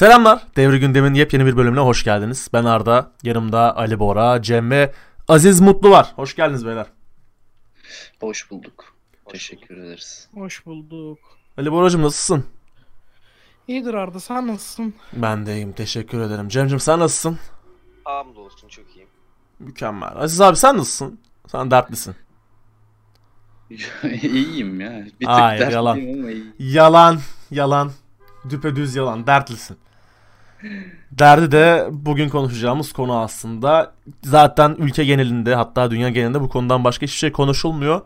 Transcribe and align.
Selamlar. 0.00 0.42
Devri 0.56 0.80
Gündem'in 0.80 1.14
yepyeni 1.14 1.46
bir 1.46 1.56
bölümüne 1.56 1.80
hoş 1.80 2.04
geldiniz. 2.04 2.48
Ben 2.52 2.64
Arda, 2.64 3.12
yanımda 3.22 3.76
Ali 3.76 3.98
Bora, 3.98 4.42
Cem 4.42 4.70
ve 4.70 4.92
Aziz 5.28 5.60
Mutlu 5.60 5.90
var. 5.90 6.12
Hoş 6.16 6.36
geldiniz 6.36 6.66
beyler. 6.66 6.86
Hoş 8.20 8.50
bulduk. 8.50 8.94
Teşekkür 9.28 9.76
ederiz. 9.76 10.28
Hoş 10.34 10.66
bulduk. 10.66 11.18
Ali 11.58 11.72
Boracığım 11.72 12.02
nasılsın? 12.02 12.44
İyidir 13.68 13.94
Arda 13.94 14.20
sen 14.20 14.46
nasılsın? 14.46 14.94
Ben 15.12 15.46
de 15.46 15.54
iyiyim. 15.54 15.72
Teşekkür 15.72 16.20
ederim. 16.20 16.48
Cem'cim 16.48 16.80
sen 16.80 16.98
nasılsın? 16.98 17.38
Hamdolsun 18.04 18.68
çok 18.68 18.96
iyiyim. 18.96 19.08
Mükemmel. 19.58 20.12
Aziz 20.16 20.40
abi 20.40 20.56
sen 20.56 20.76
nasılsın? 20.76 21.20
Sen 21.46 21.70
dertlisin. 21.70 22.14
İyiyim 24.22 24.80
ya. 24.80 25.04
Bir 25.04 25.10
tık 25.10 25.28
Hayır, 25.28 25.60
dertliyim 25.60 25.72
yalan. 25.72 25.92
ama 25.92 26.30
iyiyim. 26.30 26.54
Yalan, 26.58 27.18
yalan. 27.50 27.92
Düpedüz 28.50 28.96
yalan. 28.96 29.26
Dertlisin. 29.26 29.76
Derdi 31.10 31.52
de 31.52 31.88
bugün 31.90 32.28
konuşacağımız 32.28 32.92
konu 32.92 33.18
aslında. 33.18 33.92
Zaten 34.24 34.76
ülke 34.78 35.04
genelinde 35.04 35.54
hatta 35.54 35.90
dünya 35.90 36.08
genelinde 36.08 36.40
bu 36.40 36.48
konudan 36.48 36.84
başka 36.84 37.06
hiçbir 37.06 37.18
şey 37.18 37.32
konuşulmuyor. 37.32 38.00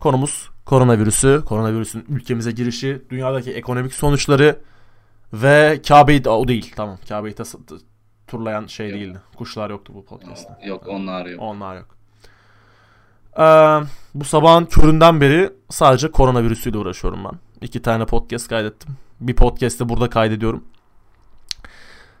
Konumuz 0.00 0.48
koronavirüsü, 0.64 1.42
koronavirüsün 1.46 2.04
ülkemize 2.08 2.52
girişi, 2.52 3.02
dünyadaki 3.10 3.52
ekonomik 3.52 3.94
sonuçları 3.94 4.58
ve 5.32 5.80
Kabe'yi 5.88 6.28
o 6.28 6.48
değil 6.48 6.72
tamam 6.76 6.98
Kabe'yi 7.08 7.34
tas- 7.34 7.54
turlayan 8.26 8.66
şey 8.66 8.90
Yok. 8.90 8.98
değildi. 8.98 9.18
Kuşlar 9.36 9.70
yoktu 9.70 9.92
bu 9.96 10.04
podcast'ta. 10.04 10.58
Yok 10.66 10.88
onlar 10.88 11.26
yok. 11.26 11.42
Onlar 11.42 11.76
yok. 11.76 11.96
Ee, 13.38 13.86
bu 14.14 14.24
sabahın 14.24 14.64
köründen 14.64 15.20
beri 15.20 15.52
sadece 15.70 16.10
koronavirüsüyle 16.10 16.78
uğraşıyorum 16.78 17.24
ben. 17.24 17.38
İki 17.66 17.82
tane 17.82 18.06
podcast 18.06 18.48
kaydettim. 18.48 18.96
Bir 19.20 19.34
podcast'te 19.36 19.88
burada 19.88 20.10
kaydediyorum. 20.10 20.64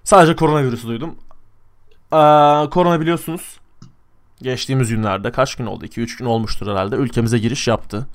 Sadece 0.06 0.36
koronavirüsü 0.36 0.88
duydum. 0.88 1.14
Ee, 2.12 2.16
korona 2.70 3.00
biliyorsunuz 3.00 3.60
geçtiğimiz 4.42 4.88
günlerde 4.88 5.32
kaç 5.32 5.54
gün 5.54 5.66
oldu? 5.66 5.84
2-3 5.84 6.18
gün 6.18 6.26
olmuştur 6.26 6.66
herhalde. 6.66 6.96
Ülkemize 6.96 7.38
giriş 7.38 7.68
yaptı. 7.68 8.06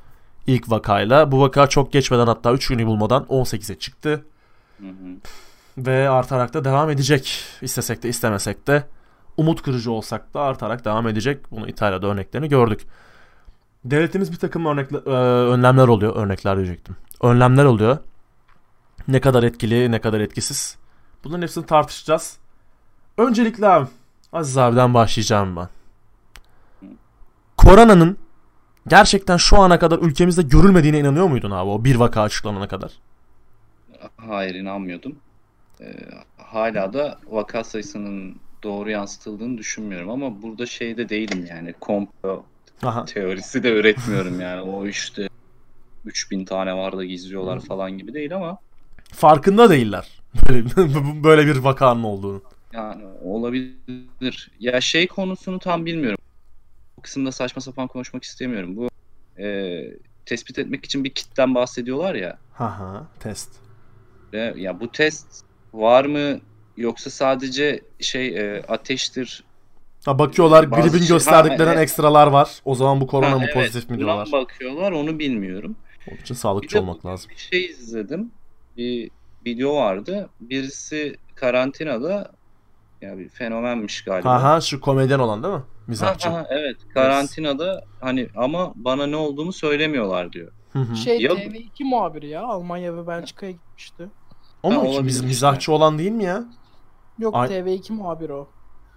İlk 0.47 0.69
vakayla. 0.69 1.31
Bu 1.31 1.41
vaka 1.41 1.67
çok 1.67 1.93
geçmeden 1.93 2.27
hatta 2.27 2.53
3 2.53 2.67
günü 2.67 2.85
bulmadan 2.85 3.23
18'e 3.23 3.79
çıktı. 3.79 4.25
Hı 4.79 4.87
hı. 4.87 5.17
Ve 5.77 6.09
artarak 6.09 6.53
da 6.53 6.65
devam 6.65 6.89
edecek. 6.89 7.43
İstesek 7.61 8.03
de 8.03 8.09
istemesek 8.09 8.67
de 8.67 8.83
umut 9.37 9.61
kırıcı 9.61 9.91
olsak 9.91 10.33
da 10.33 10.41
artarak 10.41 10.85
devam 10.85 11.07
edecek. 11.07 11.51
Bunu 11.51 11.67
İtalya'da 11.67 12.07
örneklerini 12.07 12.49
gördük. 12.49 12.81
Devletimiz 13.85 14.31
bir 14.31 14.37
takım 14.37 14.65
örnekle, 14.65 14.97
e, 14.97 15.09
önlemler 15.53 15.87
oluyor. 15.87 16.15
Örnekler 16.15 16.57
diyecektim. 16.57 16.95
Önlemler 17.21 17.65
oluyor. 17.65 17.97
Ne 19.07 19.21
kadar 19.21 19.43
etkili, 19.43 19.91
ne 19.91 20.01
kadar 20.01 20.19
etkisiz. 20.19 20.80
Bunların 21.23 21.41
hepsini 21.41 21.65
tartışacağız. 21.65 22.37
Öncelikle 23.17 23.67
abi, 23.67 23.87
Aziz 24.33 24.57
abiden 24.57 24.93
başlayacağım 24.93 25.55
ben. 25.55 25.67
Koronanın 27.57 28.17
gerçekten 28.87 29.37
şu 29.37 29.57
ana 29.57 29.79
kadar 29.79 29.99
ülkemizde 29.99 30.41
görülmediğine 30.41 30.99
inanıyor 30.99 31.27
muydun 31.27 31.51
abi 31.51 31.69
o 31.69 31.83
bir 31.83 31.95
vaka 31.95 32.21
açıklanana 32.21 32.67
kadar? 32.67 32.91
Hayır 34.17 34.55
inanmıyordum. 34.55 35.15
Ee, 35.81 35.85
hala 36.37 36.93
da 36.93 37.19
vaka 37.27 37.63
sayısının 37.63 38.35
doğru 38.63 38.89
yansıtıldığını 38.89 39.57
düşünmüyorum 39.57 40.09
ama 40.09 40.41
burada 40.41 40.65
şeyde 40.65 41.09
değilim 41.09 41.45
yani 41.49 41.73
komplo 41.73 42.43
Aha. 42.83 43.05
teorisi 43.05 43.63
de 43.63 43.79
üretmiyorum 43.79 44.39
yani 44.41 44.61
o 44.61 44.87
işte 44.87 45.29
3000 46.05 46.45
tane 46.45 46.73
var 46.73 46.97
da 46.97 47.05
gizliyorlar 47.05 47.59
falan 47.59 47.91
gibi 47.91 48.13
değil 48.13 48.35
ama 48.35 48.57
Farkında 49.13 49.69
değiller. 49.69 50.20
Böyle, 50.49 50.65
böyle 51.23 51.47
bir 51.47 51.55
vakanın 51.57 52.03
olduğunu. 52.03 52.41
yani 52.73 53.03
olabilir. 53.23 54.51
Ya 54.59 54.81
şey 54.81 55.07
konusunu 55.07 55.59
tam 55.59 55.85
bilmiyorum. 55.85 56.19
Bu 56.97 57.01
kısımda 57.01 57.31
saçma 57.31 57.61
sapan 57.61 57.87
konuşmak 57.87 58.23
istemiyorum. 58.23 58.77
Bu 58.77 58.89
e, 59.41 59.81
tespit 60.25 60.59
etmek 60.59 60.85
için 60.85 61.03
bir 61.03 61.09
kitten 61.09 61.55
bahsediyorlar 61.55 62.15
ya. 62.15 62.37
Haha 62.53 63.07
test. 63.19 63.49
Ve 64.33 64.53
ya 64.57 64.79
bu 64.79 64.91
test 64.91 65.27
var 65.73 66.05
mı 66.05 66.39
yoksa 66.77 67.09
sadece 67.09 67.81
şey 67.99 68.27
e, 68.27 68.61
ateştir 68.67 69.43
Ha 70.05 70.19
bakıyorlar 70.19 70.71
Bazı 70.71 70.81
gripin 70.81 70.97
şey- 70.97 71.07
gösterdiklerinden 71.07 71.75
Ha, 71.75 71.81
ekstralar 71.81 72.27
var. 72.27 72.59
O 72.65 72.75
zaman 72.75 73.01
bu 73.01 73.07
korona 73.07 73.31
Ha, 73.31 73.35
mı 73.37 73.43
evet, 73.45 73.53
pozitif 73.53 73.89
mi 73.89 73.97
diyorlar. 73.97 74.29
bakıyorlar 74.31 74.91
onu 74.91 75.19
bilmiyorum. 75.19 75.75
Onun 76.11 76.17
için 76.17 76.35
sağlıkçı 76.35 76.79
olmak 76.79 77.05
lazım. 77.05 77.31
Bir 77.31 77.37
şey 77.37 77.65
izledim. 77.65 78.31
Bir 78.77 79.11
video 79.45 79.75
vardı. 79.75 80.29
Birisi 80.39 81.15
karantinada 81.35 82.31
ya 83.01 83.17
bir 83.17 83.29
fenomenmiş 83.29 84.03
galiba. 84.03 84.29
Haha 84.43 84.61
şu 84.61 84.81
komedyen 84.81 85.19
olan 85.19 85.43
değil 85.43 85.53
mi? 85.53 85.59
Ha, 85.59 85.65
Mizahçı. 85.87 86.29
ha, 86.29 86.45
evet 86.49 86.77
karantinada 86.93 87.83
hani 88.01 88.27
ama 88.35 88.73
bana 88.75 89.07
ne 89.07 89.15
olduğunu 89.15 89.53
söylemiyorlar 89.53 90.33
diyor. 90.33 90.51
Hı 90.73 90.79
hı. 90.79 90.95
Şey 90.95 91.21
Yok. 91.21 91.37
TV2 91.39 91.83
muhabiri 91.83 92.27
ya 92.27 92.43
Almanya 92.43 92.97
ve 92.97 93.07
Belçika'ya 93.07 93.51
gitmişti. 93.51 94.07
O 94.63 94.71
mu 94.71 94.95
Ha, 94.97 95.05
Biz, 95.05 95.15
işte. 95.15 95.27
mizahçı 95.27 95.71
olan 95.71 95.97
değil 95.99 96.11
mi 96.11 96.23
ya? 96.23 96.43
Yok 97.19 97.35
Ay- 97.35 97.47
TV2 97.49 97.93
muhabiri 97.93 98.33
o. 98.33 98.47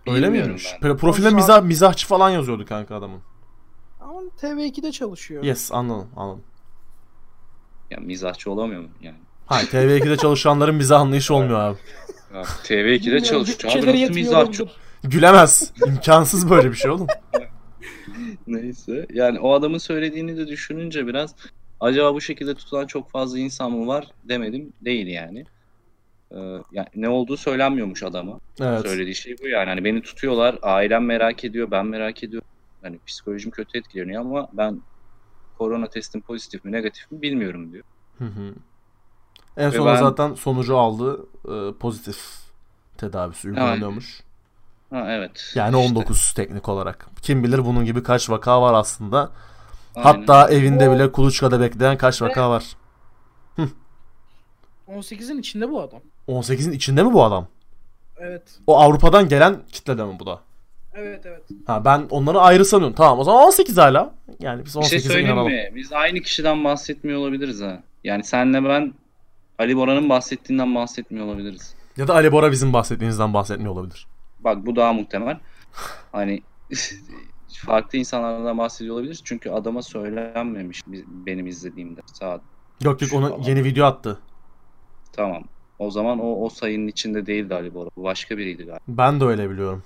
Öyle 0.06 0.28
miymiş? 0.31 0.75
ben. 0.83 0.88
Pro- 0.91 0.97
Profilde 0.97 1.28
şu 1.31 1.34
mizah, 1.34 1.62
mizahçı 1.62 2.06
falan 2.06 2.31
yazıyordu 2.31 2.65
kanka 2.66 2.97
adamın. 2.97 3.21
Ama 4.00 4.21
TV2'de 4.41 4.93
çalışıyor. 4.93 5.43
Yes 5.44 5.72
anladım 5.72 6.09
anladım. 6.16 6.43
Ya 7.91 7.99
mizahçı 8.00 8.50
olamıyor 8.50 8.81
mu 8.83 8.88
yani? 9.00 9.19
Hayır 9.47 9.69
TV2'de 9.69 10.16
çalışanların 10.16 10.75
mizah 10.75 11.00
anlayışı 11.00 11.34
olmuyor 11.34 11.60
abi. 11.60 11.78
Ya, 12.34 12.43
TV2'de 12.43 13.00
Bilmiyorum, 13.00 13.25
çalışıyor. 13.25 13.72
Abi 13.72 14.12
nasıl 14.12 14.34
olabilir. 14.37 14.69
Gülemez. 15.05 15.72
İmkansız 15.87 16.50
böyle 16.50 16.71
bir 16.71 16.77
şey 16.77 16.91
oğlum. 16.91 17.06
Neyse. 18.47 19.06
Yani 19.12 19.41
o 19.41 19.53
adamın 19.54 19.78
söylediğini 19.78 20.37
de 20.37 20.49
düşününce 20.49 21.06
biraz 21.06 21.34
acaba 21.81 22.15
bu 22.15 22.21
şekilde 22.21 22.54
tutulan 22.54 22.87
çok 22.87 23.10
fazla 23.10 23.38
insan 23.38 23.72
mı 23.72 23.87
var 23.87 24.06
demedim. 24.25 24.72
Değil 24.81 25.06
yani. 25.06 25.44
Ee, 26.33 26.37
yani 26.72 26.88
ne 26.94 27.09
olduğu 27.09 27.37
söylenmiyormuş 27.37 28.03
adama. 28.03 28.41
Evet. 28.60 28.83
Söylediği 28.83 29.15
şey 29.15 29.37
bu 29.43 29.49
yani. 29.49 29.69
Hani 29.69 29.84
beni 29.84 30.03
tutuyorlar, 30.03 30.59
ailem 30.62 31.04
merak 31.04 31.44
ediyor, 31.44 31.71
ben 31.71 31.87
merak 31.87 32.25
ediyorum. 32.25 32.49
Hani 32.83 32.99
psikolojim 33.06 33.50
kötü 33.50 33.78
etkileniyor 33.78 34.21
ama 34.21 34.49
ben 34.53 34.81
korona 35.59 35.87
testim 35.87 36.21
pozitif 36.21 36.65
mi 36.65 36.72
negatif 36.72 37.12
mi 37.12 37.22
bilmiyorum 37.22 37.72
diyor. 37.72 37.84
Hı 38.19 38.25
hı. 38.25 38.54
En 39.56 39.70
sonunda 39.70 39.94
ben- 39.94 40.00
zaten 40.00 40.34
sonucu 40.34 40.78
aldı. 40.78 41.26
Ee, 41.48 41.72
pozitif 41.81 42.19
tedavisi 42.97 43.48
uygulanıyormuş. 43.48 44.20
Ha 44.91 45.04
evet. 45.09 45.53
Yani 45.54 45.81
İşte, 45.81 45.88
19 45.98 46.32
teknik 46.32 46.69
olarak. 46.69 47.06
Kim 47.22 47.44
bilir 47.44 47.65
bunun 47.65 47.84
gibi 47.84 48.03
kaç 48.03 48.31
vaka 48.31 48.62
var 48.62 48.75
aslında. 48.75 49.31
aynen. 49.94 50.04
Hatta 50.09 50.50
evinde 50.50 50.91
bile 50.91 51.12
kuluçkada 51.12 51.60
bekleyen 51.60 51.98
kaç 51.98 52.22
vaka 52.22 52.50
var. 52.50 52.65
18'in 54.88 55.38
içinde 55.38 55.71
bu 55.71 55.81
adam. 55.82 56.00
18'in 56.28 56.72
içinde 56.72 57.03
mi 57.03 57.12
bu 57.12 57.25
adam? 57.25 57.47
Evet. 58.19 58.42
O 58.66 58.78
Avrupa'dan 58.81 59.28
gelen 59.28 59.60
kitlede 59.72 60.04
mi 60.04 60.16
bu 60.19 60.26
da? 60.26 60.41
Evet 60.94 61.26
evet. 61.26 61.42
Ha 61.66 61.84
ben 61.84 62.06
onları 62.10 62.41
ayrı 62.41 62.65
sanıyorum. 62.65 62.94
Tamam 62.97 63.19
o 63.19 63.25
zaman 63.25 63.47
18 63.47 63.78
hala. 63.78 64.15
Yani 64.41 64.65
biz 64.65 64.76
bir 64.76 64.82
şey 64.82 64.98
18'e 64.98 65.00
söyleyeyim 65.00 65.26
inanalım. 65.28 65.53
mi? 65.53 65.72
Biz 65.75 65.92
aynı 65.92 66.21
kişiden 66.21 66.65
bahsetmiyor 66.65 67.19
olabiliriz 67.21 67.60
ha. 67.60 67.82
Yani 68.04 68.25
senle 68.25 68.65
ben 68.65 68.94
Ali 69.59 69.76
Bora'nın 69.76 70.09
bahsettiğinden 70.09 70.75
bahsetmiyor 70.75 71.26
olabiliriz. 71.26 71.75
Ya 71.97 72.09
da 72.09 72.15
Ali 72.15 72.32
Bora 72.32 72.53
bizim 72.53 72.72
bahsettiğimizden 72.72 73.34
bahsetmiyor 73.34 73.72
olabilir. 73.72 74.06
Bak 74.41 74.66
bu 74.66 74.76
daha 74.76 74.92
muhtemel. 74.92 75.38
Hani 76.12 76.42
farklı 77.66 77.98
insanlardan 77.98 78.59
bahsediyor 78.59 78.94
olabiliriz. 78.94 79.20
Çünkü 79.25 79.50
adama 79.50 79.82
söylenmemiş 79.82 80.82
benim 81.26 81.47
izlediğimde. 81.47 82.00
Saat 82.12 82.41
Yok 82.82 83.03
yok 83.03 83.12
ona 83.12 83.28
falan. 83.28 83.42
yeni 83.42 83.65
video 83.65 83.87
attı. 83.87 84.19
tamam. 85.12 85.44
O 85.78 85.91
zaman 85.91 86.19
o 86.19 86.44
o 86.44 86.48
sayının 86.48 86.88
içinde 86.88 87.26
değildi 87.26 87.54
Ali 87.54 87.75
Bora. 87.75 87.89
Başka 87.97 88.39
biriydi 88.39 88.62
galiba. 88.65 88.80
Ben 88.89 89.21
de 89.21 89.24
öyle 89.24 89.50
biliyorum. 89.50 89.83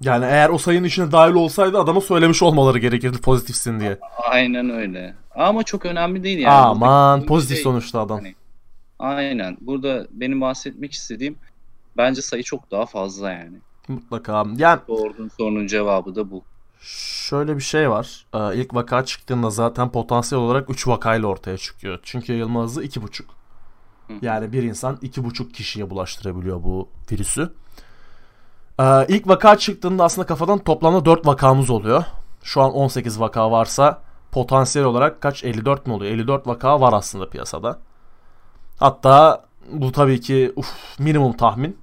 Yani 0.00 0.24
eğer 0.24 0.48
o 0.50 0.58
sayının 0.58 0.84
içine 0.86 1.12
dahil 1.12 1.34
olsaydı 1.34 1.78
adama 1.78 2.00
söylemiş 2.00 2.42
olmaları 2.42 2.78
gerekirdi 2.78 3.18
pozitifsin 3.20 3.80
diye. 3.80 3.98
Aynen 4.30 4.70
öyle. 4.70 5.14
Ama 5.34 5.62
çok 5.62 5.86
önemli 5.86 6.22
değil 6.24 6.38
yani. 6.38 6.54
Aman 6.54 7.12
Buradaki 7.14 7.28
pozitif 7.28 7.56
şey- 7.56 7.64
sonuçta 7.64 8.00
adam. 8.00 8.18
Hani- 8.18 8.34
Aynen. 9.02 9.56
Burada 9.60 10.06
benim 10.10 10.40
bahsetmek 10.40 10.92
istediğim 10.92 11.36
bence 11.96 12.22
sayı 12.22 12.42
çok 12.42 12.70
daha 12.70 12.86
fazla 12.86 13.30
yani. 13.30 13.56
Mutlaka. 13.88 14.44
Yani 14.56 14.80
Sorduğun 14.86 15.28
sorunun 15.28 15.66
cevabı 15.66 16.14
da 16.14 16.30
bu. 16.30 16.42
Şöyle 16.80 17.56
bir 17.56 17.62
şey 17.62 17.90
var. 17.90 18.26
Ee, 18.34 18.56
İlk 18.56 18.74
vaka 18.74 19.04
çıktığında 19.04 19.50
zaten 19.50 19.92
potansiyel 19.92 20.44
olarak 20.44 20.70
3 20.70 20.88
vakayla 20.88 21.28
ortaya 21.28 21.58
çıkıyor. 21.58 21.98
Çünkü 22.02 22.32
yayılma 22.32 22.62
hızı 22.62 22.84
2,5. 22.84 23.22
Hı. 24.08 24.12
Yani 24.22 24.52
bir 24.52 24.62
insan 24.62 24.96
2,5 24.96 25.52
kişiye 25.52 25.90
bulaştırabiliyor 25.90 26.62
bu 26.62 26.88
virüsü. 27.12 27.52
Ee, 28.80 29.06
ilk 29.08 29.28
vaka 29.28 29.58
çıktığında 29.58 30.04
aslında 30.04 30.26
kafadan 30.26 30.58
toplamda 30.58 31.04
4 31.04 31.26
vakamız 31.26 31.70
oluyor. 31.70 32.04
Şu 32.42 32.62
an 32.62 32.72
18 32.72 33.20
vaka 33.20 33.50
varsa 33.50 34.02
potansiyel 34.32 34.86
olarak 34.86 35.20
kaç 35.20 35.44
54 35.44 35.86
mi 35.86 35.92
oluyor? 35.92 36.12
54 36.12 36.46
vaka 36.46 36.80
var 36.80 36.92
aslında 36.92 37.28
piyasada. 37.28 37.78
Hatta 38.82 39.44
Bu 39.72 39.92
tabii 39.92 40.20
ki 40.20 40.52
uf, 40.56 40.98
minimum 40.98 41.32
tahmin. 41.32 41.76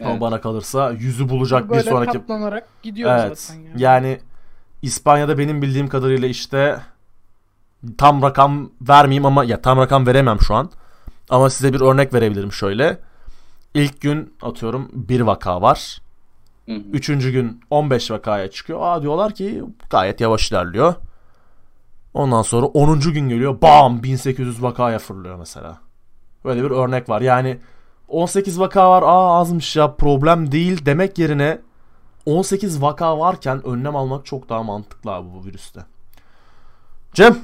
Ama 0.00 0.10
Evet. 0.10 0.20
bana 0.20 0.40
kalırsa 0.40 0.90
yüzü 0.90 1.28
bulacak 1.28 1.64
bir 1.64 1.70
Böyle 1.70 1.90
sonraki 1.90 2.18
katlanarak 2.18 2.68
gidiyor 2.82 3.10
Evet. 3.10 3.40
zaten 3.40 3.60
yani. 3.62 3.82
Yani 3.82 4.18
İspanya'da 4.82 5.38
benim 5.38 5.62
bildiğim 5.62 5.88
kadarıyla 5.88 6.28
işte 6.28 6.80
tam 7.98 8.22
rakam 8.22 8.70
vermeyeyim 8.80 9.26
ama 9.26 9.44
ya 9.44 9.62
tam 9.62 9.78
rakam 9.78 10.06
veremem 10.06 10.40
şu 10.40 10.54
an. 10.54 10.70
Ama 11.30 11.50
size 11.50 11.72
bir 11.72 11.80
örnek 11.80 12.14
verebilirim 12.14 12.52
şöyle. 12.52 12.98
İlk 13.74 14.00
gün 14.00 14.34
atıyorum 14.42 14.90
bir 14.92 15.20
vaka 15.20 15.62
var. 15.62 15.98
Hı 16.66 16.72
hı. 16.72 16.80
Üçüncü 16.92 17.30
gün 17.32 17.60
15 17.70 18.10
vakaya 18.10 18.50
çıkıyor. 18.50 18.78
Aa 18.82 19.02
diyorlar 19.02 19.34
ki 19.34 19.64
gayet 19.90 20.20
yavaş 20.20 20.50
ilerliyor. 20.50 20.94
Ondan 22.14 22.42
sonra 22.42 22.66
10. 22.66 23.12
gün 23.12 23.28
geliyor. 23.28 23.60
Bam 23.62 24.02
1800 24.02 24.62
vakaya 24.62 24.98
fırlıyor 24.98 25.36
mesela. 25.36 25.85
Böyle 26.46 26.62
bir 26.64 26.70
örnek 26.70 27.08
var. 27.08 27.20
Yani 27.20 27.58
18 28.08 28.60
vaka 28.60 28.90
var. 28.90 29.02
Aa 29.02 29.38
azmış 29.40 29.76
ya 29.76 29.94
problem 29.94 30.52
değil 30.52 30.86
demek 30.86 31.18
yerine 31.18 31.60
18 32.26 32.82
vaka 32.82 33.18
varken 33.18 33.66
önlem 33.66 33.96
almak 33.96 34.26
çok 34.26 34.48
daha 34.48 34.62
mantıklı 34.62 35.10
abi 35.12 35.28
bu 35.34 35.44
virüste. 35.44 35.80
Cem 37.14 37.38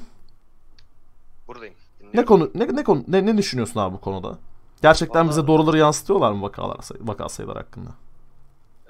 Buradayım. 1.49 1.75
ne 2.01 2.07
Dinliyorum. 2.09 2.29
konu 2.29 2.51
ne 2.55 2.77
ne 2.77 2.85
konu 2.85 3.05
ne, 3.09 3.27
ne 3.27 3.39
düşünüyorsun 3.39 3.81
abi 3.81 3.95
bu 3.95 4.01
konuda? 4.01 4.39
Gerçekten 4.83 5.21
Vallahi- 5.21 5.31
bize 5.31 5.47
doğruları 5.47 5.79
yansıtıyorlar 5.79 6.33
mı 6.33 6.43
vakalar 6.43 6.79
vaka 7.01 7.29
sayıları 7.29 7.59
hakkında? 7.59 7.91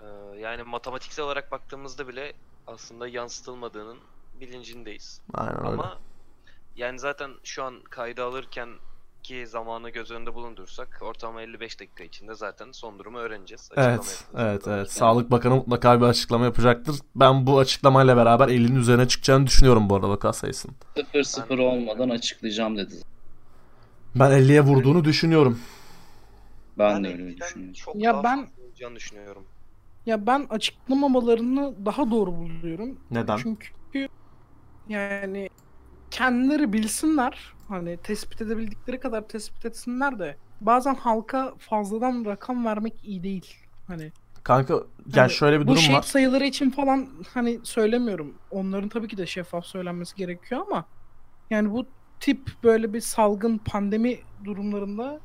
Ee, 0.02 0.38
yani 0.40 0.62
matematiksel 0.62 1.24
olarak 1.24 1.52
baktığımızda 1.52 2.08
bile 2.08 2.32
aslında 2.66 3.08
yansıtılmadığının 3.08 3.98
bilincindeyiz. 4.40 5.20
Aynen 5.34 5.58
öyle. 5.58 5.68
Ama 5.68 5.98
yani 6.76 6.98
zaten 6.98 7.30
şu 7.44 7.64
an 7.64 7.74
kayda 7.90 8.24
alırken 8.24 8.68
ki 9.22 9.46
zamanı 9.46 9.90
göz 9.90 10.10
önünde 10.10 10.34
bulundursak 10.34 10.98
ortalama 11.02 11.42
55 11.42 11.80
dakika 11.80 12.04
içinde 12.04 12.34
zaten 12.34 12.72
son 12.72 12.98
durumu 12.98 13.18
öğreneceğiz. 13.18 13.68
Açıklama 13.70 13.88
Evet, 13.92 14.24
evet, 14.36 14.62
evet. 14.68 14.92
Sağlık 14.92 15.30
Bakanı 15.30 15.54
mutlaka 15.54 16.00
bir 16.00 16.06
açıklama 16.06 16.44
yapacaktır. 16.44 16.96
Ben 17.16 17.46
bu 17.46 17.58
açıklamayla 17.58 18.16
beraber 18.16 18.48
50'nin 18.48 18.76
üzerine 18.76 19.08
çıkacağını 19.08 19.46
düşünüyorum 19.46 19.88
bu 19.90 19.94
arada 19.96 20.08
vaka 20.08 20.32
sayısının. 20.32 20.74
0-0 20.96 21.60
olmadan 21.60 22.08
açıklayacağım 22.08 22.76
dedi. 22.78 22.94
Ben 24.14 24.30
50'ye 24.30 24.60
vurduğunu 24.60 25.04
düşünüyorum. 25.04 25.58
Ben 26.78 26.94
Ben 26.94 27.04
de 27.04 27.08
öyle 27.08 27.36
düşünüyorum. 27.36 27.72
Çok 27.74 27.96
Ya 27.96 28.12
daha 28.14 28.24
ben- 28.24 28.48
düşünüyorum. 28.96 29.44
Ya 30.06 30.26
ben 30.26 30.46
açıklamamalarını 30.50 31.86
daha 31.86 32.10
doğru 32.10 32.32
buluyorum. 32.36 33.00
Neden? 33.10 33.36
Çünkü 33.36 34.08
yani 34.88 35.48
kendileri 36.10 36.72
bilsinler 36.72 37.52
hani 37.72 37.96
tespit 37.96 38.42
edebildikleri 38.42 39.00
kadar 39.00 39.28
tespit 39.28 39.64
etsinler 39.66 40.18
de 40.18 40.36
bazen 40.60 40.94
halka 40.94 41.54
fazladan 41.58 42.24
rakam 42.24 42.64
vermek 42.64 42.94
iyi 43.04 43.22
değil. 43.22 43.56
Hani 43.86 44.12
Kanka 44.42 44.74
yani 44.74 44.84
Hani 45.16 45.30
şöyle 45.30 45.60
bir 45.60 45.64
bu 45.66 45.70
durum 45.70 45.78
şehit 45.82 45.96
var. 45.98 46.02
sayıları 46.02 46.44
için 46.44 46.70
falan 46.70 47.08
hani 47.34 47.60
söylemiyorum. 47.62 48.34
Onların 48.50 48.88
tabii 48.88 49.08
ki 49.08 49.16
de 49.16 49.26
şeffaf 49.26 49.66
söylenmesi 49.66 50.16
gerekiyor 50.16 50.60
ama 50.70 50.84
yani 51.50 51.70
bu 51.70 51.86
tip 52.20 52.50
böyle 52.64 52.92
bir 52.92 53.00
salgın 53.00 53.58
pandemi 53.58 54.18
durumlarında 54.44 55.20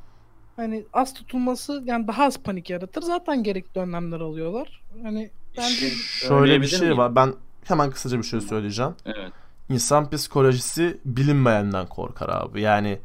hani 0.55 0.85
az 0.93 1.13
tutulması 1.13 1.83
yani 1.85 2.07
daha 2.07 2.23
az 2.23 2.43
panik 2.43 2.69
yaratır. 2.69 3.01
Zaten 3.01 3.43
gerekli 3.43 3.79
önlemler 3.81 4.19
alıyorlar. 4.19 4.83
Hani 5.03 5.31
bence 5.57 5.89
Şöyle 5.89 6.61
bir 6.61 6.67
şey 6.67 6.79
miyim? 6.79 6.97
var. 6.97 7.15
Ben 7.15 7.33
hemen 7.63 7.91
kısaca 7.91 8.17
bir 8.17 8.23
şey 8.23 8.41
söyleyeceğim. 8.41 8.95
Evet. 9.05 9.31
İnsan 9.69 10.09
psikolojisi 10.09 11.01
bilinmeyenden 11.05 11.85
korkar 11.85 12.29
abi. 12.29 12.61
Yani 12.61 12.99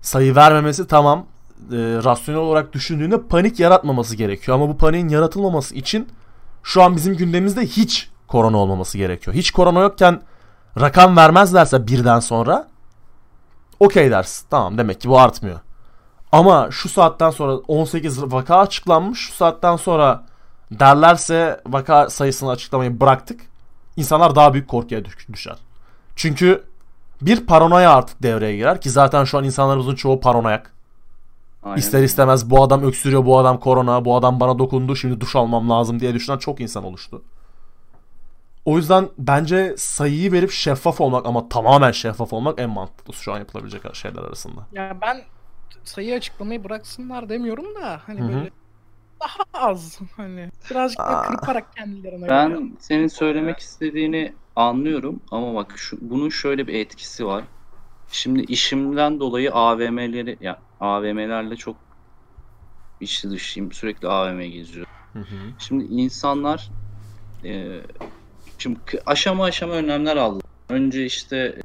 sayı 0.00 0.34
vermemesi 0.34 0.86
tamam. 0.86 1.26
e, 1.72 1.76
rasyonel 2.04 2.40
olarak 2.40 2.72
düşündüğünde 2.72 3.22
panik 3.22 3.60
yaratmaması 3.60 4.16
gerekiyor. 4.16 4.54
Ama 4.56 4.68
bu 4.68 4.76
paniğin 4.76 5.08
yaratılmaması 5.08 5.74
için 5.74 6.08
şu 6.62 6.82
an 6.82 6.96
bizim 6.96 7.16
gündemimizde 7.16 7.66
hiç 7.66 8.10
korona 8.28 8.56
olmaması 8.56 8.98
gerekiyor. 8.98 9.36
Hiç 9.36 9.50
korona 9.50 9.80
yokken 9.80 10.22
rakam 10.80 11.16
vermezlerse 11.16 11.86
birden 11.86 12.20
sonra 12.20 12.68
okey 13.80 14.10
dersin. 14.10 14.46
Tamam 14.50 14.78
demek 14.78 15.00
ki 15.00 15.08
bu 15.08 15.18
artmıyor. 15.20 15.60
Ama 16.32 16.68
şu 16.70 16.88
saatten 16.88 17.30
sonra 17.30 17.52
18 17.56 18.32
vaka 18.32 18.56
açıklanmış. 18.58 19.18
Şu 19.20 19.32
saatten 19.32 19.76
sonra 19.76 20.24
derlerse 20.70 21.60
vaka 21.66 22.10
sayısını 22.10 22.50
açıklamayı 22.50 23.00
bıraktık. 23.00 23.40
İnsanlar 23.96 24.34
daha 24.36 24.52
büyük 24.54 24.68
korkuya 24.68 25.04
düş- 25.04 25.28
düşer. 25.32 25.56
Çünkü 26.18 26.64
bir 27.22 27.46
paranoya 27.46 27.92
artık 27.92 28.22
devreye 28.22 28.56
girer 28.56 28.80
ki 28.80 28.90
zaten 28.90 29.24
şu 29.24 29.38
an 29.38 29.44
insanlarımızın 29.44 29.94
çoğu 29.94 30.20
paranoyak. 30.20 30.72
Aynen. 31.62 31.76
İster 31.76 32.02
istemez 32.02 32.50
bu 32.50 32.62
adam 32.62 32.82
öksürüyor, 32.82 33.26
bu 33.26 33.38
adam 33.38 33.60
korona, 33.60 34.04
bu 34.04 34.16
adam 34.16 34.40
bana 34.40 34.58
dokundu, 34.58 34.96
şimdi 34.96 35.20
duş 35.20 35.36
almam 35.36 35.70
lazım 35.70 36.00
diye 36.00 36.14
düşünen 36.14 36.38
çok 36.38 36.60
insan 36.60 36.84
oluştu. 36.84 37.22
O 38.64 38.76
yüzden 38.76 39.08
bence 39.18 39.74
sayıyı 39.78 40.32
verip 40.32 40.50
şeffaf 40.50 41.00
olmak 41.00 41.26
ama 41.26 41.48
tamamen 41.48 41.90
şeffaf 41.90 42.32
olmak 42.32 42.60
en 42.60 42.70
mantıklısı 42.70 43.22
şu 43.22 43.32
an 43.32 43.38
yapılabilecek 43.38 43.94
şeyler 43.94 44.22
arasında. 44.22 44.60
ya 44.72 44.96
ben 45.02 45.22
sayı 45.84 46.14
açıklamayı 46.14 46.64
bıraksınlar 46.64 47.28
demiyorum 47.28 47.74
da 47.74 48.00
hani 48.06 48.20
Hı 48.20 48.24
hı. 48.24 48.32
böyle 48.32 48.50
daha 49.20 49.66
az 49.68 50.00
hani 50.16 50.50
birazcık 50.70 51.00
Aa. 51.00 51.22
kırparak 51.22 51.76
kendilerine. 51.76 52.28
Ben 52.28 52.76
senin 52.80 53.08
söylemek 53.08 53.58
istediğini 53.58 54.34
anlıyorum 54.58 55.20
ama 55.30 55.54
bak 55.54 55.74
şu, 55.76 55.98
bunun 56.00 56.28
şöyle 56.28 56.66
bir 56.66 56.74
etkisi 56.74 57.26
var. 57.26 57.44
Şimdi 58.10 58.42
işimden 58.42 59.20
dolayı 59.20 59.52
AVM'leri 59.52 60.38
ya 60.40 60.62
AVM'lerle 60.80 61.56
çok 61.56 61.76
içli 63.00 63.30
dışıyım. 63.30 63.72
Sürekli 63.72 64.08
AVM 64.08 64.46
geziyorum. 64.46 64.92
Hı 65.12 65.18
hı. 65.18 65.52
Şimdi 65.58 65.84
insanlar 65.84 66.70
e, 67.44 67.80
şimdi 68.58 68.78
aşama 69.06 69.44
aşama 69.44 69.74
önlemler 69.74 70.16
aldı. 70.16 70.40
Önce 70.68 71.04
işte 71.04 71.62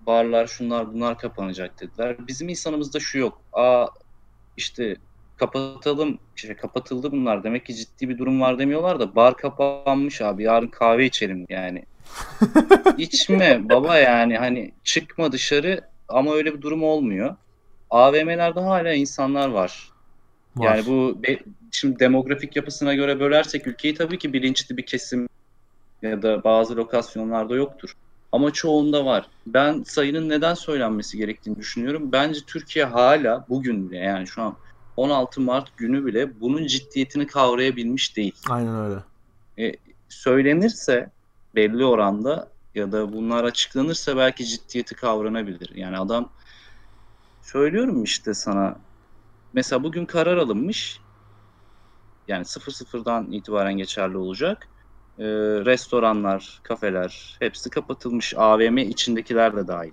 barlar 0.00 0.46
şunlar 0.46 0.94
bunlar 0.94 1.18
kapanacak 1.18 1.80
dediler. 1.80 2.16
Bizim 2.28 2.48
insanımızda 2.48 3.00
şu 3.00 3.18
yok. 3.18 3.42
Aa 3.52 3.86
işte 4.56 4.96
kapatalım 5.36 6.18
işte 6.36 6.56
kapatıldı 6.56 7.12
bunlar 7.12 7.44
demek 7.44 7.66
ki 7.66 7.74
ciddi 7.74 8.08
bir 8.08 8.18
durum 8.18 8.40
var 8.40 8.58
demiyorlar 8.58 9.00
da 9.00 9.14
bar 9.14 9.36
kapanmış 9.36 10.20
abi 10.22 10.42
yarın 10.42 10.68
kahve 10.68 11.06
içelim 11.06 11.46
yani. 11.48 11.84
İçme 12.98 13.68
baba 13.68 13.96
yani 13.98 14.38
hani 14.38 14.72
çıkma 14.84 15.32
dışarı 15.32 15.80
ama 16.08 16.34
öyle 16.34 16.54
bir 16.54 16.62
durum 16.62 16.82
olmuyor. 16.82 17.36
AVM'lerde 17.90 18.60
hala 18.60 18.92
insanlar 18.92 19.48
var. 19.48 19.90
Var. 20.56 20.66
Yani 20.66 20.86
bu 20.86 21.22
be- 21.22 21.38
şimdi 21.72 21.98
demografik 21.98 22.56
yapısına 22.56 22.94
göre 22.94 23.20
bölersek 23.20 23.66
ülkeyi 23.66 23.94
tabii 23.94 24.18
ki 24.18 24.32
bilinçli 24.32 24.76
bir 24.76 24.86
kesim 24.86 25.28
ya 26.02 26.22
da 26.22 26.44
bazı 26.44 26.76
lokasyonlarda 26.76 27.54
yoktur. 27.54 27.92
Ama 28.32 28.50
çoğunda 28.52 29.04
var. 29.04 29.26
Ben 29.46 29.82
sayının 29.82 30.28
neden 30.28 30.54
söylenmesi 30.54 31.18
gerektiğini 31.18 31.56
düşünüyorum. 31.56 32.12
Bence 32.12 32.40
Türkiye 32.46 32.84
hala 32.84 33.46
bugün 33.48 33.90
bile 33.90 33.98
yani 33.98 34.26
şu 34.26 34.42
an 34.42 34.56
16 34.96 35.40
Mart 35.40 35.76
günü 35.76 36.06
bile 36.06 36.40
bunun 36.40 36.66
ciddiyetini 36.66 37.26
kavrayabilmiş 37.26 38.16
değil. 38.16 38.34
Aynen 38.50 39.02
öyle. 39.56 39.76
Söylenirse 40.08 41.10
belli 41.58 41.84
oranda 41.84 42.48
ya 42.74 42.92
da 42.92 43.12
bunlar 43.12 43.44
açıklanırsa 43.44 44.16
belki 44.16 44.46
ciddiyeti 44.46 44.94
kavranabilir. 44.94 45.74
Yani 45.74 45.98
adam 45.98 46.28
söylüyorum 47.42 48.04
işte 48.04 48.34
sana 48.34 48.76
mesela 49.52 49.82
bugün 49.82 50.06
karar 50.06 50.36
alınmış 50.36 51.00
yani 52.28 52.44
00'dan 52.44 53.32
itibaren 53.32 53.76
geçerli 53.76 54.16
olacak. 54.16 54.68
Ee, 55.18 55.24
restoranlar, 55.64 56.60
kafeler 56.62 57.36
hepsi 57.38 57.70
kapatılmış. 57.70 58.34
AVM 58.36 58.76
içindekiler 58.76 59.56
de 59.56 59.68
dahil. 59.68 59.92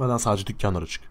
Neden 0.00 0.16
sadece 0.16 0.46
dükkanlar 0.46 0.82
açık? 0.82 1.02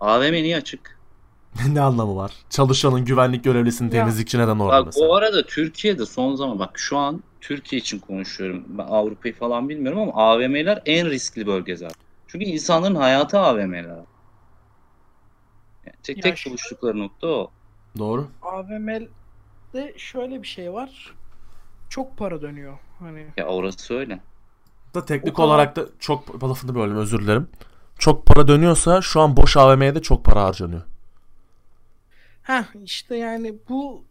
AVM 0.00 0.32
niye 0.32 0.56
açık? 0.56 0.98
ne 1.68 1.80
anlamı 1.80 2.16
var? 2.16 2.32
Çalışanın 2.50 3.04
güvenlik 3.04 3.44
görevlisinin 3.44 3.90
temizlikçi 3.90 4.38
neden 4.38 4.58
orada 4.58 4.78
Bak 4.78 4.86
mesela? 4.86 5.08
bu 5.08 5.16
arada 5.16 5.46
Türkiye'de 5.46 6.06
son 6.06 6.34
zaman 6.34 6.58
bak 6.58 6.70
şu 6.78 6.98
an 6.98 7.22
Türkiye 7.46 7.80
için 7.80 7.98
konuşuyorum. 7.98 8.64
Ben 8.68 8.84
Avrupa'yı 8.84 9.34
falan 9.34 9.68
bilmiyorum 9.68 9.98
ama 9.98 10.12
AVM'ler 10.14 10.82
en 10.86 11.10
riskli 11.10 11.46
bölge 11.46 11.76
zaten. 11.76 11.96
Çünkü 12.26 12.44
insanların 12.44 12.94
hayatı 12.94 13.38
AVM'ler. 13.38 13.82
Yani 15.86 15.96
tek 16.02 16.16
Ya 16.16 16.22
tek 16.22 16.38
şu- 16.38 16.50
buluştukları 16.50 16.98
nokta 16.98 17.26
o. 17.26 17.50
Doğru. 17.98 18.28
AVM'de 18.42 19.94
şöyle 19.96 20.42
bir 20.42 20.46
şey 20.46 20.72
var. 20.72 21.14
Çok 21.88 22.16
para 22.16 22.42
dönüyor. 22.42 22.78
Hani 22.98 23.26
Ya 23.36 23.46
orası 23.46 23.94
öyle. 23.94 24.20
Da 24.94 25.04
teknik 25.04 25.32
O 25.32 25.36
kadar- 25.36 25.48
olarak 25.48 25.76
da 25.76 25.86
çok 25.98 26.44
lafını 26.44 26.74
böldüm 26.74 26.96
özür 26.96 27.22
dilerim. 27.22 27.48
Çok 27.98 28.26
para 28.26 28.48
dönüyorsa 28.48 29.02
şu 29.02 29.20
an 29.20 29.36
boş 29.36 29.56
AVM'ye 29.56 29.94
de 29.94 30.02
çok 30.02 30.24
para 30.24 30.42
harcanıyor. 30.44 30.82
ha 32.42 32.64
işte 32.84 33.16
yani 33.16 33.54
bu 33.68 34.04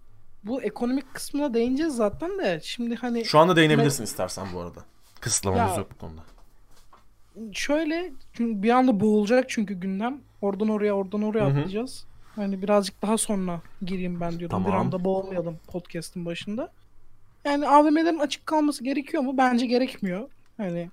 bu 0.46 0.62
ekonomik 0.62 1.14
kısmına 1.14 1.54
değineceğiz 1.54 1.96
zaten 1.96 2.40
de 2.40 2.60
şimdi 2.64 2.96
hani 2.96 3.26
Şu 3.26 3.40
anda 3.40 3.56
değinebilirsin 3.56 4.04
istersen 4.04 4.48
bu 4.54 4.60
arada. 4.60 4.80
Kısıtlamamız 5.20 5.72
Ya- 5.72 5.78
yok 5.78 5.88
bu 5.96 5.98
konuda. 5.98 6.22
şöyle 7.54 8.12
çünkü 8.34 8.64
bir 8.64 8.70
anda 8.70 9.00
boğulacak 9.00 9.50
çünkü 9.50 9.74
gündem. 9.74 10.22
Oradan 10.42 10.70
oraya 10.70 10.94
oradan 10.94 11.22
oraya 11.22 11.40
Hı 11.40 11.46
hı. 11.46 11.50
atlayacağız. 11.50 12.06
Hani 12.36 12.62
birazcık 12.62 13.02
daha 13.02 13.18
sonra 13.18 13.62
gireyim 13.82 14.20
ben 14.20 14.40
diyordum. 14.40 14.60
Bir 14.60 14.66
Tamam. 14.66 14.80
anda 14.86 15.04
boğulmayalım 15.06 15.58
podcast'ın 15.68 16.26
başında. 16.26 16.72
Yani 17.46 17.68
AVM'lerin 17.68 18.20
açık 18.20 18.46
kalması 18.46 18.84
gerekiyor 18.84 19.24
mu? 19.24 19.38
Bence 19.38 19.66
gerekmiyor. 19.66 20.30
Hani 20.58 20.90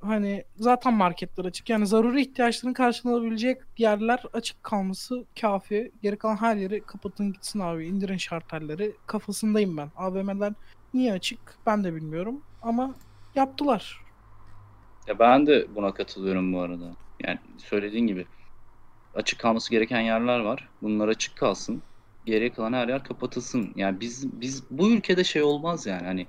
hani 0.00 0.44
zaten 0.56 0.94
marketler 0.94 1.44
açık. 1.44 1.70
Yani 1.70 1.86
zaruri 1.86 2.20
ihtiyaçların 2.20 2.74
karşılanabilecek 2.74 3.62
yerler 3.78 4.22
açık 4.32 4.62
kalması 4.62 5.24
kafi. 5.40 5.92
Geri 6.02 6.16
kalan 6.16 6.36
her 6.36 6.56
yeri 6.56 6.80
kapatın 6.80 7.32
gitsin 7.32 7.60
abi. 7.60 7.86
İndirin 7.86 8.16
şartelleri. 8.16 8.96
Kafasındayım 9.06 9.76
ben. 9.76 9.90
AVM'ler 9.96 10.52
niye 10.94 11.12
açık 11.12 11.38
ben 11.66 11.84
de 11.84 11.94
bilmiyorum. 11.94 12.42
Ama 12.62 12.94
yaptılar. 13.34 14.00
Ya 15.06 15.18
ben 15.18 15.46
de 15.46 15.66
buna 15.74 15.94
katılıyorum 15.94 16.52
bu 16.52 16.60
arada. 16.60 16.96
Yani 17.24 17.38
söylediğin 17.58 18.06
gibi 18.06 18.26
açık 19.14 19.38
kalması 19.38 19.70
gereken 19.70 20.00
yerler 20.00 20.40
var. 20.40 20.68
Bunlar 20.82 21.08
açık 21.08 21.36
kalsın. 21.36 21.82
Geriye 22.26 22.52
kalan 22.52 22.72
her 22.72 22.88
yer 22.88 23.04
kapatılsın. 23.04 23.72
Yani 23.76 24.00
biz 24.00 24.40
biz 24.40 24.64
bu 24.70 24.90
ülkede 24.90 25.24
şey 25.24 25.42
olmaz 25.42 25.86
yani 25.86 26.06
hani 26.06 26.26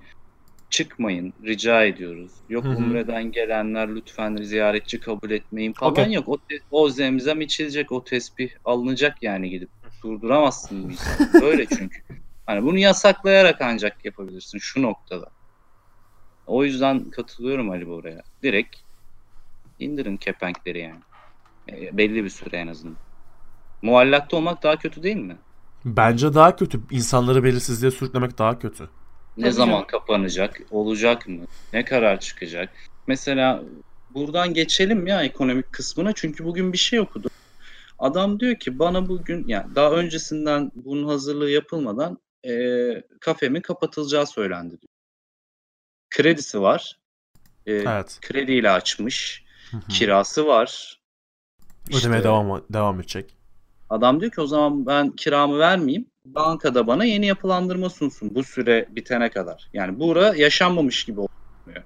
çıkmayın 0.72 1.34
rica 1.44 1.84
ediyoruz. 1.84 2.32
Yok 2.50 2.66
Hı 2.66 2.70
hı. 2.70 2.76
Umre'den 2.78 3.32
gelenler 3.32 3.96
lütfen 3.96 4.36
ziyaretçi 4.36 5.00
kabul 5.00 5.32
etmeyin 5.32 5.74
falan 5.74 5.92
Okey. 5.92 6.12
yok. 6.12 6.30
O, 6.30 6.38
te- 6.38 6.60
o 6.72 6.90
zemzem 6.90 7.42
içilecek, 7.42 7.92
o 7.92 8.04
tesbih 8.04 8.50
alınacak 8.66 9.24
yani 9.24 9.50
gidip. 9.50 9.70
Durduramazsın 10.04 10.84
bu 10.84 10.92
insanı. 10.92 11.34
Böyle 11.42 11.66
çünkü. 11.66 12.02
Hani 12.46 12.64
bunu 12.64 12.78
yasaklayarak 12.78 13.62
ancak 13.62 14.06
yapabilirsin 14.06 14.58
şu 14.58 14.82
noktada. 14.82 15.30
O 16.48 16.64
yüzden 16.64 17.10
katılıyorum 17.10 17.70
Ali 17.70 17.88
Bora'ya. 17.88 18.22
Direkt 18.44 18.76
indirin 19.80 20.18
kepenkleri 20.18 20.80
yani. 20.80 21.02
E, 21.70 21.98
belli 21.98 22.24
bir 22.24 22.30
süre 22.30 22.58
en 22.58 22.68
azından. 22.68 22.98
Muallakta 23.82 24.38
olmak 24.38 24.64
daha 24.64 24.78
kötü 24.78 25.04
değil 25.04 25.16
mi? 25.16 25.38
Bence 25.86 26.34
daha 26.34 26.56
kötü. 26.56 26.82
İnsanları 26.92 27.44
belirsizliğe 27.44 27.92
sürüklemek 27.92 28.38
daha 28.38 28.60
kötü. 28.60 28.90
Ne 29.38 29.44
Tabii 29.44 29.54
zaman 29.54 29.74
canım. 29.74 29.88
kapanacak? 29.88 30.62
Olacak 30.72 31.28
mı? 31.28 31.46
Ne 31.74 31.86
karar 31.86 32.20
çıkacak? 32.20 32.70
Mesela 33.08 33.64
buradan 34.10 34.54
geçelim 34.54 35.08
ya 35.08 35.24
ekonomik 35.24 35.74
kısmına 35.74 36.14
çünkü 36.14 36.46
bugün 36.46 36.74
bir 36.74 36.78
şey 36.78 37.00
okudum. 37.00 37.32
Adam 38.00 38.40
diyor 38.40 38.56
ki 38.56 38.80
bana 38.80 39.08
bugün 39.08 39.48
yani 39.48 39.76
daha 39.76 39.92
öncesinden 39.92 40.72
bunun 40.76 41.08
hazırlığı 41.08 41.50
yapılmadan 41.50 42.18
e, 42.48 42.54
kafemin 43.22 43.62
kapatılacağı 43.62 44.28
söylendi 44.28 44.70
diyor. 44.82 44.92
Kredisi 46.10 46.62
var. 46.62 47.00
E, 47.66 47.74
Evet. 47.74 48.18
Krediyle 48.22 48.70
açmış. 48.70 49.44
Hı 49.72 49.78
hı. 49.78 49.88
Kirası 49.88 50.48
var. 50.48 51.02
Ödemeye 51.90 51.98
İşte 52.20 52.24
devam 52.24 52.64
devam 52.70 53.00
edecek. 53.00 53.36
Adam 53.90 54.20
diyor 54.22 54.32
ki 54.32 54.42
o 54.42 54.48
zaman 54.48 54.86
ben 54.86 55.10
kiramı 55.10 55.60
vermeyeyim. 55.60 56.11
Bankada 56.26 56.88
bana 56.88 57.06
yeni 57.06 57.26
yapılandırma 57.26 57.90
sunsun 57.90 58.36
bu 58.36 58.44
süre 58.44 58.86
bitene 58.90 59.30
kadar. 59.30 59.70
Yani 59.74 60.00
bura 60.00 60.36
yaşanmamış 60.36 61.04
gibi 61.06 61.20
olmuyor. 61.20 61.84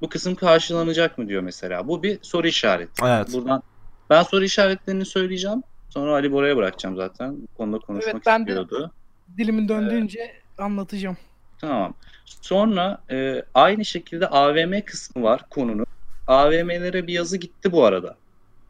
Bu 0.00 0.08
kısım 0.08 0.34
karşılanacak 0.34 1.18
mı 1.18 1.28
diyor 1.28 1.42
mesela. 1.42 1.88
Bu 1.88 2.02
bir 2.02 2.18
soru 2.22 2.46
işareti. 2.46 3.04
Evet. 3.04 3.32
Buradan 3.32 3.62
ben 4.10 4.22
soru 4.22 4.44
işaretlerini 4.44 5.04
söyleyeceğim. 5.04 5.62
Sonra 5.88 6.12
Ali 6.12 6.32
Bora'ya 6.32 6.56
bırakacağım 6.56 6.96
zaten. 6.96 7.42
Bu 7.42 7.46
konuda 7.56 7.78
konuşmak 7.78 8.14
Evet, 8.14 8.26
ben 8.26 8.46
de- 8.46 8.50
istiyordu. 8.50 8.92
Dilimin 9.38 9.68
döndüğünce 9.68 10.32
anlatacağım. 10.58 11.16
Tamam. 11.60 11.94
Sonra 12.24 12.98
e, 13.10 13.42
aynı 13.54 13.84
şekilde 13.84 14.26
AVM 14.28 14.80
kısmı 14.84 15.22
var 15.22 15.40
konunun. 15.50 15.86
AVM'lere 16.26 17.06
bir 17.06 17.12
yazı 17.12 17.36
gitti 17.36 17.72
bu 17.72 17.84
arada. 17.84 18.16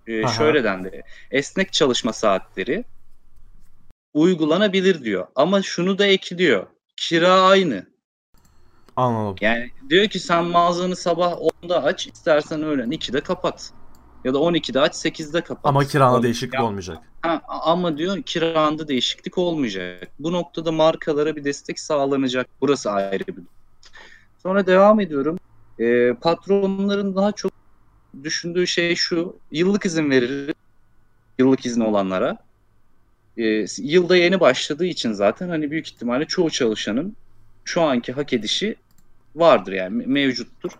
E, 0.07 0.27
şöyle 0.29 0.65
dendi. 0.65 1.03
Esnek 1.31 1.73
çalışma 1.73 2.13
saatleri 2.13 2.85
uygulanabilir 4.15 5.05
diyor. 5.05 5.27
Ama 5.37 5.63
şunu 5.63 5.99
da 5.99 6.07
ekliyor. 6.07 6.67
Kira 6.97 7.43
aynı. 7.43 7.87
Anladım. 8.97 9.37
Yani 9.41 9.71
diyor 9.89 10.09
ki 10.09 10.19
sen 10.21 10.45
mağazanı 10.45 10.97
sabah 10.97 11.33
10'da 11.33 11.83
aç, 11.85 12.07
istersen 12.07 12.63
öğlen 12.63 12.91
2'de 12.91 13.21
kapat. 13.21 13.73
Ya 14.25 14.35
da 14.35 14.39
12'de 14.39 14.81
aç, 14.81 14.95
8'de 14.95 15.41
kapat. 15.41 15.67
Ama 15.67 15.85
kirana 15.85 16.15
Onu- 16.15 16.23
değişiklik 16.23 16.55
Ya- 16.55 16.65
olmayacak. 16.65 16.99
Ha, 17.23 17.43
ama 17.49 17.99
diyor 17.99 18.23
kiranda 18.23 18.89
değişiklik 18.89 19.39
olmayacak. 19.39 20.09
Bu 20.19 20.33
noktada 20.33 20.73
markalara 20.73 21.37
bir 21.37 21.45
destek 21.45 21.81
sağlanacak. 21.81 22.47
Burası 22.61 22.91
ayrı 22.91 23.27
bir. 23.27 23.35
Sonra 24.43 24.67
devam 24.67 25.01
ediyorum. 25.01 25.39
Ee, 25.81 26.13
patronların 26.21 27.17
daha 27.17 27.33
çok 27.33 27.53
düşündüğü 28.23 28.67
şey 28.67 28.95
şu. 28.97 29.37
Yıllık 29.51 29.87
izin 29.87 30.11
verir. 30.11 30.55
Yıllık 31.39 31.67
izni 31.67 31.85
olanlara. 31.85 32.39
Ee, 33.37 33.65
yılda 33.79 34.17
yeni 34.17 34.41
başladığı 34.41 34.87
için 34.87 35.13
zaten 35.13 35.49
hani 35.49 35.71
büyük 35.71 35.89
ihtimalle 35.89 36.25
çoğu 36.25 36.51
çalışanın 36.51 37.17
şu 37.65 37.83
anki 37.83 38.13
hak 38.13 38.33
edişi 38.33 38.77
vardır 39.35 39.73
yani 39.73 40.03
me- 40.03 40.07
mevcuttur. 40.07 40.71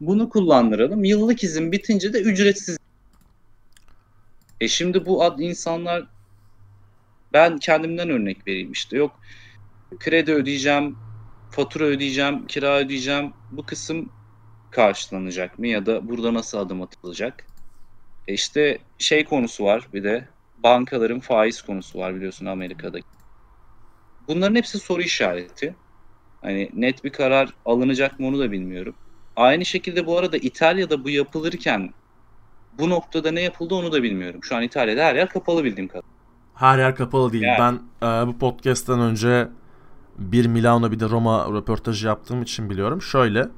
Bunu 0.00 0.28
kullandıralım. 0.28 1.04
Yıllık 1.04 1.44
izin 1.44 1.72
bitince 1.72 2.12
de 2.12 2.20
ücretsiz. 2.20 2.78
E 4.60 4.68
şimdi 4.68 5.06
bu 5.06 5.22
ad 5.24 5.38
insanlar 5.38 6.06
ben 7.32 7.58
kendimden 7.58 8.10
örnek 8.10 8.46
vereyim 8.46 8.72
işte 8.72 8.96
yok 8.96 9.20
kredi 9.98 10.32
ödeyeceğim, 10.32 10.96
fatura 11.50 11.84
ödeyeceğim, 11.84 12.46
kira 12.46 12.78
ödeyeceğim. 12.78 13.32
Bu 13.50 13.66
kısım 13.66 14.12
karşılanacak 14.70 15.58
mı 15.58 15.66
ya 15.66 15.86
da 15.86 16.08
burada 16.08 16.34
nasıl 16.34 16.58
adım 16.58 16.82
atılacak? 16.82 17.44
E 18.28 18.34
işte 18.34 18.78
şey 18.98 19.24
konusu 19.24 19.64
var 19.64 19.88
bir 19.92 20.04
de 20.04 20.28
bankaların 20.66 21.20
faiz 21.20 21.62
konusu 21.62 21.98
var 21.98 22.14
biliyorsun 22.14 22.46
Amerika'da. 22.46 22.98
Bunların 24.28 24.54
hepsi 24.54 24.78
soru 24.78 25.02
işareti. 25.02 25.74
Hani 26.42 26.70
net 26.74 27.04
bir 27.04 27.10
karar 27.10 27.54
alınacak 27.64 28.20
mı 28.20 28.26
onu 28.26 28.38
da 28.38 28.52
bilmiyorum. 28.52 28.94
Aynı 29.36 29.64
şekilde 29.64 30.06
bu 30.06 30.18
arada 30.18 30.36
İtalya'da 30.36 31.04
bu 31.04 31.10
yapılırken 31.10 31.90
bu 32.78 32.90
noktada 32.90 33.30
ne 33.30 33.40
yapıldı 33.40 33.74
onu 33.74 33.92
da 33.92 34.02
bilmiyorum. 34.02 34.40
Şu 34.42 34.56
an 34.56 34.62
İtalya'da 34.62 35.04
her 35.04 35.14
yer 35.14 35.28
kapalı 35.28 35.64
bildiğim 35.64 35.88
kadarıyla. 35.88 36.16
Her 36.54 36.78
yer 36.78 36.96
kapalı 36.96 37.32
değil. 37.32 37.44
Yani. 37.44 37.78
Ben 38.02 38.06
e, 38.08 38.26
bu 38.26 38.38
podcast'ten 38.38 39.00
önce 39.00 39.48
bir 40.18 40.46
Milano 40.46 40.92
bir 40.92 41.00
de 41.00 41.08
Roma 41.08 41.46
röportajı 41.52 42.06
yaptığım 42.06 42.42
için 42.42 42.70
biliyorum. 42.70 43.02
Şöyle 43.02 43.48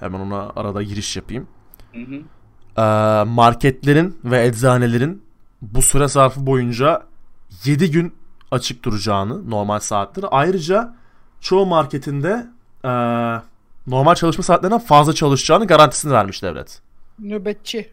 hemen 0.00 0.20
ona 0.20 0.52
arada 0.56 0.82
giriş 0.82 1.16
yapayım. 1.16 1.48
Hı 1.92 2.00
hı. 2.00 2.22
E, 2.82 3.24
marketlerin 3.24 4.18
ve 4.24 4.46
eczanelerin 4.46 5.27
bu 5.62 5.82
süre 5.82 6.08
zarfı 6.08 6.46
boyunca 6.46 7.02
7 7.64 7.90
gün 7.90 8.14
açık 8.50 8.84
duracağını 8.84 9.50
normal 9.50 9.78
saatleri. 9.78 10.26
Ayrıca 10.26 10.94
çoğu 11.40 11.66
marketinde 11.66 12.46
e, 12.84 12.88
normal 13.86 14.14
çalışma 14.14 14.44
saatlerinden 14.44 14.78
fazla 14.78 15.12
çalışacağını 15.12 15.66
garantisini 15.66 16.12
vermiş 16.12 16.42
devlet. 16.42 16.80
Nöbetçi. 17.18 17.90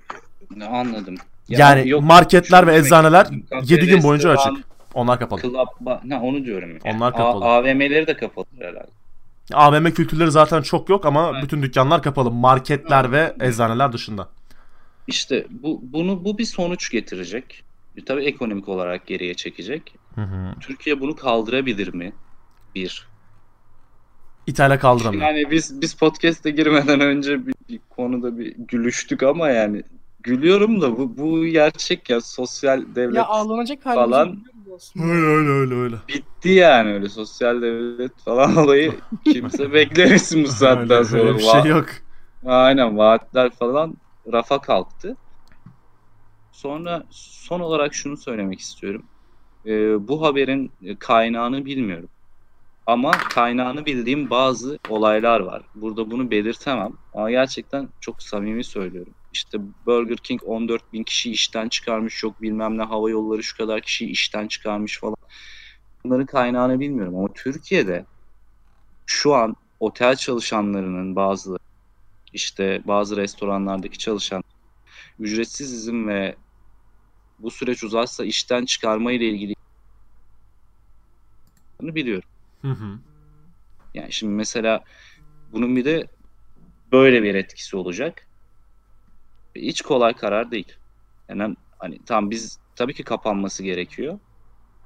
Ne 0.55 0.65
Anladım. 0.65 1.15
Yani 1.49 1.89
yok, 1.89 2.03
marketler 2.03 2.67
ve 2.67 2.75
eczaneler 2.77 3.23
istedim. 3.23 3.45
Kafe, 3.49 3.73
7 3.73 3.87
gün 3.87 4.03
boyunca 4.03 4.33
restoran, 4.33 4.53
açık. 4.55 4.65
Onlar 4.93 5.19
kapalı. 5.19 5.41
Club, 5.41 5.67
ba- 5.85 6.13
ha, 6.13 6.21
onu 6.21 6.45
diyorum. 6.45 6.69
Yani. 6.69 6.95
Onlar 6.95 7.11
kapalı. 7.11 7.45
A- 7.45 7.57
AVM'leri 7.57 8.07
de 8.07 8.17
kapalı 8.17 8.45
herhalde. 8.59 8.87
AVM 9.53 9.85
kültürleri 9.91 10.31
zaten 10.31 10.61
çok 10.61 10.89
yok 10.89 11.05
ama 11.05 11.29
Evet. 11.33 11.43
bütün 11.43 11.61
dükkanlar 11.61 12.03
kapalı. 12.03 12.31
Marketler 12.31 13.11
ve 13.11 13.35
eczaneler 13.39 13.93
dışında. 13.93 14.27
İşte 15.07 15.45
bu 15.49 15.79
bunu 15.83 16.25
bu 16.25 16.37
bir 16.37 16.45
sonuç 16.45 16.89
getirecek. 16.91 17.63
E, 17.97 18.05
Tabii 18.05 18.23
ekonomik 18.23 18.69
olarak 18.69 19.07
geriye 19.07 19.33
çekecek. 19.33 19.95
Hı 20.15 20.21
hı. 20.21 20.53
Türkiye 20.59 20.99
bunu 21.01 21.15
kaldırabilir 21.15 21.93
mi? 21.93 22.13
Bir. 22.75 23.07
İtalya 24.47 24.79
kaldıramıyor. 24.79 25.23
Yani 25.23 25.51
biz 25.51 25.81
biz 25.81 25.93
podcast'e 25.93 26.51
girmeden 26.51 26.99
önce 27.01 27.47
bir, 27.47 27.53
bir 27.69 27.79
konuda 27.89 28.37
bir 28.37 28.55
gülüştük 28.57 29.23
ama 29.23 29.49
yani 29.49 29.83
gülüyorum 30.19 30.81
da 30.81 30.97
bu 30.97 31.17
bu 31.17 31.45
gerçek 31.45 32.09
ya 32.09 32.21
sosyal 32.21 32.95
devlet 32.95 33.15
Ya 33.15 33.25
ağlanacak 33.25 33.83
falan. 33.83 34.43
Öyle 34.99 35.25
öyle 35.25 35.49
öyle 35.49 35.75
öyle. 35.75 35.95
bitti 36.07 36.49
yani 36.49 36.93
öyle 36.93 37.09
sosyal 37.09 37.61
devlet 37.61 38.19
falan 38.19 38.55
olayı 38.65 38.91
kimse 39.23 39.73
beklemesin 39.73 40.43
bu 40.43 40.47
saatten 40.47 40.91
Öyle, 40.97 41.05
sonra. 41.05 41.21
öyle 41.21 41.35
bir 41.37 41.43
şey 41.43 41.63
yok. 41.65 41.85
Aynen 42.45 42.97
vaatler 42.97 43.49
falan 43.49 43.97
rafa 44.33 44.61
kalktı. 44.61 45.17
Sonra 46.51 47.03
son 47.09 47.59
olarak 47.59 47.93
şunu 47.93 48.17
söylemek 48.17 48.59
istiyorum. 48.59 49.05
Ee, 49.65 50.07
bu 50.07 50.21
haberin 50.21 50.71
kaynağını 50.99 51.65
bilmiyorum. 51.65 52.09
Ama 52.85 53.11
kaynağını 53.11 53.85
bildiğim 53.85 54.29
bazı 54.29 54.79
olaylar 54.89 55.39
var. 55.39 55.63
Burada 55.75 56.11
bunu 56.11 56.31
belirtemem. 56.31 56.93
Ama 57.13 57.31
gerçekten 57.31 57.89
çok 57.99 58.23
samimi 58.23 58.63
söylüyorum. 58.63 59.13
İşte 59.33 59.57
Burger 59.85 60.17
King 60.17 60.41
14 60.45 60.93
bin 60.93 61.03
kişi 61.03 61.31
işten 61.31 61.69
çıkarmış. 61.69 62.23
Yok 62.23 62.41
bilmem 62.41 62.77
ne 62.77 62.83
hava 62.83 63.09
yolları 63.09 63.43
şu 63.43 63.57
kadar 63.57 63.81
kişiyi 63.81 64.09
işten 64.09 64.47
çıkarmış 64.47 64.99
falan. 64.99 65.15
Bunların 66.03 66.25
kaynağını 66.25 66.79
bilmiyorum. 66.79 67.17
Ama 67.17 67.33
Türkiye'de 67.33 68.05
şu 69.05 69.35
an 69.35 69.55
otel 69.79 70.15
çalışanlarının 70.15 71.15
bazıları 71.15 71.63
işte 72.35 72.81
bazı 72.85 73.17
restoranlardaki 73.17 73.97
çalışan 73.97 74.43
ücretsiz 75.19 75.73
izin 75.73 76.07
ve 76.07 76.35
bu 77.39 77.51
süreç 77.51 77.83
uzarsa 77.83 78.25
işten 78.25 78.65
çıkarma 78.65 79.11
ile 79.11 79.29
ilgili 79.29 79.55
biliyorum. 81.81 82.29
Hı 82.61 82.71
hı. 82.71 82.99
Yani 83.93 84.13
şimdi 84.13 84.33
mesela 84.33 84.83
bunun 85.47 85.75
bir 85.75 85.85
de 85.85 86.07
böyle 86.91 87.23
bir 87.23 87.35
etkisi 87.35 87.77
olacak. 87.77 88.27
Hiç 89.55 89.81
kolay 89.81 90.13
karar 90.13 90.51
değil. 90.51 90.73
Yani 91.29 91.55
hani 91.79 92.05
tam 92.05 92.31
biz 92.31 92.57
tabii 92.75 92.93
ki 92.93 93.03
kapanması 93.03 93.63
gerekiyor. 93.63 94.19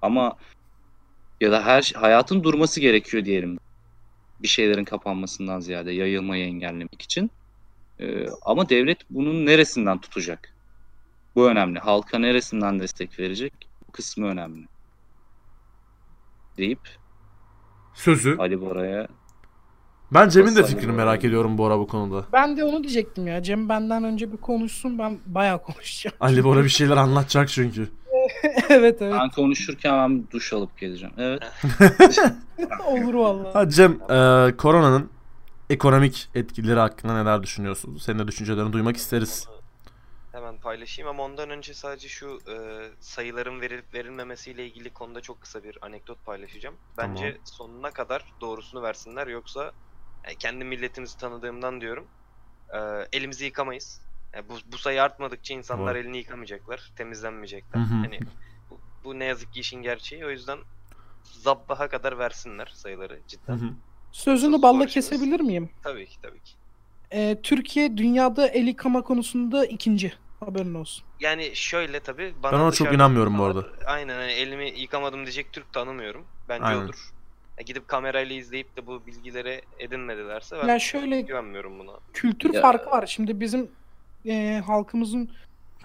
Ama 0.02 0.38
ya 1.42 1.52
da 1.52 1.66
her 1.66 1.82
şey- 1.82 2.02
hayatın 2.02 2.44
durması 2.44 2.82
gerekiyor 2.82 3.26
diyelim. 3.26 3.58
Bir 4.40 4.48
şeylerin 4.48 4.86
kapanmasından 4.86 5.60
ziyade 5.60 5.92
yayılmayı 5.92 6.46
engellemek 6.46 7.02
için. 7.02 7.32
Ee, 8.00 8.26
ama 8.42 8.70
devlet 8.70 8.98
bunun 9.10 9.46
neresinden 9.46 10.02
tutacak? 10.02 10.54
Bu 11.36 11.50
önemli. 11.50 11.80
Halka 11.80 12.20
neresinden 12.20 12.80
destek 12.80 13.20
verecek? 13.20 13.54
Bu 13.88 13.92
kısmı 13.92 14.28
önemli. 14.28 14.68
Deyip 16.58 16.80
Sözü. 17.94 18.38
Ali 18.40 18.62
Bora'ya 18.62 19.08
Ben 20.14 20.30
Cem'in 20.30 20.56
de 20.56 20.64
fikrini 20.64 20.92
merak 20.92 21.24
ediyorum 21.24 21.58
bu 21.58 21.66
ara 21.66 21.80
bu 21.80 21.88
konuda. 21.88 22.26
Ben 22.34 22.58
de 22.58 22.64
onu 22.64 22.84
diyecektim 22.84 23.28
ya. 23.28 23.44
Cem 23.44 23.70
benden 23.70 24.04
önce 24.04 24.32
bir 24.32 24.38
konuşsun. 24.38 25.00
Ben 25.00 25.20
bayağı 25.26 25.62
konuşacağım. 25.62 26.16
Ali 26.20 26.44
Bora 26.44 26.64
bir 26.64 26.70
şeyler 26.70 26.98
anlatacak 26.98 27.50
çünkü. 27.50 27.90
evet 28.70 29.02
evet. 29.02 29.14
ben 29.20 29.30
konuşurken 29.30 29.94
ben 29.94 30.24
duş 30.32 30.54
alıp 30.54 30.78
geleceğim. 30.78 31.14
Evet. 31.18 31.42
Olur 32.88 33.14
vallahi. 33.14 33.54
Ha 33.54 33.70
Cem, 33.70 33.92
e, 33.92 34.58
koronanın 34.58 35.10
ekonomik 35.70 36.30
etkileri 36.36 36.80
hakkında 36.80 37.14
neler 37.24 37.44
düşünüyorsun? 37.44 37.98
Senin 37.98 38.20
de 38.20 38.28
düşüncelerini 38.28 38.74
duymak 38.74 38.98
isteriz. 38.98 39.50
Hemen 40.32 40.60
paylaşayım 40.60 41.10
ama 41.10 41.24
ondan 41.24 41.50
önce 41.50 41.74
sadece 41.74 42.08
şu 42.08 42.40
e, 42.52 42.56
sayıların 43.00 43.62
verilip 43.62 43.94
verilmemesiyle 43.94 44.68
ilgili 44.68 44.94
konuda 44.94 45.22
çok 45.22 45.42
kısa 45.42 45.64
bir 45.64 45.78
anekdot 45.82 46.26
paylaşacağım. 46.26 46.82
Bence 46.98 47.32
Tamam. 47.34 47.42
sonuna 47.46 47.92
kadar 47.94 48.34
doğrusunu 48.42 48.82
versinler 48.82 49.28
yoksa 49.28 49.74
e, 50.24 50.36
kendi 50.38 50.66
milletimizi 50.66 51.18
tanıdığımdan 51.18 51.82
diyorum. 51.82 52.12
e, 52.76 52.80
elimizi 53.14 53.46
yıkamayız. 53.46 54.02
Yani 54.34 54.50
bu, 54.50 54.60
bu 54.66 54.78
sayı 54.78 55.04
artmadıkça 55.04 55.54
insanlar 55.54 55.96
Doğru. 55.96 56.00
elini 56.00 56.18
yıkamayacaklar, 56.18 56.92
temizlenmeyecekler. 56.96 57.80
Hı 57.80 57.84
hı. 57.84 57.96
Hani 58.02 58.24
bu, 58.70 58.84
bu 59.04 59.20
ne 59.20 59.26
yazık 59.26 59.54
ki 59.54 59.60
işin 59.60 59.82
gerçeği. 59.82 60.26
O 60.26 60.30
yüzden 60.30 60.60
zabbaha 61.24 61.90
kadar 61.90 62.20
versinler 62.20 62.68
sayıları 62.76 63.24
Hı 63.46 63.54
cidden. 63.54 63.54
hı. 63.54 63.78
Sözünü 64.12 64.62
balla 64.62 64.72
Konuşuruz. 64.72 64.94
kesebilir 64.94 65.40
miyim? 65.40 65.70
Tabii 65.84 66.06
ki 66.06 66.16
tabii 66.22 66.40
ki. 66.40 66.52
Ee, 67.14 67.38
Türkiye 67.44 67.98
dünyada 67.98 68.48
el 68.48 68.68
yıkama 68.68 69.02
konusunda 69.02 69.66
ikinci. 69.66 70.14
Haberin 70.40 70.74
olsun. 70.74 71.06
Yani 71.20 71.52
şöyle 71.54 72.00
tabii 72.00 72.34
bana 72.44 72.52
Ben 72.52 72.58
ona 72.60 72.72
çok 72.72 72.94
inanmıyorum 72.94 73.38
bu 73.38 73.44
arada. 73.44 73.66
Aynen 73.86 74.16
hani 74.16 74.32
elimi 74.32 74.70
yıkamadım 74.80 75.20
diyecek 75.26 75.54
Türk 75.54 75.74
tanımıyorum. 75.74 76.26
Bence 76.50 76.64
Aynen. 76.66 76.82
odur. 76.86 77.10
Ya 77.58 77.64
gidip 77.64 77.88
kamerayla 77.88 78.36
izleyip 78.36 78.76
de 78.78 78.88
bu 78.88 79.06
bilgileri 79.08 79.62
edinmedilerse 79.80 80.56
ben 80.64 80.68
Ya 80.68 80.80
şöyle 80.80 81.22
güvenmiyorum 81.22 81.80
buna. 81.80 81.92
kültür 82.14 82.54
Ya- 82.54 82.62
farkı 82.62 82.90
var. 82.90 83.08
Şimdi 83.08 83.40
bizim 83.40 83.72
e, 84.26 84.62
halkımızın 84.66 85.30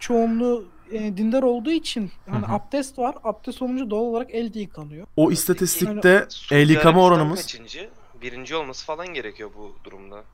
çoğunluğu 0.00 0.64
e, 0.92 1.16
dindar 1.16 1.42
olduğu 1.42 1.70
için 1.72 2.10
hani 2.30 2.46
Hı 2.46 2.50
hı. 2.50 2.54
abdest 2.54 2.98
var. 2.98 3.14
Abdest 3.24 3.62
olunca 3.62 3.90
doğal 3.90 4.00
olarak 4.02 4.34
el 4.34 4.54
de 4.54 4.60
yıkanıyor. 4.60 5.06
O 5.16 5.30
istatistikte 5.30 6.26
Suudi 6.28 6.60
el 6.60 6.70
yıkama 6.70 6.90
Arabistan 7.00 7.18
oranımız 7.18 7.42
kaçıncı? 7.42 7.90
Birinci 8.24 8.56
olması 8.56 8.86
falan 8.86 9.06
gerekiyor 9.06 9.50
bu 9.56 9.76
durumda. 9.84 10.24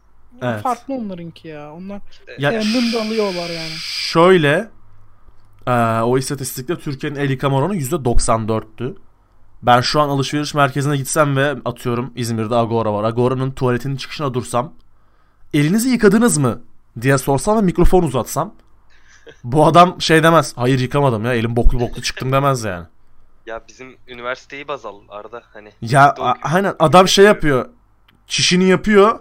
Evet. 0.43 0.63
Farklı 0.63 0.95
onlarınki 0.95 1.49
ya. 1.49 1.73
Onlar 1.73 2.01
Ya- 2.39 2.53
da 2.53 3.01
alıyorlar 3.03 3.51
yani. 3.51 3.71
şöyle 3.79 4.71
e, 5.67 5.73
o 6.01 6.19
istatistikte 6.19 6.79
Türkiye'nin 6.79 7.19
el 7.19 7.31
yıkama 7.31 7.57
oranı 7.57 7.77
%94'tü. 7.77 8.97
Ben 9.63 9.81
şu 9.81 10.01
an 10.01 10.09
alışveriş 10.09 10.55
merkezine 10.55 10.97
gitsem 10.97 11.37
ve 11.37 11.55
atıyorum 11.65 12.13
İzmir'de 12.17 12.55
Agora 12.55 12.93
var. 12.93 13.05
Agora'nın 13.05 13.51
tuvaletinin 13.51 13.97
çıkışına 13.97 14.35
dursam 14.35 14.73
elinizi 15.55 15.89
yıkadınız 15.89 16.39
mı 16.39 16.63
diye 17.01 17.19
sorsam 17.19 17.57
ve 17.57 17.61
mikrofon 17.61 18.03
uzatsam 18.03 18.55
bu 19.45 19.67
adam 19.67 20.01
şey 20.01 20.23
demez. 20.23 20.53
Hayır 20.57 20.79
yıkamadım 20.79 21.25
ya 21.25 21.35
elim 21.35 21.57
boklu 21.57 21.81
boklu 21.81 22.03
çıktım 22.03 22.33
demez 22.33 22.65
yani. 22.65 22.87
ya 23.47 23.63
bizim 23.69 23.97
üniversiteyi 24.09 24.69
baz 24.69 24.87
al 24.87 25.01
Arda 25.09 25.43
hani. 25.53 25.73
Ya 25.83 26.15
aynen 26.43 26.75
adam 26.79 27.09
şey 27.09 27.25
yapıyor. 27.25 27.69
Çişini 28.31 28.69
yapıyor. 28.69 29.19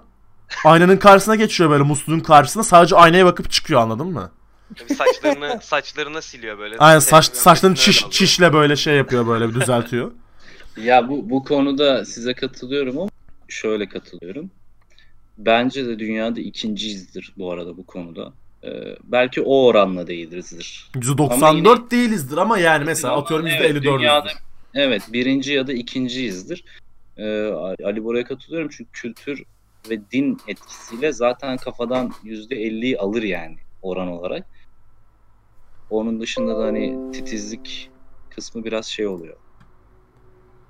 Aynanın 0.66 0.98
karşısına 0.98 1.36
geçiyor 1.36 1.70
böyle 1.70 1.84
musluğun 1.84 2.20
karşısına. 2.20 2.64
Sadece 2.64 2.96
aynaya 2.96 3.26
bakıp 3.26 3.52
çıkıyor 3.52 3.82
anladın 3.82 4.08
mı? 4.08 4.32
Tabii 4.76 4.94
saçlarını 4.94 5.60
saçlarına 5.64 6.22
siliyor 6.22 6.58
böyle. 6.60 6.78
Aynen 6.78 7.00
saç, 7.00 7.26
saçlarını 7.34 7.76
çiş, 7.76 8.04
alıyor. 8.04 8.12
çişle 8.12 8.54
böyle 8.54 8.76
şey 8.76 8.96
yapıyor 8.96 9.28
böyle 9.28 9.50
bir 9.50 9.54
düzeltiyor. 9.62 10.12
Ya 10.84 11.10
bu 11.10 11.30
bu 11.30 11.44
konuda 11.44 12.06
size 12.06 12.34
katılıyorum 12.34 12.98
ama 13.00 13.10
şöyle 13.48 13.90
katılıyorum. 13.90 14.52
Bence 15.38 15.86
de 15.88 16.00
dünyada 16.00 16.40
ikinciyizdir 16.42 17.34
bu 17.38 17.52
arada 17.52 17.78
bu 17.78 17.86
konuda. 17.86 18.34
Ee, 18.64 18.70
belki 19.04 19.42
o 19.42 19.66
oranla 19.66 20.08
değilizdir. 20.08 20.90
%94 20.96 21.92
değilizdir 21.92 22.38
ama 22.38 22.60
yani 22.60 22.86
mesela 22.86 23.18
atıyorum 23.18 23.48
evet, 23.48 23.72
%54'üzdür. 23.76 23.84
dünyada- 24.00 24.30
Evet 24.74 25.02
birinci 25.14 25.54
ya 25.54 25.68
da 25.68 25.74
ikinciyizdir. 25.74 26.64
Ee, 27.20 27.54
Ali 27.86 28.04
Bora'ya 28.04 28.24
katılıyorum 28.24 28.70
çünkü 28.78 28.92
kültür 28.92 29.44
ve 29.90 30.12
din 30.12 30.38
etkisiyle 30.48 31.12
zaten 31.12 31.58
kafadan 31.58 32.12
%50'yi 32.24 32.98
alır 32.98 33.24
yani 33.24 33.58
oran 33.82 34.08
olarak. 34.08 34.46
Onun 35.90 36.22
dışında 36.22 36.60
da 36.60 36.64
hani 36.66 37.12
titizlik 37.12 37.92
kısmı 38.30 38.64
biraz 38.66 38.86
şey 38.86 39.08
oluyor. 39.08 39.36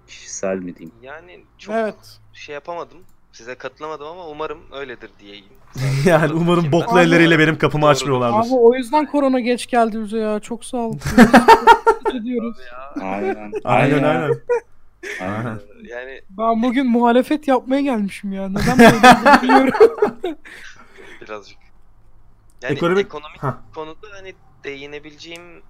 Kişisel 0.07 0.55
mi 0.57 0.75
diyeyim? 0.75 0.95
Yani 1.01 1.43
çok 1.57 1.75
Evet. 1.75 2.19
şey 2.33 2.53
yapamadım. 2.53 2.97
Size 3.31 3.55
katılamadım 3.55 4.07
ama 4.07 4.27
umarım 4.27 4.59
öyledir 4.71 5.09
diyeyim. 5.19 5.45
yani 6.05 6.33
umarım 6.33 6.71
boklu 6.71 6.97
Abi- 6.97 6.99
elleriyle 7.05 7.39
benim 7.39 7.57
kapımı 7.57 7.81
Doğru. 7.81 7.89
açmıyorlardır. 7.89 8.47
Abi 8.49 8.55
o 8.59 8.75
yüzden 8.75 9.05
korona 9.05 9.39
geç 9.39 9.67
geldi 9.67 10.01
bize 10.03 10.17
ya. 10.17 10.39
Çok 10.39 10.65
sağ 10.65 10.77
olun. 10.77 10.99
diyoruz. 12.23 12.57
Aynen. 13.01 13.51
Aynen 13.63 14.03
aynen. 14.03 14.31
Yani 15.83 16.21
Ben 16.29 16.63
bugün 16.63 16.87
muhalefet 16.87 17.47
yapmaya 17.47 17.81
gelmişim 17.81 18.33
ya. 18.33 18.49
Neden 18.49 18.79
böyle 18.79 18.95
olduğunu 18.95 19.41
bilmiyorum. 19.41 19.73
birazcık. 21.21 21.57
Yani 22.61 22.73
Ekonomik- 22.79 23.05
ekonomik 23.05 23.43
Hah. 23.43 23.57
konuda 23.75 24.07
hani 24.11 24.35
değinebileceğim 24.63 25.63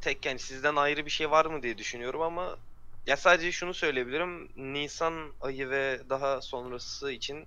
tek 0.00 0.26
yani 0.26 0.38
sizden 0.38 0.76
ayrı 0.76 1.06
bir 1.06 1.10
şey 1.10 1.30
var 1.30 1.46
mı 1.46 1.62
diye 1.62 1.78
düşünüyorum 1.78 2.22
ama 2.22 2.56
ya 3.06 3.16
sadece 3.16 3.52
şunu 3.52 3.74
söyleyebilirim. 3.74 4.48
Nisan 4.56 5.32
ayı 5.40 5.70
ve 5.70 6.00
daha 6.10 6.40
sonrası 6.40 7.12
için 7.12 7.46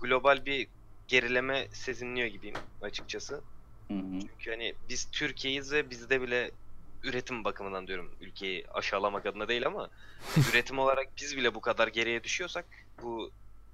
global 0.00 0.46
bir 0.46 0.68
gerileme 1.08 1.68
sezinliyor 1.72 2.28
gibiyim 2.28 2.56
açıkçası. 2.82 3.34
Hı 3.88 3.94
hı. 3.94 4.20
Çünkü 4.20 4.50
hani 4.50 4.74
biz 4.88 5.10
Türkiye'yiz 5.10 5.72
ve 5.72 5.90
bizde 5.90 6.22
bile 6.22 6.50
üretim 7.02 7.44
bakımından 7.44 7.86
diyorum 7.86 8.14
ülkeyi 8.20 8.66
aşağılamak 8.74 9.26
adına 9.26 9.48
değil 9.48 9.66
ama 9.66 9.88
üretim 10.52 10.78
olarak 10.78 11.08
biz 11.16 11.36
bile 11.36 11.54
bu 11.54 11.60
kadar 11.60 11.88
geriye 11.88 12.24
düşüyorsak 12.24 12.64
bu 13.02 13.30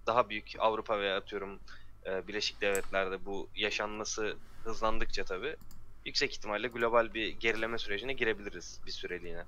daha 0.07 0.29
büyük 0.29 0.53
Avrupa 0.59 0.99
veya 1.01 1.17
atıyorum 1.17 1.61
e, 2.07 2.29
Birleşik 2.29 2.61
Devletler'de 2.61 3.25
bu 3.27 3.49
yaşanması 3.57 4.37
hızlandıkça 4.65 5.25
tabii 5.25 5.57
yüksek 6.05 6.33
ihtimalle 6.33 6.69
global 6.69 7.15
bir 7.15 7.29
gerileme 7.29 7.79
sürecine 7.79 8.13
girebiliriz 8.13 8.81
bir 8.87 8.91
süreliğine. 8.91 9.45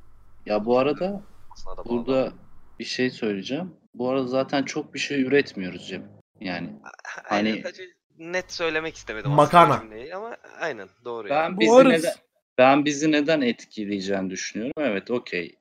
Ya 0.46 0.64
bu 0.64 0.78
arada 0.78 1.22
Aslında 1.52 1.76
da 1.76 1.84
bağlı. 1.84 1.88
burada 1.88 2.32
bir 2.78 2.84
şey 2.84 3.10
söyleyeceğim. 3.10 3.74
Bu 3.94 4.10
arada 4.10 4.26
zaten 4.26 4.62
çok 4.62 4.94
bir 4.94 4.98
şey 4.98 5.22
üretmiyoruz 5.22 5.88
Cem. 5.88 6.08
Yani 6.40 6.70
Aynen, 7.30 7.62
hani- 7.62 7.88
net 8.18 8.52
söylemek 8.52 8.94
istemedim 8.96 9.30
Makarna. 9.30 9.82
ama 10.14 10.36
aynen 10.60 10.88
doğru. 11.04 11.28
ben 11.28 11.34
yani. 11.34 11.60
bizi 11.60 11.70
Boğarız. 11.70 11.90
neden 12.04 12.14
ben 12.58 12.84
bizi 12.84 13.12
neden 13.12 13.40
etkileyeceğini 13.40 14.30
düşünüyorum. 14.30 14.72
Evet, 14.78 15.10
okey. 15.10 15.56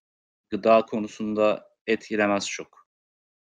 Gıda 0.50 0.86
konusunda 0.86 1.70
etkilemez 1.88 2.50
çok. 2.50 2.88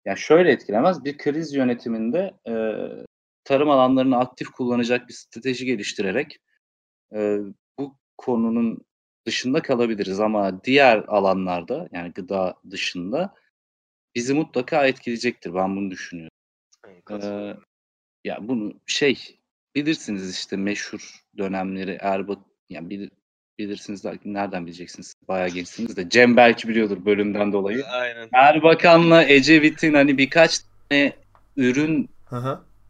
Ya 0.04 0.16
şöyle 0.16 0.52
etkilemez. 0.52 1.04
Bir 1.04 1.18
kriz 1.18 1.54
yönetiminde 1.54 2.34
e, 2.48 2.52
tarım 3.44 3.70
alanlarını 3.70 4.18
aktif 4.18 4.48
kullanacak 4.48 5.08
bir 5.08 5.14
strateji 5.14 5.66
geliştirerek 5.66 6.38
e, 7.14 7.38
bu 7.78 7.98
konunun 8.16 8.84
dışında 9.26 9.62
kalabiliriz 9.62 10.20
ama 10.20 10.64
diğer 10.64 10.98
alanlarda 10.98 11.88
yani 11.92 12.12
gıda 12.12 12.54
dışında 12.70 13.34
bizi 14.14 14.34
mutlaka 14.34 14.86
etkileyecektir. 14.86 15.54
Ben 15.54 15.76
bunu 15.76 15.90
düşünüyorum. 15.90 16.30
Ee, 17.10 17.54
ya 18.24 18.38
bunu 18.48 18.80
şey 18.86 19.38
bilirsiniz 19.74 20.34
işte 20.34 20.56
meşhur 20.56 21.24
dönemleri 21.38 21.98
Erbat 22.00 22.38
yani 22.70 22.90
bilir, 22.90 23.10
bilirsiniz 23.58 24.04
de 24.04 24.18
nereden 24.24 24.66
bileceksiniz 24.66 25.14
bayağı 25.28 25.48
gençsiniz 25.48 25.96
de 25.96 26.08
Cem 26.08 26.36
belki 26.36 26.68
biliyordur 26.68 27.04
bölümden 27.04 27.52
dolayı. 27.52 27.86
Aynen. 27.86 28.28
Erbakan'la 28.32 29.24
Ecevit'in 29.24 29.94
hani 29.94 30.18
birkaç 30.18 30.60
tane 30.90 31.12
ürün 31.56 32.10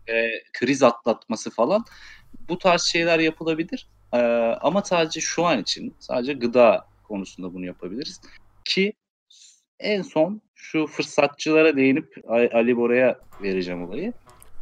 e, 0.08 0.14
kriz 0.52 0.82
atlatması 0.82 1.50
falan 1.50 1.84
bu 2.48 2.58
tarz 2.58 2.82
şeyler 2.82 3.18
yapılabilir. 3.18 3.86
Ee, 4.12 4.18
ama 4.60 4.82
sadece 4.82 5.20
şu 5.20 5.44
an 5.44 5.60
için 5.60 5.94
sadece 5.98 6.32
gıda 6.32 6.86
konusunda 7.04 7.54
bunu 7.54 7.66
yapabiliriz 7.66 8.20
ki 8.64 8.92
en 9.80 10.02
son 10.02 10.40
şu 10.54 10.86
fırsatçılara 10.86 11.76
değinip 11.76 12.14
Ali 12.28 12.76
Bora'ya 12.76 13.18
vereceğim 13.42 13.84
olayı. 13.84 14.12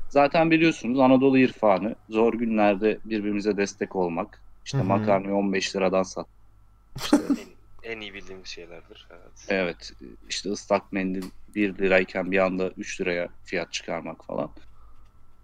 Zaten 0.09 0.51
biliyorsunuz 0.51 1.01
Anadolu 1.01 1.38
irfanı 1.38 1.95
zor 2.09 2.35
günlerde 2.35 2.99
birbirimize 3.05 3.57
destek 3.57 3.97
olmak. 3.97 4.42
İşte 4.66 4.79
Hı 4.79 4.83
hı. 4.83 4.87
makarnayı 4.87 5.35
15 5.35 5.76
liradan 5.76 6.02
sat. 6.02 6.26
En, 7.12 7.20
en 7.92 8.00
iyi 8.00 8.14
bildiğimiz 8.14 8.46
şeylerdir. 8.48 9.09
Evet. 9.11 9.46
Evet 9.48 9.92
işte 10.29 10.50
ıslak 10.50 10.92
mendil 10.92 11.24
1 11.55 11.79
lirayken 11.79 12.31
bir 12.33 12.38
anda 12.38 12.68
3 12.68 13.00
liraya 13.00 13.29
fiyat 13.44 13.72
çıkarmak 13.72 14.24
falan. 14.24 14.50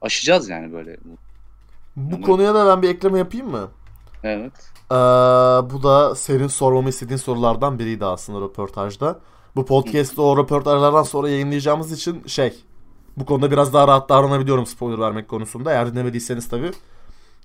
Aşacağız 0.01 0.49
yani 0.49 0.73
böyle. 0.73 0.97
Bu 1.97 2.17
Ama- 2.17 2.27
konuya 2.27 2.55
da 2.55 2.67
ben 2.67 2.83
bir 2.83 2.89
ekleme 2.89 3.19
yapayım 3.19 3.51
mı? 3.51 3.71
Evet. 4.23 4.53
Ee, 4.91 4.95
bu 5.71 5.83
da 5.83 6.15
senin 6.15 6.47
sormamı 6.47 6.89
istediğin 6.89 7.17
sorulardan 7.19 7.79
biriydi 7.79 8.05
aslında 8.05 8.41
röportajda. 8.41 9.21
Bu 9.57 9.67
podcast'ı 9.67 10.23
o 10.23 10.37
röportajlardan 10.37 11.03
sonra 11.03 11.29
yayınlayacağımız 11.29 11.93
için 11.93 12.27
şey 12.27 12.55
bu 13.17 13.27
konuda 13.27 13.51
biraz 13.51 13.73
daha 13.75 13.89
rahat 13.89 14.09
davranabiliyorum 14.09 14.67
spoiler 14.67 14.99
vermek 14.99 15.29
konusunda. 15.29 15.73
Eğer 15.73 15.93
dinlemediyseniz 15.93 16.49
tabii. 16.49 16.71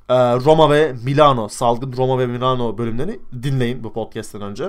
Ee, 0.10 0.14
Roma 0.16 0.72
ve 0.72 0.96
Milano, 1.04 1.48
salgın 1.48 1.94
Roma 1.98 2.20
ve 2.20 2.28
Milano 2.28 2.78
bölümlerini 2.78 3.20
dinleyin 3.44 3.84
bu 3.84 3.94
podcast'ten 3.94 4.42
önce. 4.42 4.64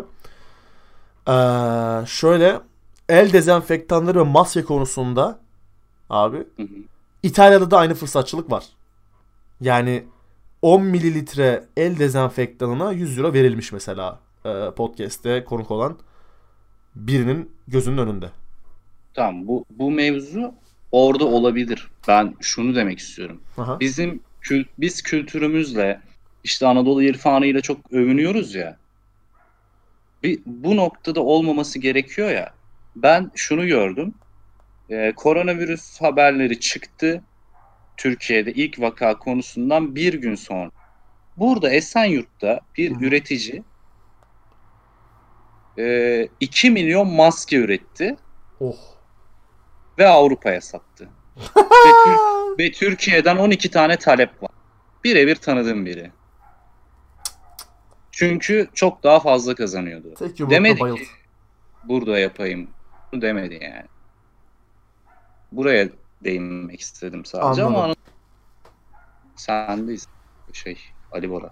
Ee, 1.28 2.06
şöyle 2.06 2.60
el 3.08 3.32
dezenfektanları 3.32 4.18
ve 4.18 4.22
maske 4.22 4.64
konusunda 4.64 5.40
abi 6.10 6.36
Hı 6.36 6.62
hı. 6.62 6.66
İtalya'da 7.22 7.70
da 7.70 7.78
aynı 7.78 7.94
fırsatçılık 7.94 8.50
var. 8.50 8.64
Yani 9.60 10.04
10 10.62 10.82
mililitre 10.82 11.64
el 11.76 11.98
dezenfektanına 11.98 12.92
100 12.92 13.18
euro 13.18 13.32
verilmiş 13.32 13.72
mesela 13.72 14.18
e, 14.44 14.70
podcast'te 14.76 15.44
konuk 15.44 15.70
olan 15.70 15.98
birinin 16.94 17.52
gözünün 17.68 17.98
önünde. 17.98 18.30
Tamam 19.14 19.46
bu 19.48 19.64
bu 19.70 19.90
mevzu 19.90 20.54
orada 20.92 21.24
olabilir. 21.24 21.88
Ben 22.08 22.34
şunu 22.40 22.74
demek 22.74 22.98
istiyorum. 22.98 23.40
Aha. 23.58 23.80
Bizim 23.80 24.20
kül, 24.40 24.64
biz 24.78 25.02
kültürümüzle 25.02 26.00
işte 26.44 26.66
Anadolu 26.66 27.02
irfanıyla 27.02 27.60
çok 27.60 27.92
övünüyoruz 27.92 28.54
ya. 28.54 28.76
Bir, 30.22 30.40
bu 30.46 30.76
noktada 30.76 31.20
olmaması 31.20 31.78
gerekiyor 31.78 32.30
ya. 32.30 32.54
Ben 32.96 33.30
şunu 33.34 33.66
gördüm. 33.66 34.14
Ee, 34.90 35.12
koronavirüs 35.16 36.00
haberleri 36.00 36.60
çıktı. 36.60 37.22
Türkiye'de 37.96 38.52
ilk 38.52 38.80
vaka 38.80 39.18
konusundan 39.18 39.94
bir 39.94 40.14
gün 40.14 40.34
sonra. 40.34 40.70
Burada 41.36 41.70
Esenyurt'ta 41.70 42.60
bir 42.76 42.90
hı. 42.90 43.04
üretici 43.04 43.62
e, 45.78 46.28
2 46.40 46.70
milyon 46.70 47.08
maske 47.08 47.56
üretti 47.56 48.16
Oh. 48.60 48.76
ve 49.98 50.08
Avrupa'ya 50.08 50.60
sattı. 50.60 51.08
Ve, 51.38 51.90
Tür- 52.04 52.58
ve 52.58 52.72
Türkiye'den 52.72 53.36
12 53.36 53.70
tane 53.70 53.96
talep 53.98 54.42
var. 54.42 54.50
Birebir 55.04 55.36
tanıdığım 55.36 55.86
biri. 55.86 56.12
Çünkü 58.10 58.68
çok 58.74 59.02
daha 59.02 59.20
fazla 59.20 59.54
kazanıyordu. 59.54 60.14
Tek 60.14 60.50
Demedi 60.50 60.80
bayıldı. 60.80 61.00
ki 61.00 61.06
burada 61.84 62.18
yapayım. 62.18 62.70
Bunu 63.12 63.22
demedi 63.22 63.54
yani. 63.62 63.84
Buraya 65.52 65.88
değinmek 66.24 66.80
istedim 66.80 67.24
sadece 67.24 67.64
ama 67.64 67.82
Anladım. 67.82 67.90
ana- 67.90 68.12
sendeyiz. 69.36 70.08
Şey 70.52 70.78
Ali 71.12 71.30
Bora. 71.30 71.50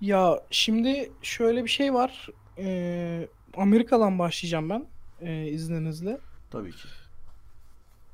Ya 0.00 0.40
şimdi 0.50 1.12
şöyle 1.22 1.64
bir 1.64 1.68
şey 1.68 1.94
var. 1.94 2.28
Ee, 2.58 3.28
Amerika'dan 3.56 4.18
başlayacağım 4.18 4.70
ben 4.70 4.86
ee, 5.20 5.46
izninizle. 5.46 6.18
Tabii 6.50 6.70
ki. 6.72 6.88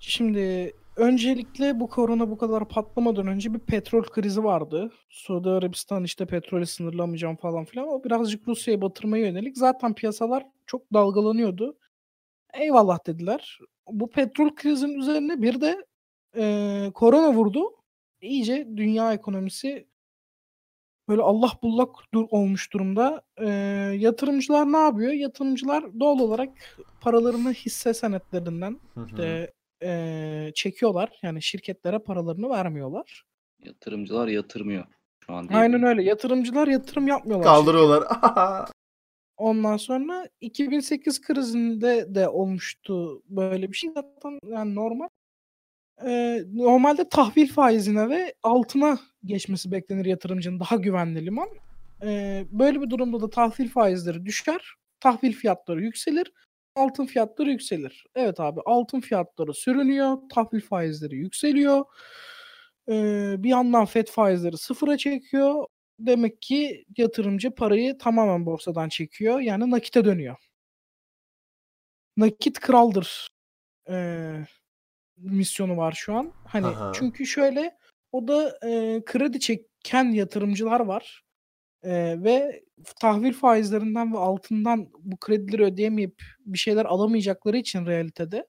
Şimdi 0.00 0.72
öncelikle 1.00 1.80
bu 1.80 1.88
korona 1.88 2.30
bu 2.30 2.38
kadar 2.38 2.68
patlamadan 2.68 3.26
önce 3.26 3.54
bir 3.54 3.58
petrol 3.58 4.02
krizi 4.02 4.44
vardı. 4.44 4.92
Suudi 5.08 5.48
Arabistan 5.50 6.04
işte 6.04 6.26
petrolü 6.26 6.66
sınırlamayacağım 6.66 7.36
falan 7.36 7.64
filan. 7.64 7.88
O 7.88 8.04
birazcık 8.04 8.48
Rusya'ya 8.48 8.80
batırmaya 8.82 9.26
yönelik. 9.26 9.58
Zaten 9.58 9.94
piyasalar 9.94 10.46
çok 10.66 10.92
dalgalanıyordu. 10.92 11.78
Eyvallah 12.54 13.06
dediler. 13.06 13.58
Bu 13.90 14.10
petrol 14.10 14.50
krizinin 14.54 14.98
üzerine 14.98 15.42
bir 15.42 15.60
de 15.60 15.86
eee, 16.36 16.90
korona 16.94 17.34
vurdu. 17.34 17.62
İyice 18.20 18.68
dünya 18.76 19.12
ekonomisi 19.14 19.86
böyle 21.08 21.22
Allah 21.22 21.50
bullak 21.62 21.88
dur 22.14 22.26
olmuş 22.30 22.72
durumda. 22.72 23.22
Eee, 23.40 23.48
yatırımcılar 23.98 24.72
ne 24.72 24.76
yapıyor? 24.78 25.12
Yatırımcılar 25.12 26.00
doğal 26.00 26.18
olarak 26.18 26.48
paralarını 27.00 27.52
hisse 27.52 27.94
senetlerinden 27.94 28.80
Hı 28.94 29.00
hı. 29.00 29.06
işte 29.06 29.52
eee, 29.82 30.52
çekiyorlar. 30.54 31.18
Yani 31.22 31.42
şirketlere 31.42 31.98
paralarını 31.98 32.48
vermiyorlar. 32.50 33.24
Yatırımcılar 33.64 34.28
yatırmıyor 34.28 34.84
şu 35.26 35.32
an. 35.34 35.48
Aynen 35.50 35.82
öyle. 35.82 36.02
Yatırımcılar 36.02 36.68
yatırım 36.68 37.08
yapmıyorlar. 37.08 37.46
Kaldırıyorlar. 37.46 38.04
Ondan 39.36 39.76
sonra 39.76 40.28
2008 40.40 41.20
krizinde 41.20 42.14
de 42.14 42.28
olmuştu 42.28 43.22
böyle 43.28 43.72
bir 43.72 43.76
şey. 43.76 43.90
Zaten 43.90 44.38
yani 44.46 44.74
normal. 44.74 45.08
Eee, 46.04 46.44
normalde 46.52 47.08
tahvil 47.08 47.48
faizine 47.48 48.08
ve 48.08 48.34
altına 48.42 48.98
geçmesi 49.24 49.70
beklenir 49.72 50.04
yatırımcının 50.04 50.60
daha 50.60 50.76
güvenli 50.76 51.26
liman. 51.26 51.48
Eee, 52.02 52.46
böyle 52.50 52.80
bir 52.80 52.90
durumda 52.90 53.20
da 53.20 53.30
tahvil 53.30 53.68
faizleri 53.68 54.26
düşer. 54.26 54.74
Tahvil 55.00 55.32
fiyatları 55.32 55.82
yükselir. 55.82 56.32
Altın 56.74 57.06
fiyatları 57.06 57.50
yükselir. 57.50 58.04
Evet 58.14 58.40
abi 58.40 58.60
altın 58.66 59.00
fiyatları 59.00 59.54
sürünüyor. 59.54 60.16
Tahvil 60.34 60.60
faizleri 60.60 61.16
yükseliyor. 61.16 61.84
Eee, 62.88 63.34
bir 63.38 63.48
yandan 63.48 63.84
FED 63.86 64.06
faizleri 64.08 64.58
sıfıra 64.58 64.96
çekiyor. 64.98 65.64
Demek 65.98 66.42
ki 66.42 66.84
yatırımcı 66.98 67.50
parayı 67.54 67.98
tamamen 67.98 68.46
borsadan 68.46 68.88
çekiyor. 68.88 69.40
Yani 69.40 69.70
nakite 69.70 70.04
dönüyor. 70.04 70.36
Nakit 72.16 72.60
kraldır. 72.60 73.28
Eee, 73.90 74.46
misyonu 75.18 75.78
var 75.78 75.92
şu 75.98 76.14
an. 76.14 76.34
Hani 76.44 76.78
Aha. 76.78 76.90
çünkü 76.92 77.26
şöyle 77.26 77.78
o 78.12 78.28
da 78.28 78.58
eee, 78.64 79.02
kredi 79.06 79.40
çeken 79.40 80.04
yatırımcılar 80.12 80.80
var. 80.80 81.22
Eee, 81.84 82.22
ve 82.24 82.62
tahvil 83.00 83.32
faizlerinden 83.32 84.12
ve 84.14 84.18
altından 84.18 84.88
bu 84.98 85.16
kredileri 85.16 85.62
ödeyemeyip 85.64 86.22
bir 86.46 86.58
şeyler 86.58 86.84
alamayacakları 86.84 87.56
için 87.56 87.86
realitede 87.86 88.46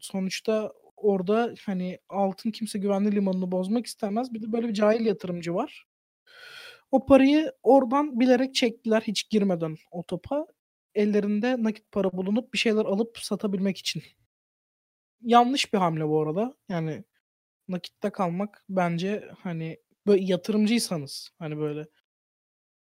sonuçta 0.00 0.72
orada 0.96 1.54
hani 1.66 1.98
altın 2.08 2.50
kimse 2.50 2.78
güvenli 2.78 3.14
limanını 3.14 3.52
bozmak 3.52 3.86
istemez. 3.86 4.34
Bir 4.34 4.42
de 4.42 4.52
böyle 4.52 4.68
bir 4.68 4.74
cahil 4.74 5.06
yatırımcı 5.06 5.54
var. 5.54 5.86
O 6.90 7.06
parayı 7.06 7.52
oradan 7.62 8.20
bilerek 8.20 8.54
çektiler 8.54 9.00
hiç 9.00 9.30
girmeden 9.30 9.76
o 9.90 10.02
topa. 10.02 10.46
Ellerinde 10.94 11.62
nakit 11.62 11.92
para 11.92 12.12
bulunup 12.12 12.52
bir 12.52 12.58
şeyler 12.58 12.84
alıp 12.84 13.18
satabilmek 13.18 13.78
için. 13.78 14.02
Yanlış 15.20 15.72
bir 15.72 15.78
hamle 15.78 16.08
bu 16.08 16.22
arada. 16.22 16.54
Yani 16.68 17.04
nakitte 17.68 18.10
kalmak 18.10 18.64
bence 18.68 19.30
hani 19.40 19.78
böyle 20.06 20.24
yatırımcıysanız 20.24 21.30
hani 21.38 21.58
böyle 21.58 21.86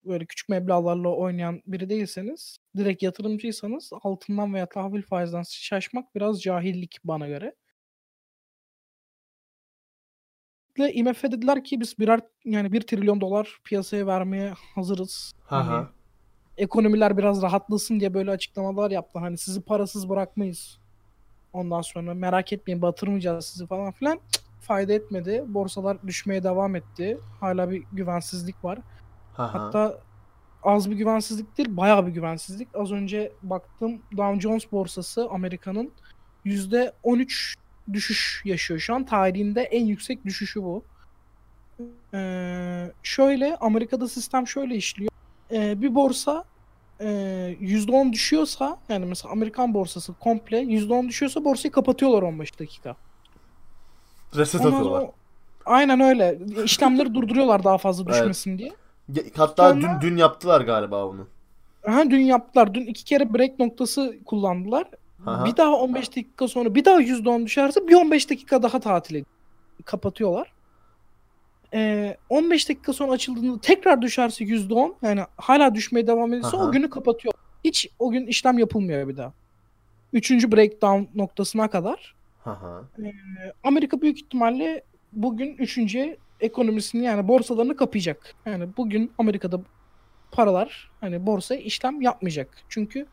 böyle 0.06 0.26
küçük 0.26 0.50
meblağlarla 0.50 1.10
oynayan 1.10 1.62
biri 1.68 1.90
değilseniz 1.90 2.58
direkt 2.78 3.04
yatırımcıysanız 3.04 3.90
altından 4.04 4.54
veya 4.54 4.66
tahvil 4.66 5.02
faizden 5.02 5.44
şaşmak 5.50 6.16
biraz 6.16 6.42
cahillik 6.42 6.98
bana 7.04 7.28
göre. 7.28 7.56
Ve 10.80 10.94
IMF 10.94 11.24
dediler 11.24 11.64
ki 11.64 11.80
biz 11.80 12.00
birer 12.00 12.20
yani 12.46 12.72
1 12.72 12.82
trilyon 12.82 13.22
dolar 13.22 13.60
piyasaya 13.64 14.08
vermeye 14.08 14.54
hazırız. 14.76 15.34
Hani 15.46 15.70
Aha. 15.70 15.90
ekonomiler 16.58 17.18
biraz 17.18 17.42
rahatlasın 17.42 18.00
diye 18.00 18.14
böyle 18.14 18.32
açıklamalar 18.32 18.92
yaptı. 18.92 19.20
Hani 19.20 19.38
sizi 19.38 19.62
parasız 19.62 20.10
bırakmayız. 20.10 20.80
Ondan 21.54 21.82
sonra 21.82 22.14
merak 22.14 22.54
etmeyin 22.54 22.82
batırmayacağız 22.82 23.46
sizi 23.46 23.68
falan 23.68 23.92
filan. 23.92 24.20
Cık, 24.32 24.44
fayda 24.62 24.94
etmedi. 24.94 25.44
Borsalar 25.48 26.08
düşmeye 26.08 26.44
devam 26.44 26.76
etti. 26.76 27.18
Hala 27.40 27.72
bir 27.72 27.84
güvensizlik 27.92 28.64
var. 28.64 28.80
Aha. 29.38 29.64
Hatta 29.64 30.00
az 30.64 30.92
bir 30.92 30.96
güvensizlik 30.96 31.58
değil, 31.58 31.78
bayağı 31.78 32.08
bir 32.08 32.12
güvensizlik. 32.12 32.68
Az 32.74 32.92
önce 32.92 33.32
baktım 33.44 34.02
Dow 34.18 34.40
Jones 34.40 34.72
borsası 34.72 35.28
Amerika'nın 35.30 35.92
%13 36.46 37.56
düşüş 37.94 38.42
yaşıyor 38.46 38.80
şu 38.80 38.96
an. 38.96 39.06
Tarihinde 39.06 39.62
en 39.62 39.86
yüksek 39.86 40.26
düşüşü 40.26 40.64
bu. 40.64 40.84
Ee, 42.14 42.92
şöyle 43.04 43.58
Amerika'da 43.58 44.08
sistem 44.08 44.48
şöyle 44.48 44.76
işliyor. 44.76 45.12
Ee, 45.52 45.82
bir 45.82 45.96
borsa 45.96 46.44
e, 47.00 47.06
%10 47.62 48.14
düşüyorsa 48.14 48.78
yani 48.90 49.06
mesela 49.06 49.32
Amerikan 49.32 49.74
borsası 49.74 50.14
komple 50.14 50.58
%10 50.62 51.08
düşüyorsa 51.10 51.46
borsayı 51.46 51.72
kapatıyorlar 51.72 52.22
15 52.22 52.60
dakika. 52.60 52.96
Reset 54.36 54.62
atıyorlar. 54.66 55.10
Aynen 55.66 56.00
öyle. 56.00 56.40
İşlemleri 56.64 57.14
durduruyorlar 57.14 57.64
daha 57.64 57.78
fazla 57.78 58.04
Evet. 58.08 58.14
düşmesin 58.14 58.58
diye. 58.58 58.72
Hatta 59.36 59.70
Sonra- 59.70 60.00
dün 60.02 60.10
dün 60.10 60.18
yaptılar 60.18 60.62
galiba 60.62 61.10
bunu. 61.10 61.28
Aha, 61.88 62.10
dün 62.10 62.22
yaptılar. 62.22 62.74
Dün 62.74 62.86
iki 62.86 63.04
kere 63.04 63.34
break 63.34 63.60
noktası 63.60 64.18
kullandılar. 64.26 64.88
Aha. 65.26 65.46
Bir 65.46 65.58
daha 65.58 65.74
15 65.76 66.10
dakika 66.10 66.48
sonra 66.48 66.76
bir 66.76 66.86
daha 66.86 67.02
%10 67.02 67.46
düşerse 67.46 67.88
bir 67.88 67.94
15 67.94 68.30
dakika 68.30 68.64
daha 68.64 68.80
tatile 68.80 69.24
kapatıyorlar. 69.86 70.54
Ee, 71.74 72.18
15 72.30 72.70
dakika 72.70 72.94
sonra 72.94 73.12
açıldığında 73.12 73.62
tekrar 73.62 74.02
düşerse 74.02 74.44
%10 74.46 74.96
yani 75.02 75.22
hala 75.38 75.76
düşmeye 75.76 76.08
devam 76.08 76.34
ederse 76.34 76.58
Aha. 76.58 76.68
o 76.68 76.72
günü 76.72 76.90
kapatıyor. 76.90 77.34
Hiç 77.64 77.90
o 78.00 78.12
gün 78.12 78.28
işlem 78.28 78.60
yapılmıyor 78.60 79.08
bir 79.08 79.18
daha. 79.18 79.34
Üçüncü 80.14 80.52
breakdown 80.52 81.20
noktasına 81.20 81.70
kadar. 81.70 82.16
Hı 82.44 82.50
hı. 82.50 82.84
Amerika 83.64 84.02
büyük 84.02 84.18
ihtimalle 84.18 84.84
bugün 85.14 85.56
üçüncü 85.58 86.18
ekonomisini 86.44 87.06
yani 87.06 87.28
borsalarını 87.28 87.76
kapayacak. 87.76 88.34
Yani 88.46 88.68
bugün 88.78 89.12
Amerika'da 89.18 89.62
paralar 90.32 90.92
hani 91.02 91.26
borsaya 91.26 91.62
işlem 91.62 92.02
yapmayacak. 92.02 92.58
Çünkü 92.70 93.06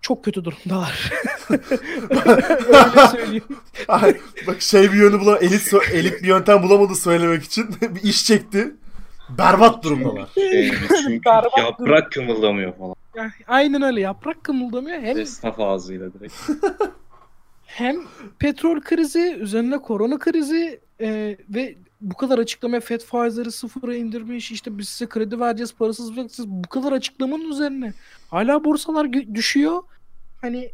çok 0.00 0.24
kötü 0.24 0.44
durumdalar. 0.44 1.12
Öyle 1.50 3.06
söyleyeyim. 3.10 3.44
Ay, 3.88 4.16
bak 4.46 4.62
şey 4.62 4.92
bir 4.92 4.96
yönü 4.96 5.20
bulan 5.20 5.38
elit 5.40 5.72
elit 5.92 6.22
bir 6.22 6.28
yöntem 6.28 6.62
bulamadı 6.62 6.94
söylemek 6.94 7.42
için 7.44 7.68
bir 7.80 8.02
iş 8.02 8.24
çekti. 8.24 8.74
Berbat 9.38 9.84
durumdalar. 9.84 10.28
Şey, 10.34 10.72
çünkü 10.88 11.24
Berbat 11.26 11.58
yaprak 11.58 12.12
kımıldamıyor 12.12 12.76
falan. 12.76 12.94
Yani 13.14 13.30
aynen 13.46 13.82
öyle 13.82 14.00
yaprak 14.00 14.44
kımıldamıyor. 14.44 15.02
Hem 15.02 15.18
Esnaf 15.18 15.60
ağzıyla 15.60 16.14
direkt. 16.14 16.34
Hem 17.66 17.96
petrol 18.38 18.80
krizi, 18.80 19.36
üzerine 19.40 19.78
korona 19.78 20.18
krizi 20.18 20.80
e, 21.00 21.36
ve 21.48 21.76
bu 22.00 22.14
kadar 22.14 22.38
açıklama 22.38 22.80
FED 22.80 23.00
faizleri 23.00 23.52
sıfıra 23.52 23.94
indirmiş 23.94 24.50
işte 24.50 24.78
biz 24.78 24.88
size 24.88 25.08
kredi 25.08 25.40
vereceğiz 25.40 25.74
parasız 25.74 26.16
bırakacağız 26.16 26.48
bu 26.48 26.68
kadar 26.68 26.92
açıklamanın 26.92 27.50
üzerine 27.50 27.92
hala 28.30 28.64
borsalar 28.64 29.12
düşüyor 29.12 29.82
hani 30.40 30.70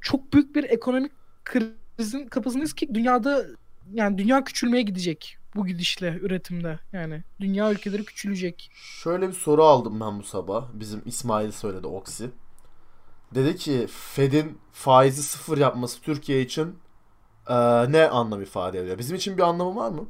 çok 0.00 0.32
büyük 0.32 0.56
bir 0.56 0.64
ekonomik 0.64 1.12
krizin 1.44 2.26
kapısındayız 2.26 2.72
ki 2.72 2.94
dünyada 2.94 3.46
yani 3.94 4.18
dünya 4.18 4.44
küçülmeye 4.44 4.82
gidecek 4.82 5.38
bu 5.56 5.66
gidişle 5.66 6.18
üretimde 6.22 6.78
yani 6.92 7.22
dünya 7.40 7.72
ülkeleri 7.72 8.04
küçülecek. 8.04 8.70
Şöyle 8.74 9.28
bir 9.28 9.32
soru 9.32 9.64
aldım 9.64 10.00
ben 10.00 10.18
bu 10.18 10.22
sabah. 10.22 10.68
Bizim 10.74 11.02
İsmail 11.06 11.50
söyledi 11.50 11.86
Oksi. 11.86 12.30
Dedi 13.34 13.56
ki 13.56 13.86
Fed'in 13.90 14.58
faizi 14.72 15.22
sıfır 15.22 15.58
yapması 15.58 16.00
Türkiye 16.02 16.40
için 16.40 16.74
eee, 17.50 17.92
ne 17.92 18.08
anlam 18.08 18.42
ifade 18.42 18.78
ediyor? 18.80 18.98
Bizim 18.98 19.16
için 19.16 19.36
bir 19.38 19.42
anlamı 19.42 19.76
var 19.76 19.90
mı? 19.90 20.04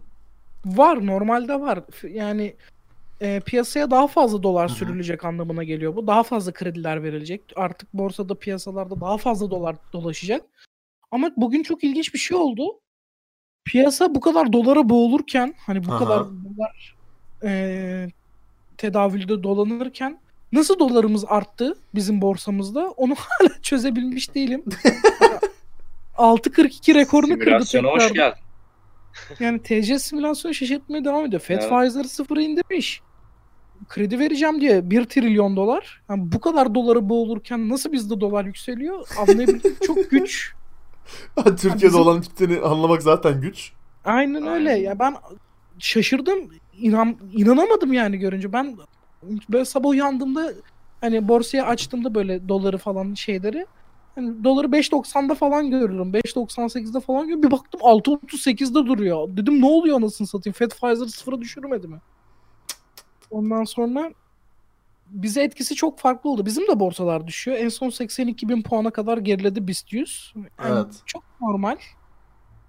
Var 0.67 1.07
normalde 1.07 1.61
var. 1.61 1.81
Yani 2.09 2.57
e, 3.21 3.41
piyasaya 3.41 3.91
daha 3.91 4.07
fazla 4.07 4.43
dolar 4.43 4.69
Hı 4.69 4.73
hı. 4.73 4.79
sürülecek 4.79 5.25
anlamına 5.25 5.65
geliyor 5.65 5.97
bu. 5.97 6.07
Daha 6.07 6.23
fazla 6.23 6.53
krediler 6.53 7.03
verilecek. 7.03 7.43
Artık 7.57 7.93
borsada 7.95 8.39
piyasalarda 8.39 9.01
daha 9.01 9.17
fazla 9.19 9.51
dolar 9.51 9.77
dolaşacak. 9.93 10.43
Ama 11.11 11.31
bugün 11.37 11.63
çok 11.63 11.85
ilginç 11.85 12.15
bir 12.15 12.19
şey 12.19 12.37
oldu. 12.37 12.81
Piyasa 13.65 14.15
bu 14.15 14.21
kadar 14.21 14.53
dolara 14.53 14.89
boğulurken 14.89 15.55
hani 15.67 15.85
bu 15.85 15.93
Aha. 15.93 15.99
kadar 15.99 16.25
dolar 16.25 16.97
e, 17.45 18.09
tedavülde 18.79 19.43
dolanırken 19.43 20.21
nasıl 20.57 20.79
dolarımız 20.79 21.25
arttı 21.29 21.77
bizim 21.95 22.23
borsamızda 22.23 22.89
onu 22.97 23.15
hala 23.19 23.51
çözebilmiş 23.63 24.35
değilim. 24.35 24.65
6.42 26.17 26.95
rekorunu 26.95 27.33
kırdı 27.39 27.45
Simülasyona 27.45 27.89
hoş 27.89 28.09
tekrar. 28.09 28.15
geldin. 28.31 28.41
Yani 29.41 29.63
TC 29.63 29.99
simülasyonu 29.99 30.55
şaşırtmaya 30.55 31.05
devam 31.05 31.25
ediyor. 31.27 31.43
Fed 31.43 31.59
Evet. 31.59 31.69
faizleri 31.69 32.09
sıfıra 32.09 32.41
indirmiş. 32.41 33.01
Kredi 33.89 34.19
vereceğim 34.19 34.61
diye 34.61 34.91
1 34.91 35.05
trilyon 35.05 35.57
dolar. 35.57 36.03
Yani 36.11 36.33
bu 36.33 36.41
kadar 36.41 36.75
doları 36.75 37.09
boğulurken 37.09 37.69
nasıl 37.69 37.93
bizde 37.93 38.21
dolar 38.21 38.45
yükseliyor 38.45 39.09
anlayabilmek 39.19 39.83
çok 39.87 40.11
güç. 40.11 40.53
Türkiye'de 41.45 41.83
bizim- 41.83 42.01
olan 42.01 42.21
kitleni 42.21 42.61
anlamak 42.61 43.03
zaten 43.03 43.41
güç. 43.41 43.73
Aynen 44.05 44.47
öyle. 44.47 44.71
Aynen. 44.71 44.83
Ya 44.83 44.99
ben 44.99 45.17
şaşırdım. 45.79 46.51
İnan, 46.79 47.17
inanamadım 47.33 47.93
yani 47.93 48.17
görünce. 48.19 48.53
Ben 48.53 48.77
böyle 49.49 49.65
sabah 49.65 49.89
uyandığımda 49.89 50.53
hani 51.01 51.29
borsaya 51.29 51.67
açtığımda 51.67 52.15
böyle 52.15 52.49
doları 52.49 52.79
falan 52.79 53.15
şeyleri 53.15 53.67
hani 54.15 54.45
doları 54.45 54.67
5.90'da 54.67 55.35
falan 55.35 55.71
görüyorum. 55.71 56.13
5.98'de 56.13 57.01
falan 57.01 57.23
görüyorum. 57.23 57.43
Bir 57.43 57.51
baktım 57.51 57.81
6.38'de 57.81 58.87
duruyor. 58.87 59.37
Dedim 59.37 59.61
ne 59.61 59.67
oluyor 59.67 59.97
anasını 59.97 60.27
satayım. 60.27 60.55
Fed 60.55 60.71
faizleri 60.71 61.11
sıfıra 61.11 61.41
düşürmedi 61.41 61.89
mi? 61.89 62.01
Ondan 63.31 63.65
sonra 63.65 64.13
bize 65.11 65.43
etkisi 65.43 65.75
çok 65.75 65.99
farklı 65.99 66.31
oldu. 66.31 66.47
Bizim 66.47 66.69
de 66.69 66.81
borsalar 66.81 67.27
düşüyor. 67.27 67.57
En 67.57 67.69
son 67.69 67.91
82 67.91 68.49
bin 68.49 68.63
puana 68.63 68.91
kadar 68.91 69.19
geriledi 69.19 69.69
BIST 69.69 69.93
100. 69.93 70.33
Yani 70.37 70.49
Evet. 70.65 71.03
Çok 71.07 71.25
normal. 71.41 71.77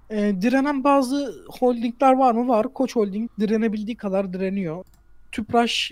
Ee, 0.09 0.35
direnen 0.41 0.83
bazı 0.83 1.45
holdingler 1.59 2.13
var 2.13 2.33
mı? 2.33 2.47
Var. 2.47 2.73
Koç 2.73 2.95
Holding 2.95 3.31
direnebildiği 3.39 3.97
kadar 3.97 4.33
direniyor. 4.33 4.85
Tüpraş 5.31 5.91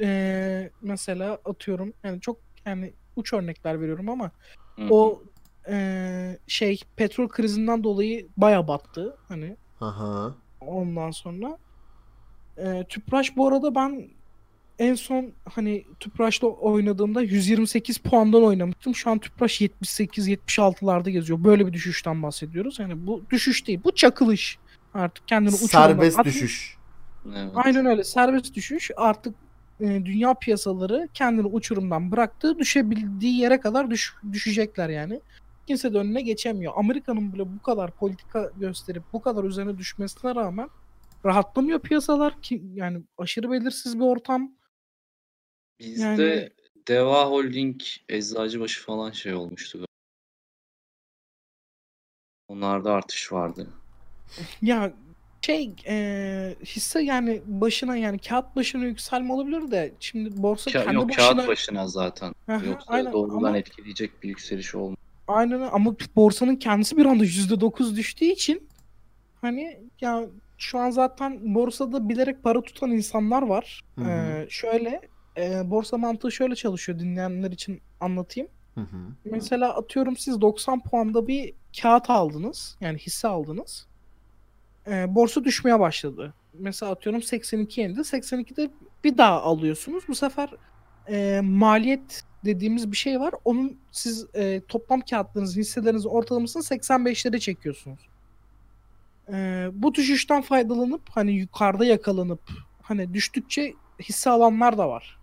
ee, 0.00 0.70
mesela 0.82 1.38
atıyorum 1.44 1.92
yani 2.04 2.20
çok 2.20 2.36
yani 2.66 2.92
uç 3.16 3.32
örnekler 3.32 3.80
veriyorum 3.80 4.08
ama 4.08 4.30
Hı 4.76 4.82
hı. 4.82 4.86
o 4.90 5.22
ee, 5.70 6.38
şey 6.46 6.80
petrol 6.96 7.28
krizinden 7.28 7.84
dolayı 7.84 8.26
baya 8.36 8.68
battı 8.68 9.16
hani 9.28 9.56
Aha. 9.80 10.34
ondan 10.60 11.10
sonra. 11.10 11.58
Ee, 12.58 12.84
Tüpraş 12.88 13.36
bu 13.36 13.48
arada 13.48 13.74
ben 13.74 14.08
en 14.78 14.94
son 14.94 15.32
hani 15.44 15.84
Tüpraş'la 16.00 16.46
oynadığımda 16.48 17.22
128 17.22 17.98
puandan 17.98 18.42
oynamıştım. 18.42 18.94
Şu 18.94 19.10
an 19.10 19.18
Tüpraş 19.18 19.60
78-76'larda 19.60 21.10
geziyor. 21.10 21.44
Böyle 21.44 21.66
bir 21.66 21.72
düşüşten 21.72 22.22
bahsediyoruz. 22.22 22.78
Yani 22.78 23.06
bu 23.06 23.22
düşüş 23.30 23.66
değil. 23.66 23.80
Bu 23.84 23.94
çakılış. 23.94 24.58
Artık 24.94 25.28
kendini 25.28 25.54
uçurma. 25.54 25.68
Serbest 25.68 26.18
Hatta- 26.18 26.28
düşüş. 26.28 26.76
Evet. 27.26 27.52
Aynen 27.54 27.86
öyle. 27.86 28.04
Serbest 28.04 28.54
düşüş. 28.54 28.90
Artık 28.96 29.34
e, 29.80 30.04
dünya 30.04 30.34
piyasaları 30.34 31.08
kendini 31.14 31.46
uçurumdan 31.46 32.12
bıraktı. 32.12 32.58
Düşebildiği 32.58 33.40
yere 33.40 33.60
kadar 33.60 33.90
düş- 33.90 34.14
düşecekler 34.32 34.88
yani. 34.88 35.20
Kimse 35.66 35.94
de 35.94 35.98
önüne 35.98 36.22
geçemiyor. 36.22 36.72
Amerika'nın 36.76 37.32
bile 37.32 37.42
bu 37.58 37.62
kadar 37.62 37.90
politika 37.90 38.50
gösterip 38.56 39.02
bu 39.12 39.20
kadar 39.22 39.44
üzerine 39.44 39.78
düşmesine 39.78 40.34
rağmen 40.34 40.68
rahatlamıyor 41.24 41.80
piyasalar 41.80 42.42
ki 42.42 42.62
yani 42.74 43.02
aşırı 43.18 43.50
belirsiz 43.50 43.98
bir 43.98 44.04
ortam. 44.04 44.52
Bizde 45.80 46.02
Yani- 46.04 46.50
Deva 46.88 47.30
Holding, 47.30 47.80
Eczacıbaşı 48.08 48.84
falan 48.84 49.10
şey 49.10 49.34
olmuştu. 49.34 49.84
Onlarda 52.48 52.92
artış 52.92 53.32
vardı. 53.32 53.68
Ya 54.62 54.92
şey 55.42 55.74
e, 55.86 56.54
hisse 56.64 57.00
yani 57.02 57.42
başına 57.46 57.96
yani 57.96 58.18
kağıt 58.18 58.56
başına 58.56 58.84
yükselme 58.84 59.32
olabilir 59.32 59.70
de 59.70 59.92
şimdi 60.00 60.42
borsa 60.42 60.70
Ka- 60.70 60.84
kendi 60.84 60.94
yok 60.94 61.08
başına 61.08 61.36
kağıt 61.36 61.48
başına 61.48 61.88
zaten. 61.88 62.34
Aha, 62.48 62.64
Yoksa 62.66 62.84
aynen 62.92 63.12
doğrudan 63.12 63.36
ama- 63.36 63.58
etkileyecek 63.58 64.22
bir 64.22 64.28
yükseliş 64.28 64.74
olmuyor. 64.74 64.96
Aynen 65.28 65.60
ama 65.72 65.94
borsanın 66.16 66.56
kendisi 66.56 66.96
bir 66.96 67.06
anda 67.06 67.24
%9 67.24 67.96
düştüğü 67.96 68.24
için 68.24 68.68
hani 69.40 69.80
ya 70.00 70.24
şu 70.58 70.78
an 70.78 70.90
zaten 70.90 71.54
borsada 71.54 72.08
bilerek 72.08 72.42
para 72.42 72.62
tutan 72.62 72.90
insanlar 72.90 73.42
var. 73.42 73.82
Hı 73.98 74.04
hı. 74.04 74.08
Ee, 74.10 74.46
şöyle 74.50 75.00
e, 75.36 75.70
borsa 75.70 75.96
mantığı 75.98 76.32
şöyle 76.32 76.54
çalışıyor 76.54 76.98
dinleyenler 76.98 77.50
için 77.50 77.80
anlatayım. 78.00 78.48
Hı 78.74 78.80
hı. 78.80 78.96
Mesela 79.24 79.76
atıyorum 79.76 80.16
siz 80.16 80.40
90 80.40 80.82
puanda 80.82 81.26
bir 81.26 81.54
kağıt 81.82 82.10
aldınız. 82.10 82.76
Yani 82.80 82.98
hisse 82.98 83.28
aldınız. 83.28 83.87
Ee, 84.88 85.14
borsa 85.14 85.44
düşmeye 85.44 85.80
başladı. 85.80 86.34
Mesela 86.54 86.92
atıyorum 86.92 87.22
82 87.22 87.82
indi. 87.82 88.00
82'de 88.00 88.70
bir 89.04 89.18
daha 89.18 89.42
alıyorsunuz. 89.42 90.04
Bu 90.08 90.14
sefer 90.14 90.50
e, 91.08 91.40
maliyet 91.44 92.22
dediğimiz 92.44 92.92
bir 92.92 92.96
şey 92.96 93.20
var. 93.20 93.34
Onun 93.44 93.76
siz 93.92 94.26
e, 94.34 94.60
toplam 94.68 95.00
kağıtlarınızın 95.00 95.60
hisselerinizin 95.60 96.08
ortalamasını 96.08 96.62
85'lere 96.62 97.38
çekiyorsunuz. 97.38 98.00
Ee, 99.32 99.68
bu 99.72 99.94
düşüşten 99.94 100.42
faydalanıp 100.42 101.02
hani 101.10 101.32
yukarıda 101.32 101.84
yakalanıp 101.84 102.40
hani 102.82 103.14
düştükçe 103.14 103.74
hisse 104.02 104.30
alanlar 104.30 104.78
da 104.78 104.88
var. 104.88 105.18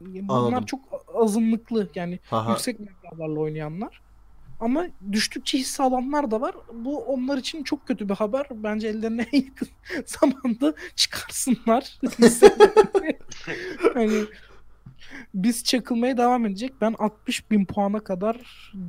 Bunlar 0.00 0.34
Anladım. 0.34 0.66
çok 0.66 0.80
azınlıklı 1.14 1.88
yani 1.94 2.18
Aha. 2.30 2.50
yüksek 2.50 2.80
meblağlarla 2.80 3.40
oynayanlar. 3.40 4.00
Ama 4.60 4.86
düştükçe 5.12 5.58
hisse 5.58 5.82
alanlar 5.82 6.30
da 6.30 6.40
var. 6.40 6.54
Bu 6.72 7.04
onlar 7.04 7.38
için 7.38 7.62
çok 7.62 7.86
kötü 7.86 8.08
bir 8.08 8.14
haber. 8.14 8.46
Bence 8.50 8.88
ellerine 8.88 9.26
en 9.32 9.44
yakın 9.44 9.68
zamanda 10.06 10.74
çıkarsınlar. 10.96 11.98
hani 13.94 14.24
biz 15.34 15.64
çakılmaya 15.64 16.16
devam 16.16 16.46
edecek. 16.46 16.72
Ben 16.80 16.94
60 16.98 17.50
bin 17.50 17.64
puana 17.64 18.00
kadar 18.00 18.36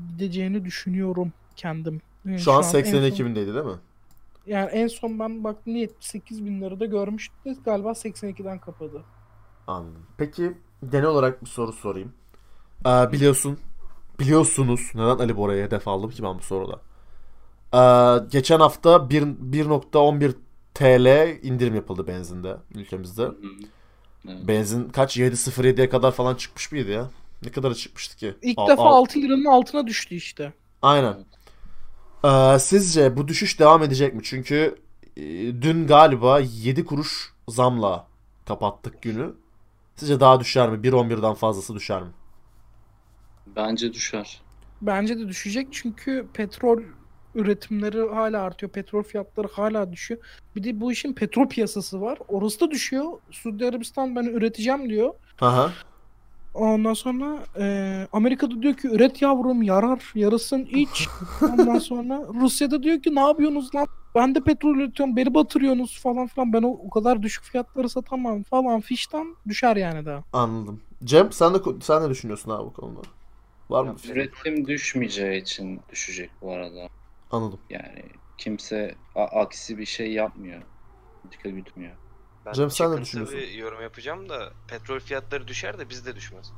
gideceğini 0.10 0.66
düşünüyorum 0.66 1.34
kendim. 1.56 2.02
Yani 2.26 2.40
Şu 2.40 2.52
an 2.52 2.64
en 2.64 2.68
82 2.68 3.18
son- 3.18 3.26
bindeydi 3.26 3.54
değil 3.54 3.66
mi? 3.66 3.80
Yani 4.48 4.70
en 4.72 4.88
son 4.88 5.20
ben 5.20 5.44
baktığımda 5.44 5.78
78 5.78 6.46
bin 6.46 6.62
lirada 6.62 6.86
görmüştüm. 6.86 7.58
Galiba 7.66 7.90
82'den 7.90 8.60
kapadı. 8.60 9.04
Anladım. 9.68 10.06
Peki 10.18 10.54
genel 10.92 11.06
olarak 11.06 11.42
bir 11.42 11.50
soru 11.50 11.72
sorayım. 11.74 12.14
Ee, 12.86 13.12
biliyorsun 13.12 13.60
biliyorsunuz 14.22 14.92
neden 14.96 15.18
Ali 15.20 15.38
Bora'ya 15.38 15.66
hedef 15.66 15.88
aldım 15.88 16.10
ki 16.10 16.24
ben 16.24 16.38
bu 16.38 16.42
soruda. 16.42 16.80
Ee, 17.74 18.28
geçen 18.32 18.60
hafta 18.60 19.10
bir- 19.10 19.22
1.11 19.24 20.34
TL 20.74 21.38
indirim 21.46 21.76
yapıldı 21.76 22.08
benzinde 22.08 22.58
ülkemizde. 22.76 23.24
Hı. 23.24 23.36
Evet. 24.30 24.48
Benzin 24.48 24.90
kaç 24.90 25.18
7.07'ye 25.18 25.90
kadar 25.90 26.12
falan 26.12 26.36
çıkmış 26.36 26.72
mıydı 26.72 26.92
ya? 26.92 27.10
Ne 27.46 27.52
kadar 27.52 27.74
çıkmıştı 27.74 28.18
ki? 28.18 28.36
İlk 28.42 28.60
Al- 28.60 28.68
defa 28.68 28.84
al- 28.84 28.96
6 28.96 29.20
liranın 29.20 29.46
altına 29.46 29.88
düştü 29.88 30.16
işte. 30.16 30.54
Aynen. 30.82 31.16
Ee, 32.26 32.60
sizce 32.60 33.18
bu 33.18 33.28
düşüş 33.28 33.60
devam 33.60 33.84
edecek 33.84 34.14
mi? 34.14 34.22
Çünkü 34.24 34.76
e, 35.18 35.22
dün 35.62 35.88
galiba 35.88 36.40
7 36.40 36.86
kuruş 36.86 37.34
zamla 37.48 38.08
kapattık 38.48 39.02
günü. 39.02 39.34
Sizce 39.96 40.20
daha 40.20 40.40
düşer 40.40 40.70
mi? 40.70 40.78
1.11'den 40.84 41.34
fazlası 41.34 41.76
düşer 41.76 42.02
mi? 42.04 42.10
Bence 43.48 43.94
düşer. 43.94 44.42
Bence 44.82 45.20
de 45.20 45.28
düşecek 45.28 45.68
çünkü 45.72 46.28
petrol 46.34 46.82
üretimleri 47.36 48.10
hala 48.10 48.42
artıyor. 48.42 48.72
Petrol 48.72 49.04
fiyatları 49.04 49.48
hala 49.48 49.92
düşüyor. 49.92 50.20
Bir 50.56 50.64
de 50.64 50.82
bu 50.82 50.92
işin 50.92 51.14
petrol 51.14 51.50
piyasası 51.50 52.02
var. 52.02 52.18
Orası 52.28 52.60
da 52.60 52.72
düşüyor. 52.72 53.06
Suudi 53.32 53.66
Arabistan 53.66 54.16
ben 54.16 54.24
üreteceğim 54.24 54.90
diyor. 54.90 55.14
Aha. 55.42 55.72
Ondan 56.54 56.94
sonra 56.94 57.40
e, 57.60 58.08
Amerika'da 58.14 58.62
diyor 58.62 58.74
ki 58.74 58.88
üret 58.88 59.22
yavrum 59.22 59.62
yarar 59.62 60.12
yarasın 60.16 60.68
iç. 60.72 61.08
Ondan 61.42 61.80
sonra 61.80 62.22
Rusya'da 62.42 62.84
diyor 62.84 63.02
ki 63.02 63.16
ne 63.16 63.20
yapıyorsunuz 63.20 63.76
lan? 63.76 63.88
Ben 64.16 64.36
de 64.36 64.42
petrol 64.42 64.76
üretiyorum 64.76 65.16
beni 65.16 65.34
batırıyorsunuz 65.34 66.00
falan 66.00 66.28
filan. 66.28 66.54
Ben 66.54 66.62
o, 66.64 66.70
o 66.70 66.90
kadar 66.90 67.24
düşük 67.24 67.44
fiyatları 67.44 67.90
satamam 67.90 68.44
falan 68.44 68.82
fişten 68.82 69.36
düşer 69.48 69.76
yani 69.76 70.06
daha. 70.06 70.24
Anladım. 70.34 70.82
Cem 71.04 71.32
sen 71.32 71.54
de 71.54 71.58
sen 71.82 72.04
ne 72.04 72.10
düşünüyorsun 72.10 72.52
abi 72.52 72.66
bu 72.66 72.74
konuda? 72.74 73.02
Var 73.72 73.84
mı? 73.84 73.98
fikrin? 73.98 74.16
Üretim 74.16 74.68
düşmeyeceği 74.68 75.42
için 75.42 75.82
düşecek 75.92 76.30
bu 76.42 76.54
arada. 76.54 76.88
Anladım. 77.32 77.60
Yani 77.70 78.04
kimse 78.38 78.96
a- 79.16 79.40
aksi 79.42 79.78
bir 79.78 79.86
şey 79.86 80.12
yapmıyor. 80.12 80.62
Politika 81.24 81.50
gütmüyor. 81.50 81.96
Ben 82.46 82.54
Cem, 82.54 82.72
sen 82.72 82.96
ne 82.96 83.02
düşünüyorsun? 83.02 83.38
bir 83.38 83.52
yorum 83.52 83.82
yapacağım 83.82 84.30
da 84.30 84.54
petrol 84.68 85.00
fiyatları 85.00 85.48
düşer 85.48 85.80
de 85.80 85.90
bizde 85.90 86.16
düşmez. 86.16 86.52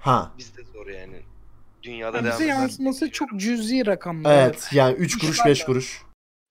Ha. 0.00 0.32
Bizde 0.38 0.64
zor 0.64 0.86
yani. 0.86 1.22
Dünyada 1.82 2.16
Yani 2.16 2.26
devam 2.26 2.38
bize 2.38 2.48
yansıması 2.48 3.10
çok 3.10 3.28
cüzi 3.36 3.86
rakamlar. 3.86 4.38
Evet 4.42 4.68
yani 4.72 4.94
3 4.94 5.18
kuruş 5.18 5.30
Düşer 5.32 5.46
5 5.46 5.60
de. 5.60 5.64
kuruş. 5.66 6.02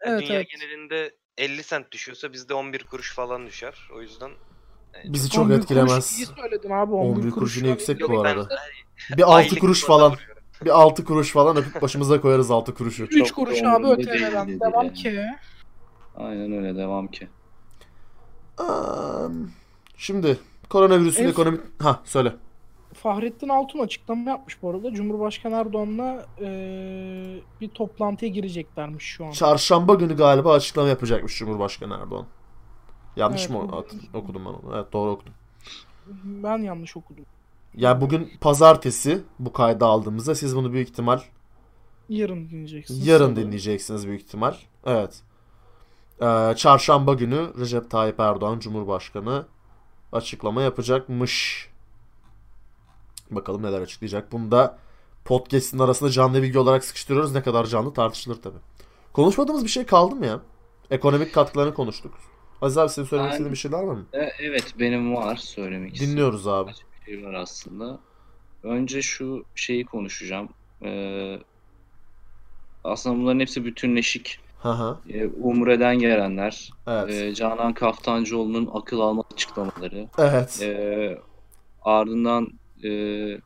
Evet, 0.01 0.21
Dünya 0.21 0.35
evet. 0.35 0.47
genelinde 0.49 1.15
50 1.37 1.63
sent 1.63 1.91
düşüyorsa 1.91 2.33
bizde 2.33 2.53
11 2.53 2.83
kuruş 2.83 3.15
falan 3.15 3.47
düşer. 3.47 3.89
O 3.95 4.01
yüzden 4.01 4.31
yani 4.93 5.13
Bizi 5.13 5.29
çok 5.29 5.43
11 5.45 5.53
kuruş 5.53 5.63
etkilemez. 5.63 6.17
iyi 6.19 6.25
söyledin 6.25 6.69
abi 6.69 6.93
11 6.93 7.09
11 7.11 7.21
kuruş 7.21 7.33
kuruş. 7.33 7.57
yine 7.57 7.67
yüksek 7.69 8.01
bu 8.01 8.23
ben 8.23 8.29
arada. 8.29 8.55
Bir 9.17 9.23
6 9.23 9.33
aylık 9.33 9.59
kuruş 9.61 9.85
falan. 9.85 10.11
vuruyorum. 10.11 10.35
Bir 10.65 10.69
6 10.81 11.05
kuruş 11.05 11.31
falan 11.31 11.57
öpüp 11.57 11.81
başımıza 11.81 12.21
koyarız 12.21 12.51
6 12.51 12.73
kuruşu. 12.73 13.03
3 13.03 13.27
Çok 13.27 13.35
kuruş 13.37 13.59
abi 13.63 13.67
umurumda 13.67 13.97
değil 13.97 14.21
Devam 14.59 14.83
yani. 14.85 14.93
ki. 14.93 15.21
Aynen 16.17 16.51
öyle 16.51 16.75
devam 16.77 17.07
ki. 17.07 17.27
Aa, 18.57 19.27
Şimdi 19.97 20.37
koronavirüsün 20.69 21.23
En- 21.23 21.29
ekonomik... 21.29 21.61
Ha 21.81 21.99
söyle. 22.05 22.35
Fahrettin 22.93 23.49
Altun 23.49 23.79
açıklama 23.79 24.29
yapmış 24.29 24.61
bu 24.61 24.69
arada. 24.69 24.93
Cumhurbaşkanı 24.93 25.55
Erdoğan'la 25.55 26.25
eee, 26.39 27.39
bir 27.61 27.69
toplantıya 27.69 28.31
gireceklermiş 28.31 29.05
şu 29.05 29.25
an. 29.25 29.31
Çarşamba 29.31 29.93
günü 29.93 30.17
galiba 30.17 30.53
açıklama 30.53 30.87
yapacakmış 30.89 31.37
Cumhurbaşkanı 31.37 31.93
Erdoğan. 32.01 32.25
Yanlış 33.15 33.41
Evet, 33.41 33.49
mı 33.51 33.77
at- 33.77 33.95
okudum 34.15 34.41
ben 34.45 34.49
onu? 34.49 34.75
Evet 34.75 34.93
doğru 34.93 35.11
okudum. 35.11 35.33
Ben 36.23 36.57
yanlış 36.57 36.97
okudum. 36.97 37.25
Ya 37.75 38.01
bugün 38.01 38.31
pazartesi 38.41 39.21
bu 39.39 39.53
kaydı 39.53 39.85
aldığımızda 39.85 40.35
siz 40.35 40.55
bunu 40.55 40.73
büyük 40.73 40.89
ihtimal 40.89 41.19
Yarın 42.09 42.49
dinleyeceksiniz. 42.49 43.07
yarın 43.07 43.35
dinleyeceksiniz 43.35 44.07
büyük 44.07 44.21
ihtimal. 44.21 44.55
Evet. 44.85 45.21
Ee, 46.21 46.53
çarşamba 46.57 47.13
günü 47.13 47.47
Recep 47.59 47.89
Tayyip 47.91 48.19
Erdoğan 48.19 48.59
Cumhurbaşkanı 48.59 49.45
açıklama 50.11 50.61
yapacakmış. 50.61 51.67
Bakalım 53.31 53.63
neler 53.63 53.81
açıklayacak. 53.81 54.31
Bunu 54.31 54.51
da 54.51 54.77
podcast'in 55.25 55.79
arasında 55.79 56.09
canlı 56.09 56.41
bilgi 56.43 56.59
olarak 56.59 56.83
sıkıştırıyoruz. 56.85 57.33
Ne 57.33 57.43
kadar 57.43 57.65
canlı 57.65 57.93
tartışılır 57.93 58.41
tabii. 58.41 58.57
Konuşmadığımız 59.13 59.63
bir 59.63 59.69
şey 59.69 59.85
kaldı 59.85 60.15
mı 60.15 60.25
ya? 60.25 60.39
Ekonomik 60.91 61.33
katkılarını 61.33 61.73
konuştuk. 61.73 62.13
Aziz 62.61 62.77
abi 62.77 62.89
senin 62.89 63.05
söylemek 63.07 63.31
istediğin 63.31 63.51
bir 63.53 63.57
şeyler 63.57 63.79
var 63.83 63.93
mı? 63.93 64.05
E, 64.13 64.19
evet 64.39 64.73
benim 64.79 65.15
var 65.15 65.35
söylemek 65.35 65.93
istediğim. 65.93 66.11
Dinliyoruz 66.11 66.47
abi. 66.47 66.69
bir 66.69 66.85
şey 67.05 67.25
var 67.25 67.33
aslında. 67.33 67.99
Önce 68.63 69.01
şu 69.01 69.45
şeyi 69.55 69.85
konuşacağım. 69.85 70.49
Ee, 70.83 71.39
aslında 72.83 73.15
bunların 73.17 73.39
hepsi 73.39 73.65
bütünleşik. 73.65 74.39
Hı. 74.61 74.97
Ee, 75.09 75.27
Umre'den 75.27 75.99
gelenler, 75.99 76.69
Evet. 76.87 77.09
ee, 77.09 77.33
Canan 77.33 77.73
Kaftancıoğlu'nun 77.73 78.69
akıl 78.73 78.99
alma 78.99 79.23
açıklamaları, 79.33 80.07
Evet. 80.17 80.59
ee, 80.61 81.19
ardından 81.81 82.47
ee, 82.83 83.37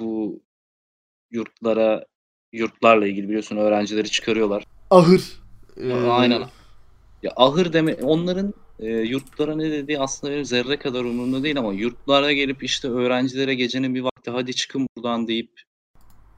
bu 0.00 0.40
yurtlara 1.30 2.04
yurtlarla 2.52 3.06
ilgili 3.06 3.28
biliyorsun 3.28 3.56
öğrencileri 3.56 4.10
çıkarıyorlar. 4.10 4.64
Ahır. 4.90 5.40
Ee, 5.76 5.92
Aynen. 5.92 6.42
Ya 7.22 7.32
ahır 7.36 7.72
deme 7.72 7.94
onların 7.94 8.54
e, 8.82 8.86
yurtlara 8.88 9.56
ne 9.56 9.70
dediği 9.70 9.98
aslında 10.00 10.32
benim 10.32 10.44
zerre 10.44 10.76
kadar 10.76 11.00
umurumda 11.04 11.42
değil 11.42 11.58
ama 11.58 11.72
yurtlara 11.72 12.32
gelip 12.32 12.62
işte 12.64 12.88
öğrencilere 12.88 13.54
gecenin 13.54 13.94
bir 13.94 14.00
vakti 14.00 14.30
hadi 14.30 14.54
çıkın 14.54 14.86
buradan 14.96 15.28
deyip 15.28 15.50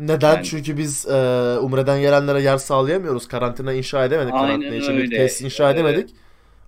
Neden? 0.01 0.35
Yani- 0.35 0.45
Çünkü 0.45 0.77
biz 0.79 1.07
e, 1.07 1.13
Umre'den 1.59 2.01
gelenlere 2.01 2.43
yer 2.43 2.57
sağlayamıyoruz. 2.59 3.29
Karantina 3.29 3.73
inşa 3.73 4.05
edemedik. 4.05 4.33
Karantina 4.33 4.75
için 4.75 4.97
bir 4.97 5.11
tesis 5.11 5.41
inşa 5.43 5.71
edemedik. 5.71 6.11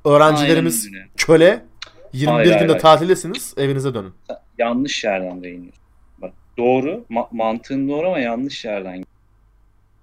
Öğrencilerimiz 0.04 0.90
köle. 1.16 1.64
21 2.12 2.32
Hayır, 2.32 2.46
hayır, 2.48 2.60
günde 2.60 2.72
hayır. 2.72 2.82
tatildesiniz. 2.82 3.54
Evinize 3.56 3.94
dönün. 3.94 4.12
yanlış 4.58 5.04
yerden 5.04 5.42
değiniyorsun. 5.42 5.82
Bak 6.18 6.32
doğru, 6.58 7.04
ma- 7.10 7.28
mantığın 7.36 7.88
doğru 7.88 8.06
ama 8.06 8.18
yanlış 8.18 8.64
yerden. 8.64 9.04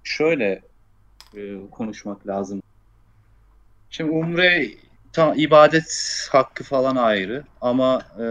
Şöyle 0.04 0.62
e, 1.36 1.40
konuşmak 1.70 2.26
lazım. 2.26 2.62
Şimdi 3.90 4.10
umre 4.10 4.68
tam 5.14 5.38
ibadet 5.38 6.28
hakkı 6.32 6.64
falan 6.64 6.96
ayrı 6.96 7.44
ama 7.60 8.02
e, 8.20 8.26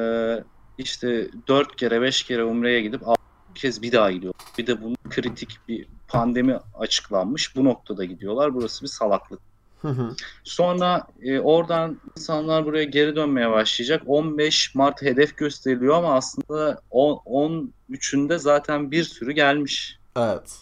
işte 0.77 1.27
dört 1.47 1.75
kere 1.75 2.01
beş 2.01 2.23
kere 2.23 2.43
umreye 2.43 2.81
gidip 2.81 3.07
altı 3.07 3.21
kez 3.55 3.81
bir 3.81 3.91
daha 3.91 4.11
gidiyor. 4.11 4.33
Bir 4.57 4.67
de 4.67 4.81
bunun 4.81 4.97
kritik 5.09 5.57
bir 5.67 5.87
pandemi 6.07 6.59
açıklanmış. 6.79 7.55
Bu 7.55 7.63
noktada 7.65 8.05
gidiyorlar. 8.05 8.53
Burası 8.53 8.83
bir 8.83 8.89
salaklık. 8.89 9.39
Hı 9.81 9.87
hı. 9.87 10.15
Sonra 10.43 11.07
e, 11.21 11.39
oradan 11.39 11.99
insanlar 12.17 12.65
buraya 12.65 12.83
geri 12.83 13.15
dönmeye 13.15 13.51
başlayacak. 13.51 14.03
15 14.05 14.75
Mart 14.75 15.01
hedef 15.01 15.37
gösteriliyor 15.37 15.95
ama 15.95 16.15
aslında 16.15 16.81
on- 16.91 17.71
13'ünde 17.89 18.39
zaten 18.39 18.91
bir 18.91 19.03
sürü 19.03 19.31
gelmiş. 19.31 19.99
evet. 20.17 20.59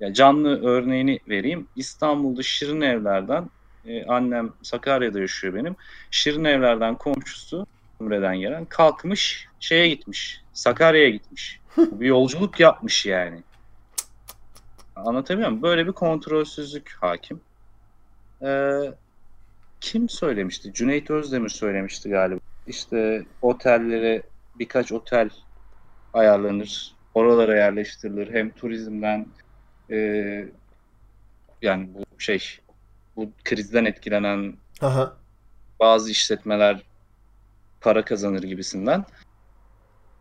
Ya 0.00 0.12
canlı 0.14 0.62
örneğini 0.64 1.18
vereyim. 1.28 1.66
İstanbul'da 1.76 2.42
Şirin 2.42 2.80
Evler'den 2.80 3.48
e, 3.86 4.04
annem 4.04 4.52
Sakarya'da 4.62 5.20
yaşıyor 5.20 5.54
benim. 5.54 5.76
Şirin 6.10 6.44
Evler'den 6.44 6.94
komşusu 6.94 7.66
Umre'den 8.00 8.36
gelen 8.36 8.64
kalkmış 8.64 9.48
şeye 9.60 9.88
gitmiş. 9.88 10.42
Sakarya'ya 10.52 11.10
gitmiş. 11.10 11.60
bir 11.76 12.06
yolculuk 12.06 12.60
yapmış 12.60 13.06
yani. 13.06 13.42
Anlatabiliyor 14.96 15.48
muyum? 15.48 15.62
Böyle 15.62 15.86
bir 15.86 15.92
kontrolsüzlük 15.92 16.96
hakim. 17.00 17.40
Ee, 18.42 18.92
kim 19.80 20.08
söylemişti? 20.08 20.72
Cüneyt 20.74 21.10
Özdemir 21.10 21.48
söylemişti 21.48 22.08
galiba. 22.08 22.40
İşte 22.66 23.24
otellere 23.42 24.22
birkaç 24.58 24.92
otel 24.92 25.30
ayarlanır. 26.12 26.94
Oralara 27.14 27.56
yerleştirilir. 27.56 28.34
Hem 28.34 28.50
turizmden 28.50 29.26
e, 29.90 29.96
yani 31.62 31.88
bu 31.94 32.20
şey 32.20 32.58
bu 33.16 33.30
krizden 33.44 33.84
etkilenen 33.84 34.56
Aha. 34.80 35.16
bazı 35.80 36.10
işletmeler 36.10 36.82
para 37.80 38.04
kazanır 38.04 38.42
gibisinden. 38.42 39.04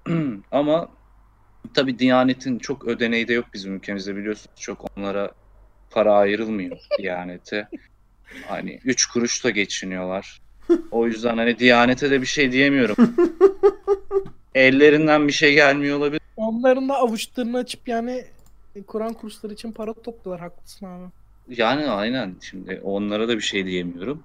Ama 0.51 0.89
tabii 1.73 1.99
Diyanet'in 1.99 2.59
çok 2.59 2.87
ödeneği 2.87 3.27
de 3.27 3.33
yok 3.33 3.45
bizim 3.53 3.75
ülkemizde 3.75 4.15
biliyorsunuz. 4.15 4.55
Çok 4.59 4.97
onlara 4.97 5.31
para 5.91 6.13
ayrılmıyor 6.13 6.77
Diyanet'e. 6.97 7.67
Hani 8.47 8.79
3 8.85 9.05
kuruş 9.05 9.43
da 9.43 9.49
geçiniyorlar. 9.49 10.41
O 10.91 11.07
yüzden 11.07 11.37
hani 11.37 11.59
Diyanet'e 11.59 12.11
de 12.11 12.21
bir 12.21 12.25
şey 12.25 12.51
diyemiyorum. 12.51 12.95
Ellerinden 14.55 15.27
bir 15.27 15.33
şey 15.33 15.53
gelmiyor 15.53 15.97
olabilir. 15.97 16.21
Onların 16.37 16.89
da 16.89 16.95
avuçlarını 16.95 17.57
açıp 17.57 17.87
yani 17.87 18.25
Kur'an 18.87 19.13
kursları 19.13 19.53
için 19.53 19.71
para 19.71 19.93
topluyorlar. 19.93 20.49
Haklısın 20.49 20.85
abi. 20.85 21.11
Yani 21.49 21.87
aynen 21.87 22.35
şimdi 22.41 22.81
onlara 22.83 23.27
da 23.27 23.35
bir 23.37 23.41
şey 23.41 23.65
diyemiyorum. 23.65 24.23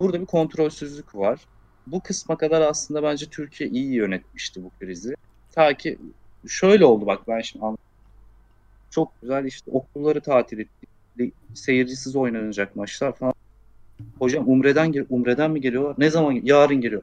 Burada 0.00 0.20
bir 0.20 0.26
kontrolsüzlük 0.26 1.14
var. 1.14 1.40
Bu 1.86 2.00
kısma 2.00 2.36
kadar 2.36 2.60
aslında 2.60 3.02
bence 3.02 3.26
Türkiye 3.26 3.70
iyi 3.70 3.94
yönetmişti 3.94 4.64
bu 4.64 4.70
krizi. 4.80 5.14
Ta 5.52 5.74
ki 5.74 5.98
şöyle 6.48 6.84
oldu 6.84 7.06
bak 7.06 7.28
ben 7.28 7.40
şimdi 7.40 7.64
anladım. 7.64 7.84
Çok 8.90 9.20
güzel 9.22 9.44
işte 9.44 9.70
okulları 9.70 10.20
tatil 10.20 10.58
ettik. 10.58 10.88
Li- 11.18 11.32
Seyircisiz 11.54 12.16
oynanacak 12.16 12.76
maçlar 12.76 13.16
falan. 13.16 13.34
Hocam 14.18 14.48
Umre'den 14.48 14.92
gel 14.92 15.06
Umre'den 15.10 15.50
mi 15.50 15.60
geliyorlar? 15.60 15.94
Ne 15.98 16.10
zaman? 16.10 16.40
Yarın 16.42 16.80
geliyor. 16.80 17.02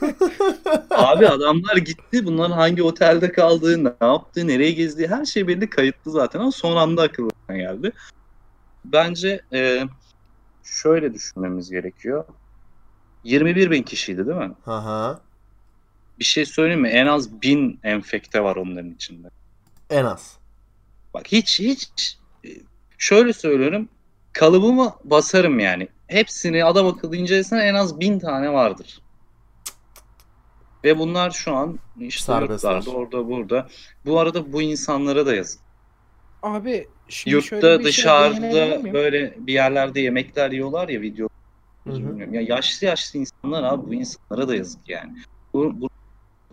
Abi 0.90 1.28
adamlar 1.28 1.76
gitti. 1.76 2.26
Bunların 2.26 2.52
hangi 2.52 2.82
otelde 2.82 3.32
kaldığı, 3.32 3.84
ne 3.84 3.92
yaptığı, 4.00 4.46
nereye 4.46 4.72
gezdiği 4.72 5.08
her 5.08 5.24
şey 5.24 5.48
belli 5.48 5.70
kayıtlı 5.70 6.10
zaten 6.10 6.40
ama 6.40 6.52
son 6.52 6.76
anda 6.76 7.02
akıllarına 7.02 7.56
geldi. 7.56 7.92
Bence 8.92 9.40
e, 9.52 9.82
şöyle 10.64 11.14
düşünmemiz 11.14 11.70
gerekiyor. 11.70 12.24
21 13.24 13.70
bin 13.70 13.82
kişiydi 13.82 14.26
değil 14.26 14.38
mi? 14.38 14.52
Hı 14.64 14.76
hı. 14.78 15.18
Bir 16.18 16.24
şey 16.24 16.46
söyleyeyim 16.46 16.80
mi? 16.80 16.88
En 16.88 17.06
az 17.06 17.42
bin 17.42 17.80
enfekte 17.82 18.42
var 18.42 18.56
onların 18.56 18.90
içinde. 18.94 19.28
En 19.90 20.04
az. 20.04 20.36
Bak 21.14 21.26
hiç 21.32 21.60
hiç 21.60 22.18
e, 22.44 22.48
şöyle 22.98 23.32
söylüyorum. 23.32 23.88
Kalıbımı 24.32 24.94
basarım 25.04 25.58
yani. 25.58 25.88
Hepsini 26.06 26.64
adam 26.64 26.86
akıllı 26.86 27.16
incelesen 27.16 27.58
en 27.58 27.74
az 27.74 28.00
bin 28.00 28.18
tane 28.18 28.52
vardır. 28.52 29.00
Ve 30.84 30.98
bunlar 30.98 31.30
şu 31.30 31.54
an 31.56 31.78
işte 32.00 32.24
Serbestler. 32.24 32.74
yurtlarda 32.76 32.96
orada 32.98 33.28
burada. 33.28 33.68
Bu 34.04 34.20
arada 34.20 34.52
bu 34.52 34.62
insanlara 34.62 35.26
da 35.26 35.34
yazık. 35.34 35.60
Abi 36.42 36.88
şimdi 37.08 37.42
şöyle 37.42 37.66
Yurtta 37.66 37.84
bir 37.84 37.92
şeye 37.92 38.08
değinebilir 38.30 38.50
dışarıda 38.52 38.92
böyle 38.92 39.34
bir 39.38 39.52
yerlerde 39.52 40.00
yemekler 40.00 40.50
yiyorlar 40.50 40.88
ya 40.88 41.00
video. 41.00 41.28
Hı 41.86 41.90
hı. 41.92 41.96
Bilmiyorum. 41.96 42.34
Ya 42.34 42.40
yaşlı 42.40 42.86
yaşlı 42.86 43.18
insanlar 43.18 43.62
abi 43.64 43.86
bu 43.86 43.94
insanlara 43.94 44.48
da 44.48 44.56
yazık 44.56 44.88
yani. 44.88 45.18
Bu, 45.54 45.80
bu 45.80 45.88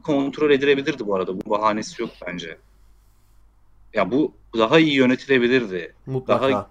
kontrol 0.03 0.51
edilebilirdi 0.51 1.07
bu 1.07 1.15
arada. 1.15 1.41
Bu 1.45 1.49
bahanesi 1.49 2.01
yok 2.01 2.11
bence. 2.27 2.57
Ya 3.93 4.11
bu 4.11 4.33
daha 4.57 4.79
iyi 4.79 4.93
yönetilebilirdi. 4.95 5.93
Mutlaka. 6.05 6.49
Daha- 6.51 6.69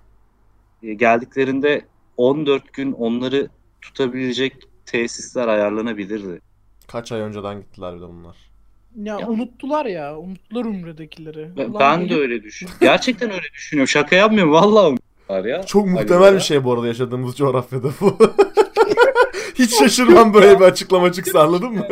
E, 0.82 0.94
geldiklerinde 0.94 1.86
14 2.16 2.72
gün 2.72 2.92
onları 2.92 3.48
tutabilecek 3.80 4.56
tesisler 4.86 5.48
ayarlanabilirdi. 5.48 6.40
Kaç 6.88 7.12
ay 7.12 7.20
önceden 7.20 7.60
gittiler 7.60 7.96
bir 7.96 8.00
de 8.00 8.08
bunlar. 8.08 8.36
Ya, 8.96 9.18
Ya. 9.20 9.28
unuttular 9.28 9.86
ya. 9.86 10.18
Unuttular 10.18 10.64
Umre'dekileri. 10.64 11.50
Ben, 11.56 11.68
Ulan 11.70 11.80
ben 11.80 12.08
de 12.08 12.14
öyle 12.14 12.42
düşünüyorum. 12.42 12.78
Gerçekten 12.80 13.30
öyle 13.30 13.46
düşünüyorum. 13.54 13.88
Şaka 13.88 14.16
yapmıyorum. 14.16 14.52
Vallahi 14.52 14.86
unuttular 14.86 15.44
ya. 15.44 15.62
Çok 15.62 15.86
muhtemel 15.86 16.26
ya. 16.26 16.34
bir 16.34 16.40
şey 16.40 16.64
bu 16.64 16.72
arada 16.72 16.86
yaşadığımız 16.86 17.36
coğrafyada 17.36 17.88
bu. 18.00 18.16
Hiç 19.54 19.78
şaşırmam 19.78 20.34
böyle 20.34 20.60
bir 20.60 20.64
açıklama 20.64 21.12
çıksa 21.12 21.40
anladın 21.42 21.72
mı? 21.72 21.86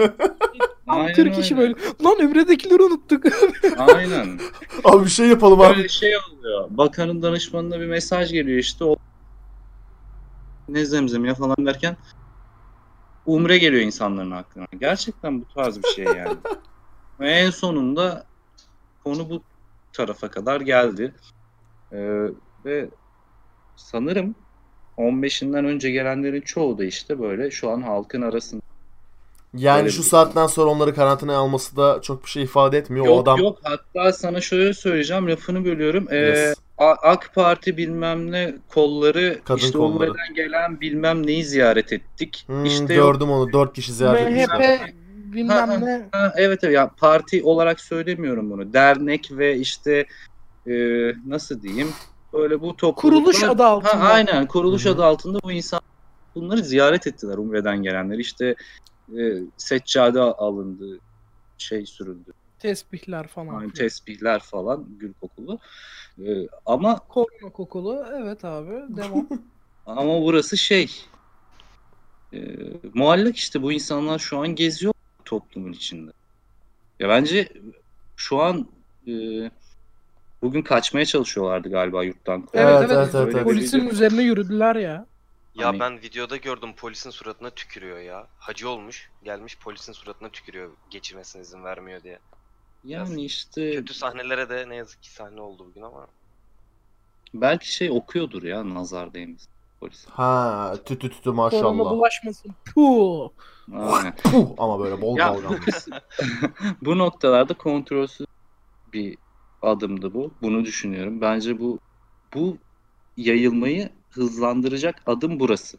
Aynen 0.86 1.12
40 1.14 1.34
kişi 1.34 1.56
öyle. 1.56 1.74
böyle. 1.74 1.74
Lan 2.04 2.26
Umre'dekileri 2.26 2.82
unuttuk. 2.82 3.24
Aynen. 3.78 4.40
Abi 4.84 5.04
bir 5.04 5.10
şey 5.10 5.26
yapalım 5.26 5.60
abi. 5.60 5.76
Böyle 5.76 5.88
şey 5.88 6.12
oluyor. 6.16 6.66
Bakanın 6.70 7.22
danışmanına 7.22 7.80
bir 7.80 7.86
mesaj 7.86 8.32
geliyor 8.32 8.58
işte. 8.58 8.84
O 8.84 8.96
ne 10.68 10.84
zemzem 10.84 11.24
ya 11.24 11.34
falan 11.34 11.66
derken 11.66 11.96
umre 13.26 13.58
geliyor 13.58 13.82
insanların 13.82 14.30
aklına. 14.30 14.66
Gerçekten 14.80 15.40
bu 15.40 15.44
tarz 15.54 15.82
bir 15.82 15.88
şey 15.88 16.04
yani. 16.04 16.36
Ve 17.20 17.30
en 17.30 17.50
sonunda 17.50 18.24
konu 19.04 19.30
bu 19.30 19.42
tarafa 19.92 20.30
kadar 20.30 20.60
geldi. 20.60 21.14
Ee, 21.92 21.98
ve 22.64 22.88
sanırım 23.76 24.34
15'inden 24.98 25.64
önce 25.66 25.90
gelenlerin 25.90 26.40
çoğu 26.40 26.78
da 26.78 26.84
işte 26.84 27.20
böyle 27.20 27.50
şu 27.50 27.70
an 27.70 27.82
halkın 27.82 28.22
arasında. 28.22 28.62
Yani 29.54 29.78
Öyle 29.80 29.90
şu 29.90 29.98
bir- 30.02 30.06
saatten 30.06 30.46
sonra 30.46 30.70
onları 30.70 30.94
karantinaya 30.94 31.38
alması 31.38 31.76
da 31.76 31.98
çok 32.02 32.24
bir 32.24 32.30
şey 32.30 32.42
ifade 32.42 32.78
etmiyor. 32.78 33.06
o 33.06 33.08
Yok 33.08 33.22
adam 33.22 33.38
yok 33.38 33.58
hatta 33.62 34.12
sana 34.12 34.40
şöyle 34.40 34.74
söyleyeceğim 34.74 35.28
lafını 35.28 35.64
bölüyorum. 35.64 36.06
Ee, 36.10 36.16
Yes. 36.16 36.54
AK 36.78 37.34
Parti 37.34 37.76
bilmem 37.76 38.32
ne 38.32 38.54
kolları 38.68 39.40
Kadın 39.44 39.58
işte 39.60 39.78
kolları. 39.78 40.12
Gelen 40.36 40.80
bilmem 40.80 41.26
neyi 41.26 41.44
ziyaret 41.44 41.92
ettik. 41.92 42.44
Hmm, 42.46 42.64
işte 42.64 42.94
yok- 42.94 43.14
gördüm 43.14 43.30
onu. 43.30 43.52
Dört 43.52 43.72
kişi 43.74 43.92
ziyaret 43.92 44.20
etmişler. 44.26 44.58
MHP 44.58 44.92
Ha, 45.30 45.34
bilmem 45.34 45.84
ne. 45.84 46.08
Ha, 46.12 46.32
evet 46.36 46.64
evet 46.64 46.74
ya 46.74 46.90
parti 46.96 47.42
olarak 47.42 47.80
söylemiyorum 47.80 48.50
bunu. 48.50 48.72
Dernek 48.72 49.30
ve 49.32 49.56
işte 49.58 50.06
e, 50.66 50.74
nasıl 51.26 51.62
diyeyim 51.62 51.92
böyle 52.32 52.60
bu 52.60 52.76
topluluklar. 52.76 53.22
Kuruluş 53.22 53.42
adı 53.42 53.64
altında. 53.64 54.00
Ha, 54.00 54.08
aynen 54.08 54.46
kuruluş 54.46 54.84
Hı 54.84 54.88
hı. 54.88 54.92
adı 54.92 55.04
altında 55.04 55.38
bu 55.44 55.52
insan 55.52 55.80
bunları 56.34 56.64
ziyaret 56.64 57.06
ettiler 57.06 57.38
Umre'den 57.38 57.82
gelenler. 57.82 58.18
İşte 58.18 58.54
e, 59.18 59.22
seccade 59.56 60.20
alındı, 60.20 61.00
şey 61.58 61.86
sürüldü. 61.86 62.32
Tesbihler 62.58 63.26
falan. 63.26 63.60
Yani 63.60 63.72
tesbihler 63.72 64.40
falan 64.40 64.86
gül 64.98 65.12
kokulu. 65.20 65.58
E, 66.18 66.48
ama 66.66 66.98
Korona 66.98 67.52
kokulu. 67.52 68.06
Evet 68.22 68.44
abi. 68.44 68.96
Devam. 68.96 69.28
ama 69.86 70.22
burası 70.22 70.56
şey 70.56 70.90
e, 72.32 72.38
muallak 72.94 73.36
işte 73.36 73.62
bu 73.62 73.72
insanlar 73.72 74.18
şu 74.18 74.38
an 74.38 74.48
geziyor 74.48 74.94
toplumun 75.34 75.72
içinde. 75.72 76.10
Ya 77.00 77.08
bence 77.08 77.48
şu 78.16 78.40
an 78.42 78.68
e, 79.06 79.12
bugün 80.42 80.62
kaçmaya 80.62 81.06
çalışıyorlardı 81.06 81.70
galiba 81.70 82.04
yurttan. 82.04 82.48
Evet 82.52 82.76
Evet, 82.78 82.90
evet. 82.92 83.14
evet, 83.14 83.14
evet, 83.34 83.34
bir 83.34 83.44
Polisin 83.44 83.80
video- 83.80 83.90
üzerine 83.92 84.22
yürüdüler 84.22 84.76
ya. 84.76 85.06
Ya 85.54 85.66
Hani- 85.68 85.80
ben 85.80 86.02
videoda 86.02 86.36
gördüm 86.36 86.72
polisin 86.76 87.10
suratına 87.10 87.50
tükürüyor 87.50 87.98
ya. 87.98 88.26
Hacı 88.38 88.68
olmuş. 88.68 89.10
Gelmiş 89.24 89.58
polisin 89.58 89.92
suratına 89.92 90.28
tükürüyor 90.28 90.70
geçirmesine 90.90 91.42
izin 91.42 91.64
vermiyor 91.64 92.02
diye. 92.02 92.18
Yani 92.84 93.24
işte 93.24 93.74
Kötü 93.74 93.94
sahnelere 93.94 94.48
de 94.48 94.68
ne 94.68 94.76
yazık 94.76 95.02
ki 95.02 95.10
sahne 95.10 95.40
oldu 95.40 95.66
bugün 95.70 95.82
ama. 95.82 96.06
belki 97.34 97.74
şey 97.74 97.90
okuyordur 97.90 98.42
ya 98.42 98.74
nazar 98.74 99.14
değmesin 99.14 99.48
polis. 99.80 100.06
Ha 100.06 100.74
tütü 100.84 101.10
tütü 101.10 101.22
Korona 101.24 101.36
maşallah. 101.36 101.90
bulaşmasın. 101.90 102.54
Puh. 102.74 103.28
Aynen. 103.76 104.14
Ama 104.58 104.80
böyle 104.80 105.00
bol 105.00 105.16
Ya- 105.18 105.34
balgam. 105.34 105.54
bu 106.82 106.98
noktalarda 106.98 107.54
kontrolsüz 107.54 108.26
bir 108.92 109.18
adımdı 109.62 110.14
bu. 110.14 110.30
Bunu 110.42 110.64
düşünüyorum. 110.64 111.20
Bence 111.20 111.60
bu 111.60 111.78
bu 112.34 112.56
yayılmayı 113.16 113.90
hızlandıracak 114.10 115.02
adım 115.06 115.40
burası. 115.40 115.78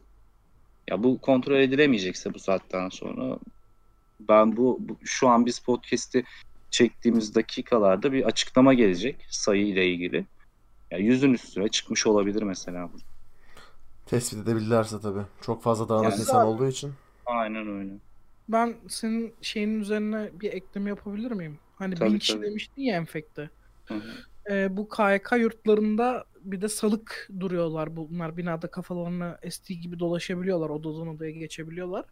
Ya 0.89 1.03
bu 1.03 1.21
kontrol 1.21 1.55
edilemeyecekse 1.59 2.33
bu 2.33 2.39
saatten 2.39 2.89
sonra 2.89 3.37
ben 4.19 4.57
bu, 4.57 4.77
bu- 4.79 4.97
şu 5.03 5.29
an 5.29 5.45
biz 5.45 5.59
podcast'i 5.59 6.23
çektiğimiz 6.71 7.35
dakikalarda 7.35 8.11
bir 8.11 8.23
açıklama 8.23 8.73
gelecek 8.73 9.25
sayı 9.29 9.67
ile 9.67 9.87
ilgili. 9.87 10.25
Ya 10.91 10.97
yüzün 10.97 11.33
üstüne 11.33 11.67
çıkmış 11.67 12.07
olabilir 12.07 12.43
mesela 12.43 12.89
bu. 12.93 12.97
Tespit 14.05 14.39
edebilirlerse 14.39 15.01
tabii. 15.01 15.21
Çok 15.41 15.63
fazla 15.63 15.89
dağınık 15.89 16.11
Yani- 16.11 16.19
insan 16.19 16.47
olduğu 16.47 16.67
için. 16.67 16.93
Aynen 17.25 17.67
öyle. 17.79 17.91
Ben 18.49 18.75
senin 18.89 19.33
şeyin 19.41 19.81
üzerine 19.81 20.29
bir 20.33 20.53
ekleme 20.53 20.89
yapabilir 20.89 21.31
miyim? 21.31 21.59
Hani 21.75 21.95
Tabii, 21.95 22.13
bin 22.13 22.19
kişi 22.19 22.33
tabii. 22.33 22.45
demiştin 22.45 22.81
ya 22.81 22.95
enfekte. 22.95 23.49
Hı 23.85 23.93
hı. 23.93 24.01
Ee, 24.51 24.77
bu 24.77 24.89
KYK 24.89 25.31
yurtlarında 25.37 26.25
bir 26.41 26.61
de 26.61 26.67
salık 26.67 27.29
duruyorlar. 27.39 27.95
Bunlar 27.95 28.37
binada 28.37 28.67
kafalarına 28.71 29.37
estiği 29.41 29.79
gibi 29.81 29.99
dolaşabiliyorlar. 29.99 30.69
Odadan 30.69 31.07
odaya 31.07 31.31
geçebiliyorlar. 31.31 32.05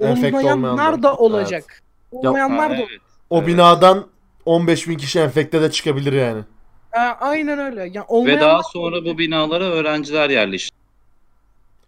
Enfekte 0.00 0.36
Olmayanlar 0.36 1.02
da 1.02 1.16
olacak. 1.16 1.82
Ya- 2.12 2.18
Olmayanlar 2.18 2.70
Ha, 2.70 2.78
da 2.78 2.82
evet. 2.82 3.00
O 3.30 3.38
Evet. 3.38 3.48
binadan 3.48 4.06
15 4.44 4.88
bin 4.88 4.96
kişi 4.96 5.18
enfekte 5.20 5.62
de 5.62 5.70
çıkabilir 5.70 6.12
yani. 6.12 6.44
Ha, 6.90 7.16
aynen 7.20 7.58
öyle. 7.58 7.80
Yani 7.80 8.04
olmayanlar 8.08 8.46
Ve 8.46 8.48
daha 8.50 8.58
da 8.58 8.62
sonra 8.62 9.04
bu 9.04 9.18
binalara 9.18 9.64
öğrenciler 9.64 10.30
yerleşti. 10.30 10.76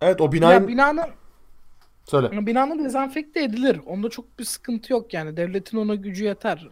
Evet 0.03 0.21
o 0.21 0.25
Ya 0.25 0.33
binayı... 0.33 0.69
binanın 0.69 1.11
Söyle. 2.05 2.47
binanın 2.47 2.85
dezenfekte 2.85 3.43
edilir. 3.45 3.81
Onda 3.87 4.09
çok 4.11 4.39
bir 4.39 4.45
sıkıntı 4.45 4.93
yok 4.93 5.15
yani. 5.15 5.37
Devletin 5.37 5.79
ona 5.79 5.95
gücü 5.95 6.25
yeter. 6.25 6.69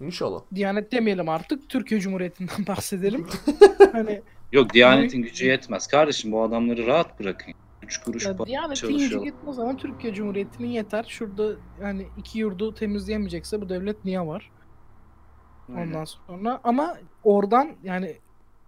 İnşallah. 0.00 0.40
Diyanet 0.54 0.92
demeyelim 0.92 1.28
artık. 1.28 1.68
Türkiye 1.68 2.00
Cumhuriyeti'nden 2.00 2.66
bahsedelim. 2.66 3.26
hani 3.92 4.22
Yok 4.52 4.74
Diyanet'in 4.74 5.22
gücü 5.22 5.46
yetmez. 5.46 5.86
Kardeşim 5.86 6.32
bu 6.32 6.42
adamları 6.42 6.86
rahat 6.86 7.20
bırakın. 7.20 7.54
3 7.82 7.98
kuruş 7.98 8.26
ya 8.26 8.36
para 8.36 8.46
Diyanet'in 8.46 8.98
gücü 8.98 9.18
yetmez 9.18 9.58
ama 9.58 9.76
Türkiye 9.76 10.14
Cumhuriyeti'nin 10.14 10.68
yeter. 10.68 11.04
Şurada 11.08 11.52
hani 11.82 12.06
iki 12.18 12.38
yurdu 12.38 12.74
temizleyemeyecekse 12.74 13.60
bu 13.60 13.68
devlet 13.68 14.04
niye 14.04 14.20
var? 14.20 14.50
Ondan 15.68 16.04
sonra 16.04 16.60
ama 16.64 16.98
oradan 17.24 17.72
yani 17.82 18.16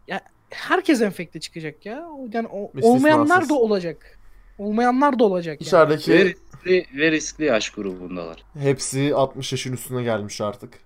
ya 0.09 0.21
herkes 0.51 1.03
enfekte 1.03 1.41
çıkacak 1.41 1.87
ya. 1.87 2.09
Yani 2.33 2.49
o, 2.53 2.71
olmayanlar 2.83 3.49
da 3.49 3.55
olacak. 3.55 4.19
Olmayanlar 4.63 5.19
da 5.19 5.25
olacak 5.25 5.61
yani. 5.61 5.69
İçerideki 5.69 6.13
Ve 6.13 6.25
riskli, 6.25 6.87
ve 6.99 7.11
riskli 7.11 7.45
yaş 7.45 7.71
grubundalar. 7.71 8.45
hepsi 8.59 9.15
60 9.15 9.53
yaşın 9.53 9.73
üstüne 9.73 10.03
gelmiş 10.03 10.41
artık. 10.41 10.79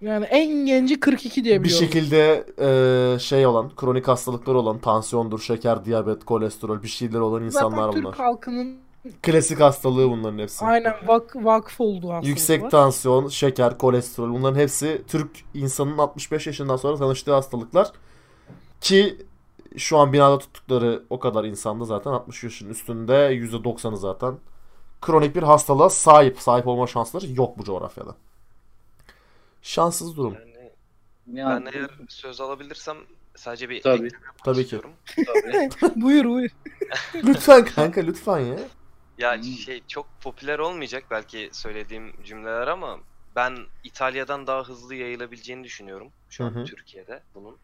Yani 0.00 0.24
en 0.24 0.66
genci 0.66 1.00
42 1.00 1.44
diye 1.44 1.64
Bir 1.64 1.68
şekilde 1.68 2.44
e, 3.14 3.18
şey 3.18 3.46
olan, 3.46 3.70
kronik 3.76 4.08
hastalıkları 4.08 4.58
olan, 4.58 4.78
tansiyondur, 4.78 5.40
şeker, 5.40 5.84
diyabet, 5.84 6.24
kolesterol 6.24 6.82
bir 6.82 6.88
şeyler 6.88 7.18
olan 7.18 7.44
insanlar 7.44 7.86
Zaten 7.86 8.02
bunlar. 8.02 8.12
Türk 8.12 8.20
halkının 8.20 8.76
Klasik 9.22 9.60
hastalığı 9.60 10.10
bunların 10.10 10.38
hepsi. 10.38 10.64
Aynen 10.64 10.94
vak 11.06 11.36
vakıf 11.36 11.80
olduğu 11.80 12.08
hastalık 12.08 12.28
Yüksek 12.28 12.62
var. 12.62 12.70
tansiyon, 12.70 13.28
şeker, 13.28 13.78
kolesterol 13.78 14.34
bunların 14.34 14.60
hepsi 14.60 15.02
Türk 15.08 15.30
insanının 15.54 15.98
65 15.98 16.46
yaşından 16.46 16.76
sonra 16.76 16.96
tanıştığı 16.96 17.32
hastalıklar. 17.32 17.92
Ki 18.80 19.16
şu 19.78 19.98
an 19.98 20.12
binada 20.12 20.38
tuttukları 20.38 21.02
o 21.10 21.18
kadar 21.20 21.44
insanda 21.44 21.84
zaten 21.84 22.10
60 22.12 22.44
yaşın 22.44 22.70
üstünde 22.70 23.34
%90'ı 23.34 23.96
zaten 23.96 24.38
kronik 25.02 25.36
bir 25.36 25.42
hastalığa 25.42 25.90
sahip. 25.90 26.40
Sahip 26.40 26.66
olma 26.66 26.86
şansları 26.86 27.26
yok 27.32 27.58
bu 27.58 27.64
coğrafyada. 27.64 28.16
Şanssız 29.62 30.16
durum. 30.16 30.38
Yani 30.38 30.70
Yani, 31.26 31.64
ben 31.64 31.66
eğer 31.72 31.90
söz 32.08 32.40
alabilirsem 32.40 32.96
sadece 33.36 33.68
bir 33.70 33.82
Tabii. 33.82 34.08
Tabii 34.44 34.66
ki. 34.66 34.80
tabii. 35.26 35.70
buyur 35.96 36.24
buyur. 36.24 36.50
Lütfen 37.14 37.64
kanka 37.64 38.00
lütfen 38.00 38.38
ya. 38.38 38.58
Ya 39.18 39.36
Hmm. 39.36 39.42
şey 39.42 39.82
çok 39.88 40.20
popüler 40.20 40.58
olmayacak 40.58 41.04
belki 41.10 41.50
söylediğim 41.52 42.22
cümleler 42.24 42.66
ama 42.68 43.00
ben 43.36 43.58
İtalya'dan 43.84 44.46
daha 44.46 44.62
hızlı 44.64 44.94
yayılabileceğini 44.94 45.64
düşünüyorum 45.64 46.12
şu 46.28 46.44
an 46.44 46.54
Hı 46.54 46.60
hı. 46.60 46.64
Türkiye'de 46.64 47.22
bunun. 47.34 47.60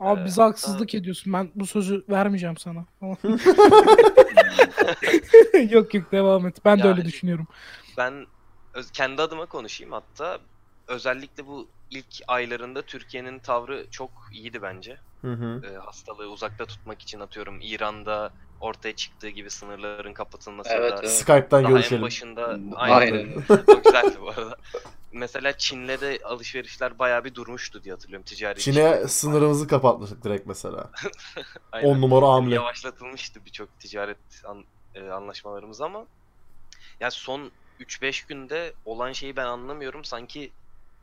Abi 0.00 0.20
Ee, 0.20 0.24
bize 0.24 0.42
haksızlık 0.42 0.94
ediyorsun. 0.94 1.32
Ben 1.32 1.50
bu 1.54 1.66
sözü 1.66 2.04
vermeyeceğim 2.08 2.56
sana. 2.56 2.84
yok 5.70 5.94
yok 5.94 6.12
devam 6.12 6.46
et. 6.46 6.56
Ben 6.64 6.78
de 6.78 6.86
Yani- 6.86 6.90
öyle 6.98 7.04
düşünüyorum. 7.04 7.46
Ben 7.98 8.26
kendi 8.92 9.22
adıma 9.22 9.46
konuşayım 9.46 9.92
hatta 9.92 10.38
özellikle 10.88 11.46
bu 11.46 11.68
ilk 11.90 12.06
aylarında 12.28 12.82
Türkiye'nin 12.82 13.38
tavrı 13.38 13.86
çok 13.90 14.10
iyiydi 14.32 14.62
bence. 14.62 14.98
Hı 15.20 15.32
hı. 15.32 15.62
Ee, 15.66 15.76
hastalığı 15.76 16.26
uzakta 16.30 16.66
tutmak 16.66 17.02
için 17.02 17.20
atıyorum 17.20 17.58
İran'da 17.62 18.32
ortaya 18.60 18.96
çıktığı 18.96 19.28
gibi 19.28 19.50
sınırların 19.50 20.12
kapatılması 20.12 20.70
Evet, 20.72 20.92
da 20.92 20.96
evet. 21.00 21.10
Skype'tan 21.10 21.62
daha 21.64 21.70
en 21.70 21.76
görüşelim. 21.76 22.02
başında 22.02 22.58
Aynen. 22.76 22.96
aynen. 22.96 23.28
o 23.78 23.82
güzeldi 23.82 24.16
bu 24.20 24.30
arada. 24.30 24.56
Mesela 25.12 25.56
Çin'le 25.56 25.88
de 25.88 26.18
alışverişler 26.24 26.98
bayağı 26.98 27.24
bir 27.24 27.34
durmuştu 27.34 27.82
diye 27.84 27.94
hatırlıyorum 27.94 28.24
ticari 28.24 28.60
Çin'e 28.60 29.08
sınırımızı 29.08 29.66
kapatmıştık 29.66 30.24
direkt 30.24 30.46
mesela. 30.46 30.90
Aynen. 31.72 31.88
10 31.88 32.00
numara 32.00 32.28
hamle. 32.28 32.54
Yavaşlatılmıştı 32.54 33.44
birçok 33.44 33.78
ticaret 33.78 34.18
an- 34.44 34.64
e, 34.94 35.08
anlaşmalarımız 35.08 35.80
ama 35.80 36.06
ya 37.00 37.10
son 37.10 37.52
3-5 37.80 38.26
günde 38.26 38.74
olan 38.84 39.12
şeyi 39.12 39.36
ben 39.36 39.46
anlamıyorum. 39.46 40.04
Sanki 40.04 40.52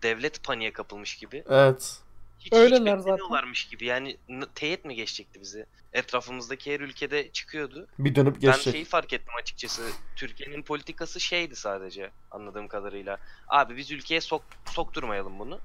devlet 0.04 0.44
paniğe 0.44 0.74
kapılmış 0.74 1.16
gibi. 1.16 1.44
Evet. 1.50 2.00
Hiç, 2.40 2.54
Öyleler 2.54 2.76
hiç 2.78 2.82
zaten. 2.86 2.98
beklemiyorlarmış 2.98 3.68
gibi. 3.68 3.86
Yani 3.86 4.18
teyit 4.56 4.86
mi 4.86 4.96
geçecekti 4.96 5.42
bizi? 5.42 5.66
Etrafımızdaki 5.94 6.74
her 6.74 6.80
ülkede 6.80 7.32
çıkıyordu. 7.32 7.88
Bir 8.00 8.16
dönüp 8.16 8.34
Ben 8.36 8.42
geçecek. 8.42 8.74
şeyi 8.74 8.86
fark 8.86 9.14
ettim 9.14 9.34
açıkçası. 9.42 9.82
Türkiye'nin 10.16 10.62
politikası 10.64 11.20
şeydi 11.20 11.56
sadece 11.56 12.12
anladığım 12.32 12.68
kadarıyla. 12.68 13.18
Abi 13.48 13.78
biz 13.78 13.92
ülkeye 13.92 14.22
sok 14.22 14.42
sokturmayalım 14.66 15.40
bunu. 15.40 15.60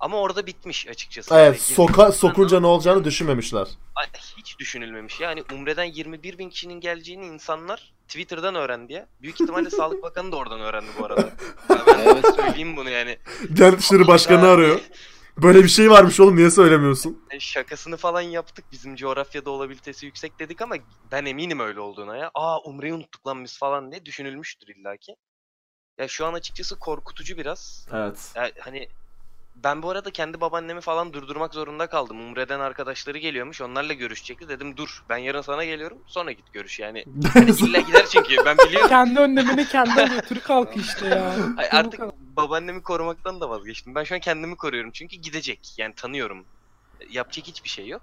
Ama 0.00 0.16
orada 0.20 0.46
bitmiş 0.46 0.88
açıkçası. 0.88 1.34
Evet, 1.34 1.44
Yani 1.46 1.58
soka, 1.58 2.12
sokunca 2.12 2.60
ne 2.60 2.66
olacağını 2.66 3.04
düşünmemişler. 3.04 3.68
Hiç 4.36 4.58
düşünülmemiş. 4.58 5.20
Yani 5.20 5.42
Umre'den 5.52 5.84
21 5.84 6.38
bin 6.38 6.50
kişinin 6.50 6.80
geleceğini 6.80 7.26
insanlar 7.26 7.92
Twitter'dan 8.08 8.54
öğrendi 8.54 8.92
ya. 8.92 9.06
Büyük 9.22 9.40
ihtimalle 9.40 9.70
Sağlık 9.70 10.02
Bakanı 10.02 10.32
da 10.32 10.36
oradan 10.36 10.60
öğrendi 10.60 10.86
bu 11.00 11.04
arada. 11.04 11.20
Ya 11.20 11.32
ben 11.86 11.98
Evet. 11.98 12.26
söyleyeyim 12.36 12.76
bunu 12.76 12.90
yani. 12.90 13.18
Diyanet 13.56 13.80
İşleri 13.80 14.06
Başkanı 14.06 14.48
arıyor. 14.48 14.80
Böyle 15.42 15.62
bir 15.64 15.68
şey 15.68 15.90
varmış 15.90 16.20
oğlum 16.20 16.36
niye 16.36 16.50
söylemiyorsun? 16.50 17.24
e, 17.30 17.40
Şakasını 17.40 17.96
falan 17.96 18.20
yaptık. 18.20 18.64
Bizim 18.72 18.96
coğrafyada 18.96 19.50
olabilitesi 19.50 20.06
yüksek 20.06 20.38
dedik 20.38 20.62
ama 20.62 20.74
ben 21.12 21.24
eminim 21.24 21.60
öyle 21.60 21.80
olduğuna 21.80 22.16
ya. 22.16 22.30
Aa 22.34 22.58
Umre'yi 22.60 22.94
unuttuk 22.94 23.26
lan 23.26 23.44
biz 23.44 23.58
falan 23.58 23.90
diye 23.92 24.04
düşünülmüştür 24.04 24.74
illaki. 24.76 25.16
Ya 25.98 26.08
şu 26.08 26.26
an 26.26 26.32
açıkçası 26.34 26.78
korkutucu 26.78 27.36
biraz. 27.36 27.86
Evet. 27.92 28.32
Ya 28.34 28.50
hani 28.60 28.88
ben 29.64 29.82
bu 29.82 29.90
arada 29.90 30.10
kendi 30.10 30.40
babaannemi 30.40 30.80
falan 30.80 31.12
durdurmak 31.12 31.54
zorunda 31.54 31.86
kaldım. 31.86 32.20
Umre'den 32.20 32.60
arkadaşları 32.60 33.18
geliyormuş. 33.18 33.60
Onlarla 33.60 33.92
görüşecekti. 33.92 34.48
Dedim 34.48 34.76
dur 34.76 35.04
ben 35.08 35.16
yarın 35.16 35.40
sana 35.42 35.64
geliyorum. 35.64 35.98
Sonra 36.06 36.32
git 36.32 36.52
görüş 36.52 36.78
yani. 36.80 37.04
Hani 37.32 37.50
illa 37.60 37.80
gider 37.80 38.06
çünkü 38.12 38.36
ben 38.44 38.58
biliyorum. 38.58 38.88
Kendi 38.88 39.20
önlemini 39.20 39.68
kendi 39.68 39.90
alıyor. 40.02 40.22
Türk 40.28 40.50
halkı 40.50 40.78
işte 40.80 41.06
ya. 41.06 41.34
Ay, 41.56 41.68
Bu 41.72 41.76
artık. 41.76 42.00
Babaannemi 42.38 42.82
korumaktan 42.82 43.40
da 43.40 43.50
vazgeçtim. 43.50 43.94
Ben 43.94 44.04
şu 44.04 44.14
an 44.14 44.20
kendimi 44.20 44.56
koruyorum 44.56 44.90
çünkü 44.90 45.16
gidecek. 45.16 45.74
Yani 45.78 45.94
tanıyorum. 45.94 46.46
Yapacak 47.10 47.46
hiçbir 47.46 47.68
şey 47.68 47.88
yok. 47.88 48.02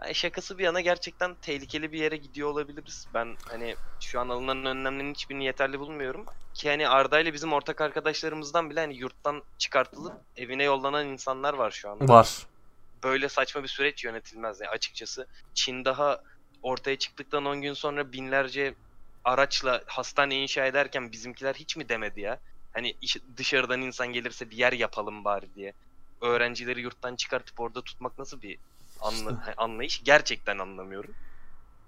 Ay, 0.00 0.14
şakası 0.14 0.58
bir 0.58 0.64
yana 0.64 0.80
gerçekten 0.80 1.34
tehlikeli 1.34 1.92
bir 1.92 1.98
yere 1.98 2.16
gidiyor 2.16 2.48
olabiliriz. 2.50 3.06
Ben 3.14 3.36
hani 3.48 3.74
şu 4.00 4.20
an 4.20 4.28
alınan 4.28 4.64
önlemlerin 4.64 5.14
hiçbirini 5.14 5.44
yeterli 5.44 5.80
bulmuyorum. 5.80 6.26
Ki 6.54 6.68
hani 6.68 6.88
Arda 6.88 7.20
ile 7.20 7.32
bizim 7.32 7.52
ortak 7.52 7.80
arkadaşlarımızdan 7.80 8.70
bile 8.70 8.80
hani 8.80 8.96
yurttan 8.96 9.42
çıkartılıp 9.58 10.12
evine 10.36 10.64
yollanan 10.64 11.06
insanlar 11.06 11.54
var 11.54 11.70
şu 11.70 11.90
anda. 11.90 12.08
Var. 12.08 12.46
Böyle 13.04 13.28
saçma 13.28 13.62
bir 13.62 13.68
süreç 13.68 14.04
yönetilmez 14.04 14.60
yani 14.60 14.70
açıkçası. 14.70 15.26
Çin 15.54 15.84
daha 15.84 16.20
ortaya 16.62 16.98
çıktıktan 16.98 17.44
10 17.44 17.62
gün 17.62 17.72
sonra 17.72 18.12
binlerce 18.12 18.74
araçla 19.24 19.82
hastane 19.86 20.42
inşa 20.42 20.66
ederken 20.66 21.12
bizimkiler 21.12 21.54
hiç 21.54 21.76
mi 21.76 21.88
demedi 21.88 22.20
ya? 22.20 22.38
Hani 22.80 22.94
dışarıdan 23.36 23.80
insan 23.82 24.06
gelirse 24.12 24.50
bir 24.50 24.56
yer 24.56 24.72
yapalım 24.72 25.24
bari 25.24 25.46
diye. 25.56 25.72
Öğrencileri 26.20 26.80
yurttan 26.80 27.16
çıkartıp 27.16 27.60
orada 27.60 27.82
tutmak 27.82 28.18
nasıl 28.18 28.42
bir 28.42 28.58
anla- 29.00 29.38
İşte. 29.40 29.54
anlayış? 29.56 30.02
Gerçekten 30.04 30.58
anlamıyorum. 30.58 31.10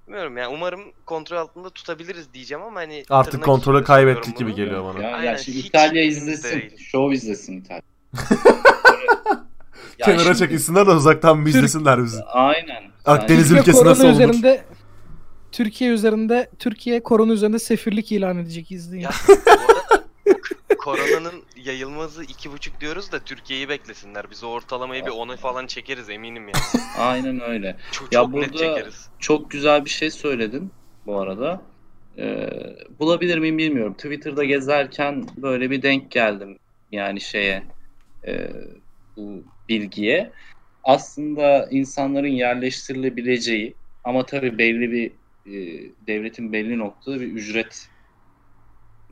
Bilmiyorum 0.07 0.37
yani 0.37 0.55
umarım 0.55 0.81
kontrol 1.07 1.37
altında 1.37 1.71
tutabiliriz 1.71 2.33
diyeceğim 2.35 2.63
ama 2.65 2.81
hani 2.81 3.05
Artık 3.11 3.45
kontrolü 3.45 3.85
kaybettik 3.85 4.37
gibi 4.39 4.49
bunu. 4.49 4.57
geliyor 4.57 4.85
bana. 4.95 5.03
Ya, 5.03 5.11
ya 5.11 5.17
Aynen, 5.17 5.37
şimdi 5.37 5.59
İtalya 5.59 6.03
izlesin. 6.05 6.61
değilim. 6.61 6.79
Şov 6.79 7.13
izlesin 7.13 7.61
İtalya. 7.61 7.83
Ya 9.99 10.07
Kenara 10.07 10.23
şimdi- 10.25 10.39
çekilsinler 10.39 10.87
de 10.87 10.91
uzaktan 10.91 11.47
bir 11.47 11.51
izlesinler 11.51 12.05
bizi. 12.05 12.23
Aynen. 12.23 12.83
Akdeniz 13.05 13.51
Yani- 13.51 13.61
ülkesi 13.61 13.85
nasıl 13.85 14.05
olunur? 14.05 14.15
üzerinde 14.15 14.65
Türkiye 15.53 15.91
üzerinde 15.91 16.51
Türkiye 16.59 17.03
korona 17.03 17.33
üzerinde 17.33 17.59
sefirlik 17.59 18.13
ilan 18.13 18.39
edecek 18.39 18.73
izleyin. 18.73 19.03
Ya 19.05 19.11
bu 19.29 19.33
arada 19.63 20.02
koronanın 20.79 21.45
yayılması 21.57 22.25
iki 22.25 22.53
buçuk 22.53 22.81
diyoruz 22.81 23.13
da 23.13 23.19
Türkiye'yi 23.19 23.69
beklesinler. 23.69 24.31
Biz 24.31 24.45
ortalamayı 24.45 25.07
bir 25.07 25.11
ona 25.11 25.37
falan 25.37 25.67
çekeriz 25.67 26.11
eminim 26.11 26.43
yani. 26.49 26.85
Aynen 26.99 27.41
öyle. 27.41 27.77
Çok, 27.93 28.13
Ya 28.13 28.21
çok 28.21 28.35
net 28.35 28.53
burada- 28.53 28.77
çekeriz. 28.77 29.09
Çok 29.19 29.51
güzel 29.51 29.85
bir 29.85 29.91
şey 29.91 30.11
söyledin 30.11 30.71
bu 31.07 31.21
arada. 31.21 31.63
Ee, 32.19 32.49
bulabilir 32.99 33.39
miyim 33.39 33.59
bilmiyorum. 33.59 33.95
Twitter'da 33.95 34.45
gezerken 34.45 35.27
böyle 35.37 35.71
bir 35.71 35.83
denk 35.83 36.11
geldim 36.11 36.59
yani 36.93 37.21
şeye 37.21 37.63
e, 38.27 38.51
bu 39.17 39.45
bilgiye. 39.69 40.33
Aslında 40.85 41.69
insanların 41.71 42.27
yerleştirilebileceği 42.29 43.75
ama 44.05 44.27
tabii 44.27 44.59
belli 44.59 44.93
bir 44.93 45.11
e, 45.47 45.53
devletin 46.07 46.53
belli 46.53 46.79
noktada 46.79 47.21
bir 47.21 47.35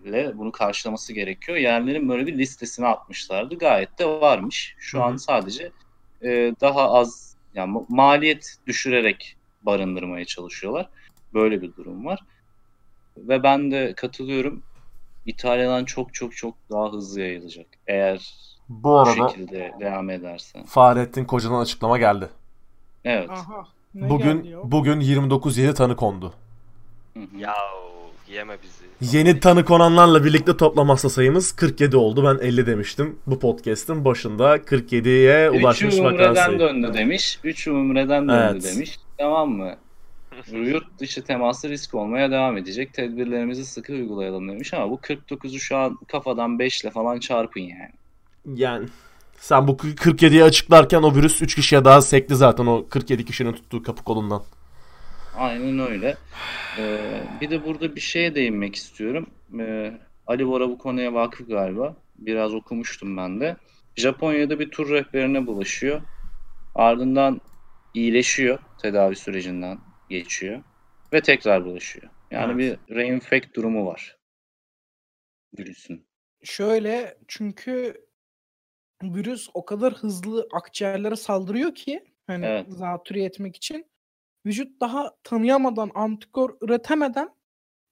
ücretle 0.05 0.39
bunu 0.39 0.53
karşılaması 0.53 1.13
gerekiyor. 1.13 1.59
Yerlerin 1.59 2.09
böyle 2.09 2.27
bir 2.27 2.39
listesine 2.39 2.87
atmışlardı. 2.87 3.59
Gayet 3.59 3.99
de 3.99 4.07
varmış. 4.07 4.75
Şu 4.79 4.99
Hı 4.99 5.03
hı. 5.03 5.07
an 5.07 5.17
sadece 5.17 5.73
e, 6.23 6.29
daha 6.61 6.93
az 6.93 7.37
yani 7.55 7.73
ma- 7.73 7.87
maliyet 7.89 8.57
düşürerek 8.67 9.37
barındırmaya 9.63 10.25
çalışıyorlar. 10.25 10.89
Böyle 11.35 11.63
bir 11.63 11.77
durum 11.77 12.05
var. 12.07 12.21
Ve 13.17 13.43
ben 13.43 13.71
de 13.71 13.95
katılıyorum. 13.97 14.63
İtalya'dan 15.27 15.85
çok 15.85 16.15
çok 16.15 16.37
çok 16.37 16.55
daha 16.71 16.93
hızlı 16.93 17.21
yayılacak. 17.21 17.67
Eğer 17.87 18.35
Bu 18.69 18.83
bu 18.83 18.99
arada 18.99 19.29
şekilde 19.29 19.73
devam 19.81 20.11
ederse. 20.11 20.65
Fahrettin 20.67 21.25
Koca'dan 21.25 21.61
açıklama 21.61 21.99
geldi. 21.99 22.29
Evet. 23.05 23.31
Aha. 23.31 23.69
Bugün 23.95 24.57
bugün 24.65 25.01
29 25.01 25.59
yeni 25.59 25.75
tanı 25.75 25.97
kondu. 25.97 26.35
Hı 27.15 27.21
hı. 27.21 27.37
Ya 27.39 27.55
yeme 28.31 28.57
bizi. 28.63 29.17
Yeni 29.17 29.41
tanı 29.41 29.65
konanlarla 29.65 30.25
birlikte 30.25 30.57
toplam 30.57 30.89
hasta 30.89 31.09
sayımız 31.09 31.53
47 31.53 31.97
oldu. 31.97 32.25
Ben 32.25 32.47
50 32.47 32.67
demiştim 32.67 33.19
bu 33.27 33.39
podcast'in 33.39 34.05
başında. 34.05 34.57
47'ye 34.57 35.51
ulaşmış 35.51 35.99
vaka 35.99 36.09
Umre'den 36.09 36.35
sayı. 36.47 36.59
döndü 36.59 36.91
demiş. 36.95 37.39
Üçü 37.45 37.71
Umre'den 37.71 38.29
döndü 38.29 38.51
Evet. 38.53 38.65
demiş. 38.75 38.99
Tamam 39.19 39.51
mı? 39.51 39.75
Yurt 40.53 40.99
dışı 40.99 41.23
teması 41.25 41.69
risk 41.69 41.95
olmaya 41.95 42.31
devam 42.31 42.57
edecek. 42.57 42.95
Tedbirlerimizi 42.95 43.65
sıkı 43.65 43.93
uygulayalım 43.93 44.49
demiş 44.49 44.75
ama 44.75 44.91
bu 44.91 44.97
49'u 44.97 45.59
şu 45.59 45.77
an 45.77 45.99
kafadan 46.09 46.59
5 46.59 46.83
ile 46.83 46.91
falan 46.91 47.19
çarpın 47.19 47.61
yani. 47.61 47.91
Yani 48.55 48.89
sen 49.39 49.69
bu 49.69 49.73
47'yi 49.73 50.45
açıklarken 50.45 51.03
o 51.03 51.15
virüs 51.15 51.43
3 51.43 51.55
kişiye 51.55 51.85
daha 51.85 52.03
sekti 52.03 52.37
zaten 52.37 52.67
o 52.67 52.87
47 52.89 53.25
kişinin 53.25 53.53
tuttuğu 53.53 53.83
kapı 53.83 54.05
kolundan. 54.05 54.43
Aynen 55.37 55.79
öyle. 55.79 56.17
Ee, 56.79 57.23
bir 57.41 57.51
de 57.51 57.65
burada 57.65 57.97
bir 57.97 58.01
şeye 58.01 58.35
değinmek 58.35 58.75
istiyorum. 58.75 59.31
Ee, 59.61 59.93
Ali 60.27 60.47
Bora 60.47 60.69
bu 60.69 60.79
konuya 60.79 61.15
vakıf 61.15 61.49
galiba. 61.49 61.97
Biraz 62.19 62.55
okumuştum 62.55 63.17
ben 63.17 63.41
de. 63.41 63.57
Japonya'da 63.97 64.59
bir 64.61 64.71
tur 64.71 64.91
rehberine 64.91 65.47
bulaşıyor. 65.47 66.03
Ardından 66.75 67.41
iyileşiyor. 67.95 68.59
Tedavi 68.83 69.17
sürecinden 69.17 69.79
geçiyor. 70.09 70.63
Ve 71.13 71.21
tekrar 71.21 71.65
bulaşıyor. 71.65 72.09
Yani 72.31 72.63
Evet. 72.63 72.79
bir 72.89 72.95
reinfect 72.95 73.55
durumu 73.55 73.87
var. 73.87 74.17
Virüsün. 75.59 76.07
Şöyle 76.43 77.19
çünkü 77.29 78.05
virüs 79.03 79.49
o 79.55 79.65
kadar 79.65 79.93
hızlı 79.95 80.49
akciğerlere 80.53 81.17
saldırıyor 81.17 81.75
ki 81.75 82.05
hani 82.27 82.47
Evet. 82.47 82.67
zatürre 82.69 83.25
etmek 83.25 83.57
için 83.57 83.87
vücut 84.47 84.81
daha 84.81 85.17
tanıyamadan 85.25 85.91
antikor 85.95 86.57
üretemeden 86.61 87.29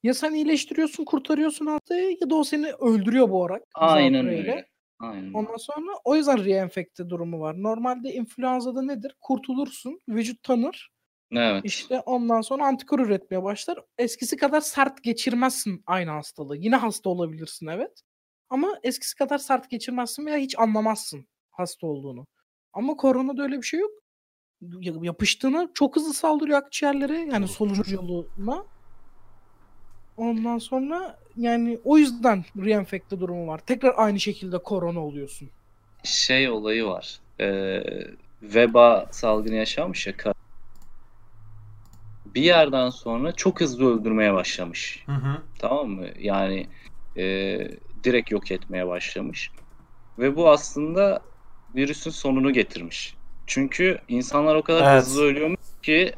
ya 0.03 0.15
sen 0.15 0.35
iyileştiriyorsun 0.35 1.05
kurtarıyorsun 1.05 1.67
hastayı 1.67 2.17
ya 2.21 2.31
da 2.31 2.35
o 2.35 2.45
seni 2.45 2.73
öldürüyor 2.73 3.29
bu 3.31 3.41
olarak. 3.41 3.63
Aynen 3.75 4.27
öyle. 4.27 4.69
Aynen. 4.99 5.33
Ondan 5.33 5.57
sonra 5.57 5.91
o 6.05 6.17
yüzden 6.17 6.45
reenfekte 6.45 7.09
durumu 7.11 7.41
var. 7.41 7.63
Normalde 7.63 8.13
influenza'da 8.13 8.83
nedir? 8.83 9.15
Kurtulursun, 9.21 10.01
vücut 10.09 10.43
tanır. 10.43 10.91
Evet. 11.33 11.65
İşte 11.65 12.01
ondan 12.01 12.41
sonra 12.41 12.67
antikor 12.67 12.99
üretmeye 12.99 13.43
başlar. 13.43 13.79
Eskisi 13.99 14.37
kadar 14.37 14.61
sert 14.61 15.03
geçirmezsin 15.03 15.83
aynı 15.87 16.11
hastalığı. 16.11 16.57
Yine 16.57 16.77
hasta 16.77 17.11
olabilirsin 17.11 17.67
evet. 17.67 18.03
Ama 18.51 18.79
eskisi 18.83 19.17
kadar 19.17 19.39
sert 19.39 19.71
geçirmezsin 19.71 20.27
veya 20.27 20.37
hiç 20.37 20.59
anlamazsın 20.59 21.27
hasta 21.51 21.87
olduğunu. 21.87 22.27
Ama 22.73 22.97
koronada 22.97 23.43
öyle 23.43 23.57
bir 23.57 23.67
şey 23.67 23.81
yok. 23.81 23.91
Ya- 24.61 24.93
Yapıştığına 25.03 25.69
çok 25.75 25.97
hızlı 25.97 26.15
saldırıyor 26.15 26.59
akciğerlere 26.59 27.19
yani 27.33 27.49
solunum 27.49 27.85
yoluna. 27.93 28.65
Ondan 30.17 30.59
sonra 30.59 31.19
yani 31.37 31.81
o 31.85 31.99
yüzden 31.99 32.45
reenfekte 32.57 33.21
durumu 33.21 33.47
var. 33.47 33.59
Tekrar 33.67 33.95
aynı 33.97 34.21
şekilde 34.21 34.59
korona 34.63 35.07
oluyorsun. 35.07 35.51
Şey 36.05 36.51
olayı 36.51 36.85
var. 36.85 37.21
Ee, 37.41 37.83
veba 38.43 39.09
salgını 39.13 39.55
yaşanmış 39.55 40.07
ya. 40.07 40.15
Bir 42.27 42.43
yerden 42.43 42.91
sonra 42.91 43.33
çok 43.33 43.61
hızlı 43.61 43.95
öldürmeye 43.95 44.35
başlamış. 44.35 45.05
Hı 45.07 45.13
hı. 45.13 45.43
Tamam 45.59 45.89
mı? 45.91 46.07
Yani 46.19 46.71
e, 47.17 47.25
direkt 48.05 48.31
yok 48.31 48.51
etmeye 48.51 48.87
başlamış. 48.87 49.53
Ve 50.19 50.37
bu 50.37 50.51
aslında 50.51 51.23
virüsün 51.75 52.11
sonunu 52.11 52.53
getirmiş. 52.53 53.18
Çünkü 53.53 53.99
insanlar 54.09 54.55
o 54.55 54.63
kadar 54.63 54.93
Evet. 54.93 55.03
hızlı 55.03 55.23
ölüyormuş 55.25 55.61
ki 55.83 56.13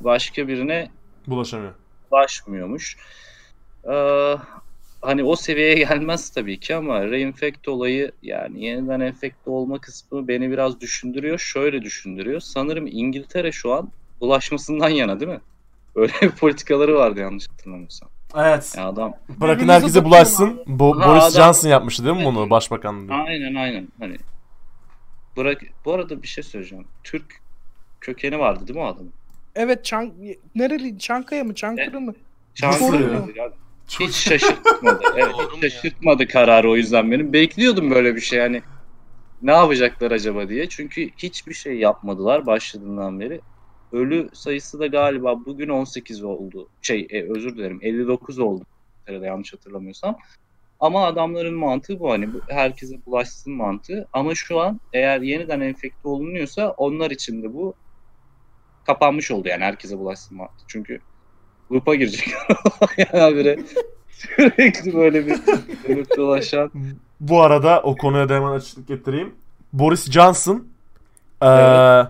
başka 0.00 0.48
birine 0.48 0.90
Bulaşamıyor. 1.26 1.72
ulaşmıyormuş. 2.10 2.96
Ee, 3.92 4.34
hani 5.02 5.24
o 5.24 5.36
seviyeye 5.36 5.74
gelmez 5.88 6.30
tabii 6.30 6.60
ki 6.60 6.76
ama 6.76 7.02
reinfect 7.06 7.68
olayı 7.68 8.12
yani 8.22 8.64
yeniden 8.64 9.00
enfekte 9.00 9.50
olma 9.50 9.78
kısmı 9.78 10.28
beni 10.28 10.50
biraz 10.50 10.80
düşündürüyor. 10.80 11.38
Şöyle 11.38 11.82
düşündürüyor. 11.82 12.40
Sanırım 12.40 12.86
İngiltere 12.86 13.52
şu 13.52 13.72
an 13.74 13.90
bulaşmasından 14.20 14.88
yana 14.88 15.20
değil 15.20 15.32
mi? 15.32 15.40
Öyle 15.94 16.12
bir 16.22 16.30
politikaları 16.30 16.94
vardı 16.94 17.20
yanlış 17.20 17.48
hatırlamıyorsam. 17.50 18.08
Evet. 18.36 18.74
Ya 18.78 18.86
adam 18.88 19.12
Bırakın 19.40 19.68
herkese 19.68 20.04
bulaşsın. 20.04 20.62
Bu 20.66 21.00
Ha, 21.00 21.08
Boris 21.08 21.22
adam- 21.22 21.32
Johnson 21.44 21.68
yapmıştı 21.68 22.04
değil 22.04 22.16
mi 22.16 22.24
bunu 22.24 22.40
Evet. 22.40 22.50
başbakanlığı? 22.50 23.12
aynen 23.12 23.54
aynen 23.54 23.88
hani 24.00 24.16
bırak 25.36 25.62
bu 25.84 25.92
arada 25.92 26.22
bir 26.22 26.28
şey 26.28 26.44
söyleyeceğim. 26.44 26.86
Türk 27.04 27.24
kökeni 28.00 28.38
vardı 28.38 28.66
değil 28.66 28.78
mi 28.78 28.84
o 28.84 28.86
adamın? 28.86 29.12
Evet 29.54 29.84
Çan 29.84 30.12
nereli 30.54 30.98
Çankaya 30.98 31.44
mı 31.44 31.54
Çankırı 31.54 32.00
mı? 32.00 32.14
Çankırı. 32.54 33.32
Ya, 33.36 33.52
Hiç 34.00 34.14
şaşırtmadı. 34.14 35.00
Evet, 35.16 35.34
hiç 35.56 35.62
ya? 35.62 35.70
şaşırtmadı 35.70 36.26
kararı 36.28 36.70
o 36.70 36.76
yüzden 36.76 37.10
benim. 37.12 37.32
Bekliyordum 37.32 37.90
böyle 37.90 38.16
bir 38.16 38.20
şey 38.20 38.38
yani. 38.38 38.62
Ne 39.42 39.52
yapacaklar 39.52 40.10
acaba 40.10 40.48
diye. 40.48 40.68
Çünkü 40.68 41.10
hiçbir 41.16 41.54
şey 41.54 41.74
yapmadılar 41.78 42.46
başladığından 42.46 43.20
beri. 43.20 43.40
Ölü 43.92 44.28
sayısı 44.32 44.80
da 44.80 44.86
galiba 44.86 45.44
bugün 45.46 45.68
18 45.68 46.24
oldu. 46.24 46.68
Şey 46.82 47.06
e, 47.10 47.22
özür 47.22 47.56
dilerim 47.56 47.78
59 47.82 48.38
oldu. 48.38 48.64
Yanlış 49.08 49.52
hatırlamıyorsam. 49.52 50.16
Ama 50.80 51.06
adamların 51.06 51.54
mantığı 51.54 52.00
bu 52.00 52.10
hani 52.12 52.34
bu- 52.34 52.40
herkese 52.48 52.94
bulaşsın 53.06 53.52
mantığı. 53.52 54.08
Ama 54.12 54.34
şu 54.34 54.60
an 54.60 54.80
eğer 54.92 55.20
yeniden 55.20 55.60
enfekte 55.60 56.08
olunuyorsa 56.08 56.70
onlar 56.76 57.10
için 57.10 57.42
de 57.42 57.54
bu 57.54 57.74
kapanmış 58.86 59.30
oldu 59.30 59.48
yani 59.48 59.64
herkese 59.64 59.98
bulaşsın 59.98 60.36
mantığı. 60.36 60.64
Çünkü 60.68 61.00
loop'a 61.72 61.94
girecek. 61.94 62.28
yani 63.12 63.36
böyle 63.36 63.58
sürekli 64.10 64.94
böyle 64.94 65.26
bir 65.26 65.38
dönüp 65.88 66.16
dolaşan. 66.16 66.70
Bu 67.20 67.42
arada 67.42 67.80
o 67.82 67.96
konuya 67.96 68.28
da 68.28 68.34
hemen 68.34 68.50
açıklık 68.52 68.88
getireyim. 68.88 69.34
Boris 69.72 70.10
Johnson 70.10 70.54
eee 71.42 71.48
Evet. 71.48 72.06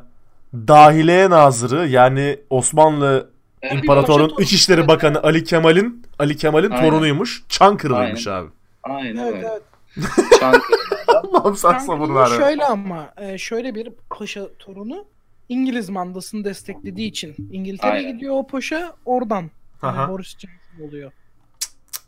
Dahiliye 0.69 1.31
Nazırı 1.31 1.89
yani 1.89 2.39
Osmanlı 2.51 3.31
Evet. 3.63 3.75
İmparatorluğun 3.75 4.29
Paşa 4.29 4.43
İçişleri. 4.43 4.89
Bakanı 4.89 5.23
Ali 5.23 5.45
Kemal'in 5.45 6.07
Ali 6.19 6.37
Kemal'in 6.37 6.71
torunuymuş. 6.71 7.43
Çankırılıymış 7.49 8.27
abi. 8.27 8.49
Aynen 8.83 9.17
Evet 9.17 9.35
öyle. 9.35 9.49
evet. 9.49 9.63
Ver 12.15 12.31
ya. 12.31 12.37
şöyle 12.37 12.65
ama 12.65 13.15
e, 13.17 13.39
şöyle 13.39 13.75
bir 13.75 13.91
paşa 14.11 14.55
torunu 14.59 15.05
İngiliz 15.49 15.89
mandasını 15.91 16.45
desteklediği 16.45 17.09
için 17.09 17.35
İngiltere'ye 17.53 17.99
Aynen. 18.07 18.13
gidiyor 18.13 18.35
o 18.37 18.47
paşa 18.47 18.93
oradan 19.05 19.41
yani 19.83 19.99
Aha. 19.99 20.09
Boris 20.09 20.39
Johnson 20.39 20.89
oluyor. 20.89 21.13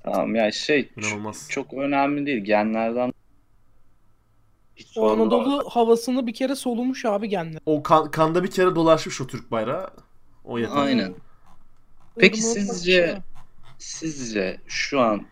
Tamam 0.05 0.35
ya 0.35 0.53
şey 0.53 0.91
İnanılmaz. 0.97 1.47
çok 1.51 1.73
önemli 1.75 2.27
değil. 2.27 2.45
Genlerden 2.45 3.13
hiç 4.77 4.99
O. 4.99 5.11
Anadolu 5.13 5.71
havasını 5.71 6.27
bir 6.27 6.35
kere 6.35 6.55
solumuş 6.55 7.05
abi 7.05 7.29
genler. 7.29 7.61
O 7.67 7.83
kan- 7.83 8.11
kanda 8.11 8.45
bir 8.45 8.51
kere 8.51 8.75
dolaşmış 8.75 9.21
o 9.21 9.27
Türk 9.27 9.51
bayrağı. 9.51 9.91
O 10.45 10.59
yeter. 10.59 10.77
Aynen. 10.77 11.15
Peki 12.17 12.43
sizce-. 12.43 13.19
Sizce 13.79 14.61
şu 14.67 15.01
an 15.01 15.27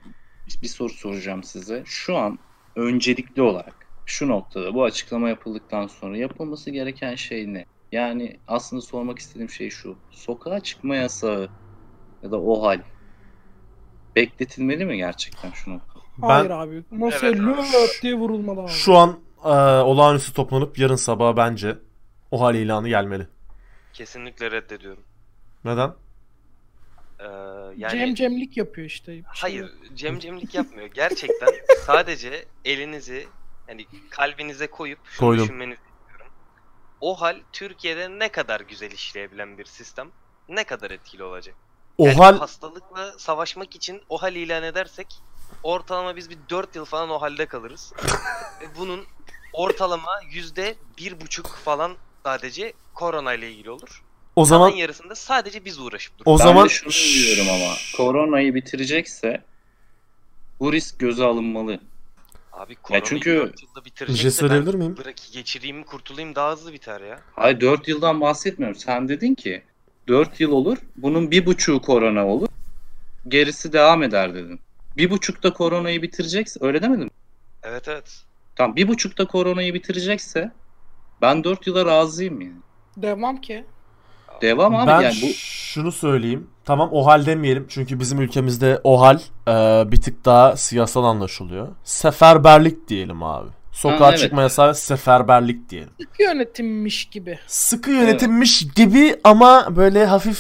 bir 0.63 0.69
soru 0.69 0.93
soracağım 0.93 1.45
size. 1.45 1.83
Şu 1.87 2.17
an 2.17 2.39
öncelikli 2.77 3.43
olarak 3.43 3.87
şu 4.05 4.29
noktada 4.29 4.75
bu 4.75 4.85
açıklama 4.85 5.29
yapıldıktan 5.29 5.87
sonra 5.87 6.17
yapılması 6.19 6.71
gereken 6.71 7.15
şey 7.15 7.55
ne? 7.55 7.67
Yani 7.93 8.41
aslında 8.47 8.83
sormak 8.83 9.19
istediğim 9.19 9.51
şey 9.51 9.71
şu. 9.71 9.99
Sokağa 10.11 10.61
çıkma 10.61 10.97
yasağı 10.97 11.51
ya 12.23 12.31
da 12.31 12.43
o 12.43 12.63
hal 12.63 12.83
bekletilmeli 14.17 14.85
mi 14.85 14.97
gerçekten 14.97 15.51
şu 15.51 15.71
noktada? 15.71 16.05
Hayır 16.21 16.51
Ben 16.51 16.51
abi. 16.51 16.85
Masaya 16.91 17.33
Evet. 17.33 18.03
diye 18.03 18.15
vurulmalı 18.15 18.61
abi. 18.61 18.67
şu 18.67 18.97
an 18.97 19.21
eee, 19.45 19.51
olağanüstü 19.83 20.33
toplanıp 20.33 20.79
yarın 20.79 20.97
sabah 20.97 21.37
bence 21.37 21.79
o 22.31 22.41
hal 22.41 22.55
ilanı 22.55 22.89
gelmeli. 22.89 23.29
Kesinlikle 23.93 24.51
reddediyorum. 24.51 25.07
Neden? 25.65 25.95
Ee, 27.21 27.25
yani 27.77 27.91
Cem 27.91 28.15
Cemlik 28.15 28.57
yapıyor 28.57 28.87
işte. 28.87 29.23
Hayır 29.27 29.61
yok. 29.63 29.71
cemcemlik 29.95 30.55
yapmıyor. 30.55 30.87
Gerçekten 30.87 31.49
sadece 31.87 32.45
elinizi 32.65 33.29
hani 33.67 33.87
kalbinize 34.11 34.67
koyup 34.67 34.99
şunu 35.05 35.29
Koydum. 35.29 35.45
düşünmenizi 35.45 35.81
istiyorum. 35.99 36.27
O 37.01 37.21
hal 37.21 37.41
Türkiye'de 37.53 38.09
ne 38.19 38.29
kadar 38.29 38.61
güzel 38.61 38.91
işleyebilen 38.91 39.59
bir 39.59 39.65
sistem 39.65 40.11
ne 40.49 40.65
kadar 40.65 40.91
etkili 40.91 41.23
olacak? 41.23 41.55
O 41.99 42.07
Yani 42.07 42.17
hal 42.17 42.39
hastalıkla 42.39 43.19
savaşmak 43.19 43.77
için 43.77 44.03
o 44.09 44.23
hal 44.23 44.35
ilan 44.35 44.63
edersek 44.63 45.07
ortalama 45.63 46.17
biz 46.17 46.31
bir 46.31 46.39
4 46.51 46.77
yıl 46.77 46.85
falan 46.85 47.11
o 47.11 47.23
halde 47.23 47.47
kalırız. 47.47 47.93
Bunun 48.79 49.07
ortalama 49.53 50.21
yüzde 50.31 50.75
bir 50.99 51.21
buçuk 51.21 51.47
falan 51.49 51.97
sadece 52.25 52.73
korona 52.95 53.35
ile 53.35 53.51
ilgili 53.53 53.71
olur. 53.71 54.03
O 54.37 54.45
Zaman 54.45 54.71
yarısında 54.71 55.15
sadece 55.15 55.65
biz 55.65 55.79
uğraşıp 55.79 56.15
o 56.15 56.19
dururuz. 56.25 56.41
Ben 56.41 56.45
zaman 56.47 56.65
de 56.65 56.69
şunu 56.69 56.93
diyorum 56.93 57.55
ama 57.55 57.75
koronayı 57.97 58.55
bitirecekse 58.55 59.43
bu 60.61 60.73
risk 60.73 60.99
göze 60.99 61.25
alınmalı. 61.25 61.81
Abi 62.53 62.75
koronayı 62.75 63.05
çünkü- 63.05 63.37
4 63.37 63.63
yılda 63.63 63.81
bir 63.81 63.85
bitirecekse 63.85 64.23
şey 64.23 64.31
söyleyebilir 64.31 64.75
miyim? 64.75 64.95
ben 64.97 65.05
bırak 65.05 65.17
geçireyim 65.33 65.85
kurtulayım 65.85 66.35
daha 66.35 66.53
hızlı 66.53 66.73
biter 66.73 67.01
ya. 67.01 67.21
Hayır 67.37 67.61
4 67.61 67.89
yıldan 67.89 68.21
bahsetmiyorum. 68.21 68.79
Sen 68.81 69.09
dedin 69.09 69.35
ki 69.35 69.63
4 70.09 70.41
yıl 70.41 70.53
olur. 70.53 70.79
Bunun 70.97 71.31
bir 71.31 71.47
buçuğu 71.47 71.83
korona 71.83 72.27
olur. 72.27 72.49
Gerisi 73.29 73.73
devam 73.73 74.03
eder 74.03 74.35
dedin. 74.35 74.61
Bir 74.97 75.11
buçukta 75.11 75.53
koronayı 75.53 76.03
bitirecekse 76.03 76.61
öyle 76.63 76.83
demedin 76.83 77.05
mi? 77.05 77.11
Evet 77.63 77.89
evet. 77.89 78.23
Tamam 78.57 78.77
bir 78.77 78.89
buçukta 78.89 79.27
koronayı 79.27 79.75
bitirecekse 79.75 80.51
ben 81.23 81.45
4 81.45 81.67
yıla 81.67 81.87
razıyım 81.87 82.41
yani. 82.41 82.61
Devam 82.97 83.41
ki. 83.41 83.65
Devam 84.43 84.77
abi 84.77 84.87
ben 84.87 85.01
yani 85.01 85.15
bu 85.23 85.27
şunu 85.35 85.93
söyleyeyim. 85.93 86.47
Tamam 86.65 86.89
o 86.93 87.07
hal 87.07 87.27
demeyelim. 87.27 87.67
Çünkü 87.69 88.01
bizim 88.01 88.21
ülkemizde 88.21 88.81
o 88.85 89.01
hal 89.01 89.19
eee, 89.49 89.91
bir 89.93 90.01
tık 90.01 90.25
daha 90.25 90.57
siyasal 90.57 91.05
anlaşılıyor. 91.05 91.69
Seferberlik 91.85 92.89
diyelim 92.89 93.23
abi. 93.23 93.49
Sokağa 93.73 94.05
Ha, 94.07 94.09
evet. 94.09 94.19
çıkma 94.19 94.43
yasağı 94.43 94.75
seferberlik 94.75 95.71
diyelim. 95.71 95.91
Sık 96.01 96.21
yönetimmiş 96.21 97.05
gibi. 97.05 97.39
Sıkı 97.47 97.91
yönetimmiş 97.91 98.67
gibi 98.75 99.17
ama 99.25 99.77
böyle 99.77 100.07
hafif 100.07 100.39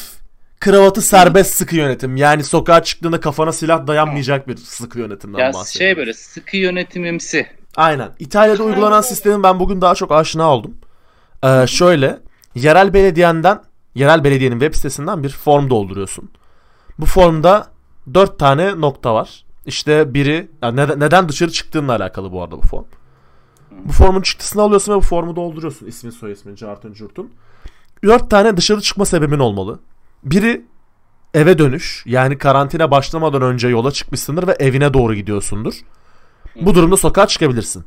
kravatı 0.60 1.02
serbest 1.02 1.54
sıkı 1.54 1.76
yönetim. 1.76 2.16
Yani 2.16 2.44
sokağa 2.44 2.82
çıktığında 2.82 3.20
kafana 3.20 3.52
silah 3.52 3.86
dayanmayacak 3.86 4.48
bir 4.48 4.56
sıkı 4.56 4.98
yönetimden 4.98 5.38
ya 5.38 5.52
şey 5.66 5.96
böyle 5.96 6.12
sıkı 6.12 6.56
yönetimimsi. 6.56 7.46
Aynen. 7.76 8.08
İtalya'da 8.18 8.62
uygulanan 8.62 9.00
sistemin 9.00 9.42
ben 9.42 9.60
bugün 9.60 9.80
daha 9.80 9.94
çok 9.94 10.12
aşina 10.12 10.54
oldum. 10.54 10.74
Ee, 11.44 11.66
şöyle, 11.66 12.18
yerel 12.54 12.94
belediyenden, 12.94 13.60
yerel 13.94 14.24
belediyenin 14.24 14.58
web 14.60 14.74
sitesinden 14.74 15.22
bir 15.22 15.28
form 15.28 15.70
dolduruyorsun. 15.70 16.30
Bu 16.98 17.06
formda 17.06 17.66
4 18.14 18.38
tane 18.38 18.80
nokta 18.80 19.14
var. 19.14 19.44
İşte 19.66 20.14
biri 20.14 20.50
yani 20.62 20.76
neden, 20.76 21.00
neden 21.00 21.28
dışarı 21.28 21.50
çıktığınla 21.50 21.96
alakalı 21.96 22.32
bu 22.32 22.42
arada 22.42 22.58
bu 22.58 22.62
form. 22.62 22.84
Bu 23.84 23.92
formun 23.92 24.22
çıktısını 24.22 24.62
alıyorsun 24.62 24.92
ve 24.92 24.96
bu 24.96 25.00
formu 25.00 25.36
dolduruyorsun. 25.36 25.86
İsmin 25.86 26.10
soy 26.10 26.32
ismin 26.32 26.54
cartın 26.54 26.92
curtun. 26.92 27.30
4 28.04 28.30
tane 28.30 28.56
dışarı 28.56 28.80
çıkma 28.80 29.04
sebebin 29.04 29.38
olmalı. 29.38 29.80
Biri 30.24 30.66
eve 31.34 31.58
dönüş. 31.58 32.02
Yani 32.06 32.38
karantina 32.38 32.90
başlamadan 32.90 33.42
önce 33.42 33.68
yola 33.68 33.90
çıkmışsındır 33.90 34.46
ve 34.46 34.52
evine 34.52 34.94
doğru 34.94 35.14
gidiyorsundur. 35.14 35.74
Bu 36.60 36.74
durumda 36.74 36.96
sokağa 36.96 37.26
çıkabilirsin. 37.26 37.84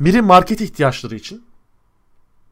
Biri 0.00 0.22
market 0.22 0.60
ihtiyaçları 0.60 1.14
için. 1.14 1.44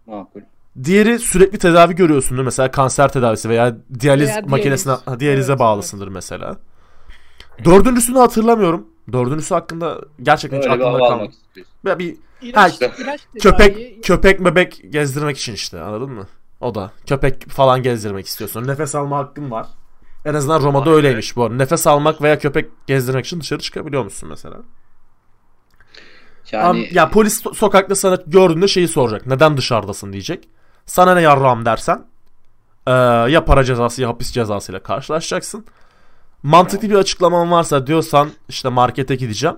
Makul. 0.06 0.40
Diğeri 0.84 1.18
sürekli 1.18 1.58
tedavi 1.58 1.94
görüyorsundur. 1.94 2.42
Mesela 2.42 2.70
kanser 2.70 3.12
tedavisi 3.12 3.48
veya 3.48 3.76
diyaliz 4.00 4.28
Veya 4.28 4.42
makinesine 4.46 4.96
diyaliz. 5.04 5.20
diyalize 5.20 5.52
Evet, 5.52 5.60
bağlısındır 5.60 6.08
mesela. 6.08 6.56
Dördüncüsünü 7.64 8.18
hatırlamıyorum. 8.18 8.86
Dördüncüsü 9.12 9.54
hakkında 9.54 10.00
gerçekten 10.22 10.58
hiç 10.58 10.66
Öyle 10.66 10.78
bir 10.78 10.84
aklımda 10.84 11.08
kalmadı. 11.08 11.32
Ya 11.86 11.98
bir 11.98 12.16
İlaç, 12.42 12.72
Ha, 12.82 12.86
ilaç 12.86 13.20
tedaviyi- 13.20 13.38
köpek 13.40 14.04
köpek 14.04 14.40
mebek 14.40 14.82
gezdirmek 14.90 15.38
için 15.38 15.52
işte 15.54 15.80
anladın 15.80 16.10
mı? 16.12 16.26
O 16.60 16.74
da 16.74 16.92
köpek 17.06 17.48
falan 17.50 17.82
gezdirmek 17.82 18.26
istiyorsun. 18.26 18.66
Nefes 18.66 18.94
alma 18.94 19.18
hakkın 19.18 19.50
var. 19.50 19.66
En 20.24 20.34
azından 20.34 20.62
Roma'da 20.62 20.86
be. 20.86 20.90
öyleymiş 20.94 21.36
bu 21.36 21.44
arada. 21.44 21.54
Nefes 21.54 21.86
almak 21.86 22.22
veya 22.22 22.38
köpek 22.38 22.70
gezdirmek 22.86 23.26
için 23.26 23.40
dışarı 23.40 23.60
çıkabiliyor 23.60 24.04
musun 24.04 24.28
mesela? 24.28 24.56
Yani 26.52 26.88
ya 26.92 27.10
polis 27.10 27.44
so- 27.46 27.54
sokakta 27.54 27.94
sana 27.94 28.18
gördüğünde 28.26 28.68
şeyi 28.68 28.88
soracak. 28.88 29.26
Neden 29.26 29.56
dışarıdasın 29.56 30.12
diyecek. 30.12 30.48
Sana 30.90 31.14
ne 31.14 31.20
yarrağım 31.20 31.64
dersen 31.64 32.04
eee, 32.88 32.92
ya 33.28 33.44
para 33.44 33.64
cezası 33.64 34.02
ya 34.02 34.08
hapis 34.08 34.32
cezasıyla 34.32 34.82
karşılaşacaksın. 34.82 35.66
Mantıklı 36.42 36.90
bir 36.90 36.94
açıklaman 36.94 37.50
varsa 37.50 37.86
diyorsan 37.86 38.30
işte 38.48 38.68
markete 38.68 39.14
gideceğim. 39.14 39.56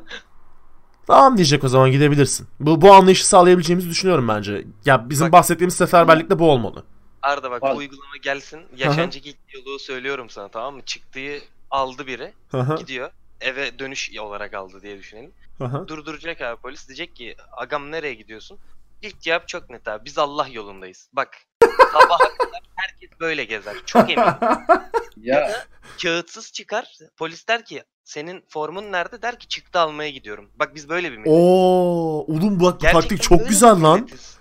Tamam 1.06 1.36
diyecek 1.36 1.64
o 1.64 1.68
zaman 1.68 1.90
gidebilirsin. 1.90 2.48
Bu, 2.60 2.80
bu 2.82 2.92
anlayışı 2.92 3.28
sağlayabileceğimizi 3.28 3.90
düşünüyorum 3.90 4.28
bence. 4.28 4.64
Ya 4.84 5.10
bizim 5.10 5.26
Bak- 5.26 5.32
bahsettiğimiz 5.32 5.74
seferberlikte 5.74 6.38
bu 6.38 6.50
olmalı. 6.50 6.84
Arda 7.22 7.50
bak 7.50 7.62
Bak. 7.62 7.74
bu 7.74 7.78
uygulama 7.78 8.16
gelsin. 8.22 8.60
Yaşancı 8.76 9.18
ilk 9.18 9.36
yolu 9.54 9.78
söylüyorum 9.78 10.30
sana 10.30 10.48
tamam 10.48 10.74
mı? 10.74 10.82
Çıktığı 10.86 11.38
aldı 11.70 12.06
biri. 12.06 12.32
Hı 12.50 12.60
hı, 12.60 12.76
Gidiyor. 12.76 13.10
Eve 13.40 13.78
dönüş 13.78 14.18
olarak 14.20 14.54
aldı 14.54 14.82
diye 14.82 14.98
düşünelim. 14.98 15.32
hı 15.58 15.64
hı. 15.64 15.88
Durduracak 15.88 16.40
abi 16.40 16.60
polis. 16.60 16.88
Diyecek 16.88 17.16
ki 17.16 17.36
agam 17.52 17.90
nereye 17.90 18.14
gidiyorsun? 18.14 18.58
İlk 19.02 19.20
cevap 19.20 19.48
çok 19.48 19.70
net 19.70 19.88
abi. 19.88 20.04
Biz 20.04 20.18
Allah 20.18 20.48
yolundayız. 20.52 21.08
Bak 21.12 21.36
sabaha 21.92 22.18
kadar 22.38 22.60
herkes 22.76 23.10
böyle 23.20 23.44
gezer. 23.44 23.74
Çok 23.86 24.10
eminim. 24.10 24.32
ya 25.16 25.50
Kağıtsız 26.02 26.52
çıkar. 26.52 26.98
Polis 27.16 27.48
der 27.48 27.64
ki 27.64 27.82
senin 28.04 28.44
formun 28.48 28.92
nerede? 28.92 29.22
Der 29.22 29.38
ki 29.38 29.48
çıktı 29.48 29.78
almaya 29.78 30.10
gidiyorum. 30.10 30.50
Bak 30.54 30.74
biz 30.74 30.88
böyle 30.88 31.12
bir 31.12 31.16
milletiz. 31.16 31.32
Oo, 31.32 32.24
oğlum 32.28 32.60
bak 32.60 32.74
bu 32.74 32.78
taktik 32.78 33.22
çok 33.22 33.48
güzel 33.48 33.82
lan. 33.82 34.00
milletiz. 34.00 34.38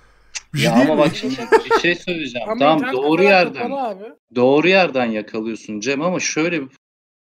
Bir 0.53 0.59
şey 0.59 0.68
ya 0.68 0.74
ama 0.74 0.95
mi? 0.95 0.99
bak 0.99 1.16
şimdi 1.16 1.36
bir 1.66 1.80
şey 1.80 1.95
söyleyeceğim. 1.95 2.49
Ama 2.49 2.59
tamam 2.59 2.93
doğru 2.93 3.24
yerden. 3.24 3.72
Doğru 4.36 4.68
yerden 4.68 5.05
yakalıyorsun 5.05 5.80
Cem 5.80 6.01
ama 6.01 6.20
şöyle 6.20 6.62
bir 6.62 6.70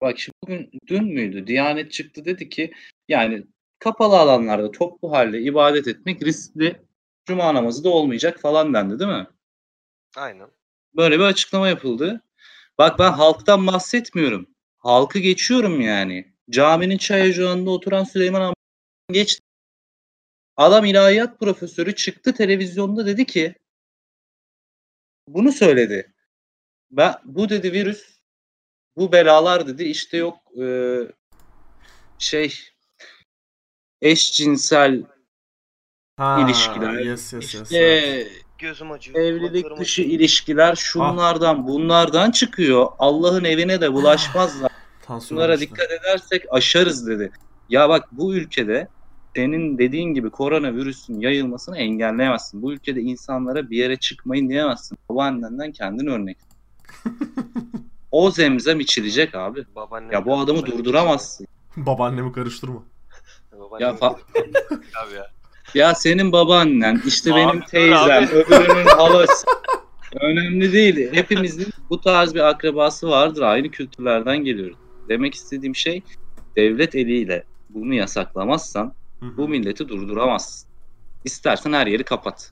bak 0.02 0.20
şimdi 0.20 0.36
bugün 0.44 0.70
dün 0.88 1.04
müydü? 1.04 1.48
Diyanet 1.48 1.92
çıktı 1.92 2.26
dedi 2.26 2.50
ki 2.50 2.72
yani 3.08 3.44
kapalı 3.80 4.18
alanlarda 4.20 4.72
toplu 4.72 5.12
halde 5.12 5.42
ibadet 5.42 5.88
etmek 5.88 6.24
riskli. 6.24 6.82
Cuma 7.26 7.54
namazı 7.54 7.84
da 7.84 7.90
olmayacak 7.90 8.40
falan 8.40 8.74
dendi 8.74 9.00
değil 9.00 9.12
mi? 9.12 9.28
Aynen. 10.16 10.50
Böyle 10.96 11.20
bir 11.20 11.24
açıklama 11.24 11.68
yapıldı. 11.68 12.22
Bak 12.78 13.00
ben 13.00 13.12
halktan 13.12 13.68
bahsetmiyorum. 13.68 14.48
Halkı 14.78 15.20
geçiyorum 15.20 15.82
yani. 15.82 16.34
Caminin 16.50 16.98
çay 16.98 17.30
ocağında 17.30 17.70
oturan 17.70 18.04
Süleyman 18.04 18.42
amca 18.42 18.56
geç. 19.12 19.40
Adam 20.58 20.86
ilahiyat 20.86 21.40
profesörü 21.40 21.96
çıktı 21.96 22.34
televizyonda 22.34 23.06
dedi 23.06 23.26
ki 23.26 23.56
bunu 25.28 25.52
söyledi. 25.52 26.14
Ben 26.92 27.14
bu 27.26 27.50
dedi 27.50 27.74
virüs 27.74 28.20
bu 28.96 29.12
belalar 29.12 29.68
dedi 29.68 29.84
işte 29.84 30.18
yok 30.18 30.38
e, 30.62 30.66
şey 32.20 32.60
eşcinsel 34.02 35.04
Ha, 36.22 36.46
ilişkiler, 36.46 36.94
Yes, 36.94 37.34
yes, 37.34 37.54
yes. 37.54 37.62
işte 37.72 38.28
Gözüm 38.58 38.92
acıyor. 38.92 39.20
evlilik 39.20 39.66
dışı 39.80 40.02
acıyor. 40.02 40.10
ilişkiler 40.20 40.76
şunlardan 40.76 41.68
bunlardan 41.68 42.32
çıkıyor. 42.32 42.88
Allah'ın 43.00 43.44
evine 43.44 43.82
de 43.82 43.94
bulaşmazlar. 43.94 44.72
Bunlara 45.32 45.60
dikkat 45.60 45.92
edersek 45.92 46.46
aşarız 46.52 47.08
dedi. 47.08 47.32
Ya 47.70 47.90
bak 47.90 48.08
bu 48.12 48.36
ülkede 48.36 48.88
senin 49.36 49.78
dediğin 49.78 50.14
gibi 50.14 50.30
koronavirüsün 50.30 51.20
yayılmasını 51.20 51.78
engelleyemezsin. 51.78 52.62
Bu 52.62 52.74
ülkede 52.74 53.02
insanlara 53.02 53.70
bir 53.70 53.78
yere 53.78 53.96
çıkmayın 53.96 54.50
diyemezsin. 54.50 54.98
Babaannenden 55.10 55.72
kendin 55.72 56.08
örnek. 56.08 56.38
o 58.12 58.32
zemzem 58.32 58.80
içilecek 58.80 59.36
abi. 59.36 59.66
Babaannem 59.76 60.12
Ya 60.12 60.26
bu 60.26 60.40
adamı 60.40 60.66
durduramazsın. 60.66 61.48
Babaannemi 61.78 62.34
karıştırma. 62.34 62.84
Babaannem 63.60 63.88
Ya 63.88 63.94
fa- 63.96 64.16
abi 65.06 65.16
ya. 65.16 65.28
Ya 65.76 65.96
senin 65.96 66.32
babaannen, 66.32 67.02
işte 67.06 67.34
Abi 67.34 67.40
benim 67.40 67.62
dur 67.62 67.66
teyzem, 67.66 68.24
abi. 68.24 68.26
öbürünün 68.32 68.86
halası. 68.86 69.48
Önemli 70.22 70.74
değil. 70.74 71.10
Hepimizin 71.14 71.68
bu 71.90 72.02
tarz 72.02 72.36
bir 72.36 72.40
akrabası 72.50 73.10
vardır. 73.10 73.42
Aynı 73.42 73.72
kültürlerden 73.72 74.38
geliyoruz. 74.38 74.78
Demek 75.10 75.36
istediğim 75.36 75.76
şey 75.76 76.04
devlet 76.56 76.96
eliyle 76.96 77.44
bunu 77.70 77.94
yasaklamazsan 77.94 78.94
Hı 79.20 79.26
hı. 79.26 79.38
bu 79.38 79.48
milleti 79.48 79.88
durduramazsın. 79.90 80.70
İstersen 81.26 81.74
her 81.74 81.88
yeri 81.88 82.04
kapat. 82.04 82.52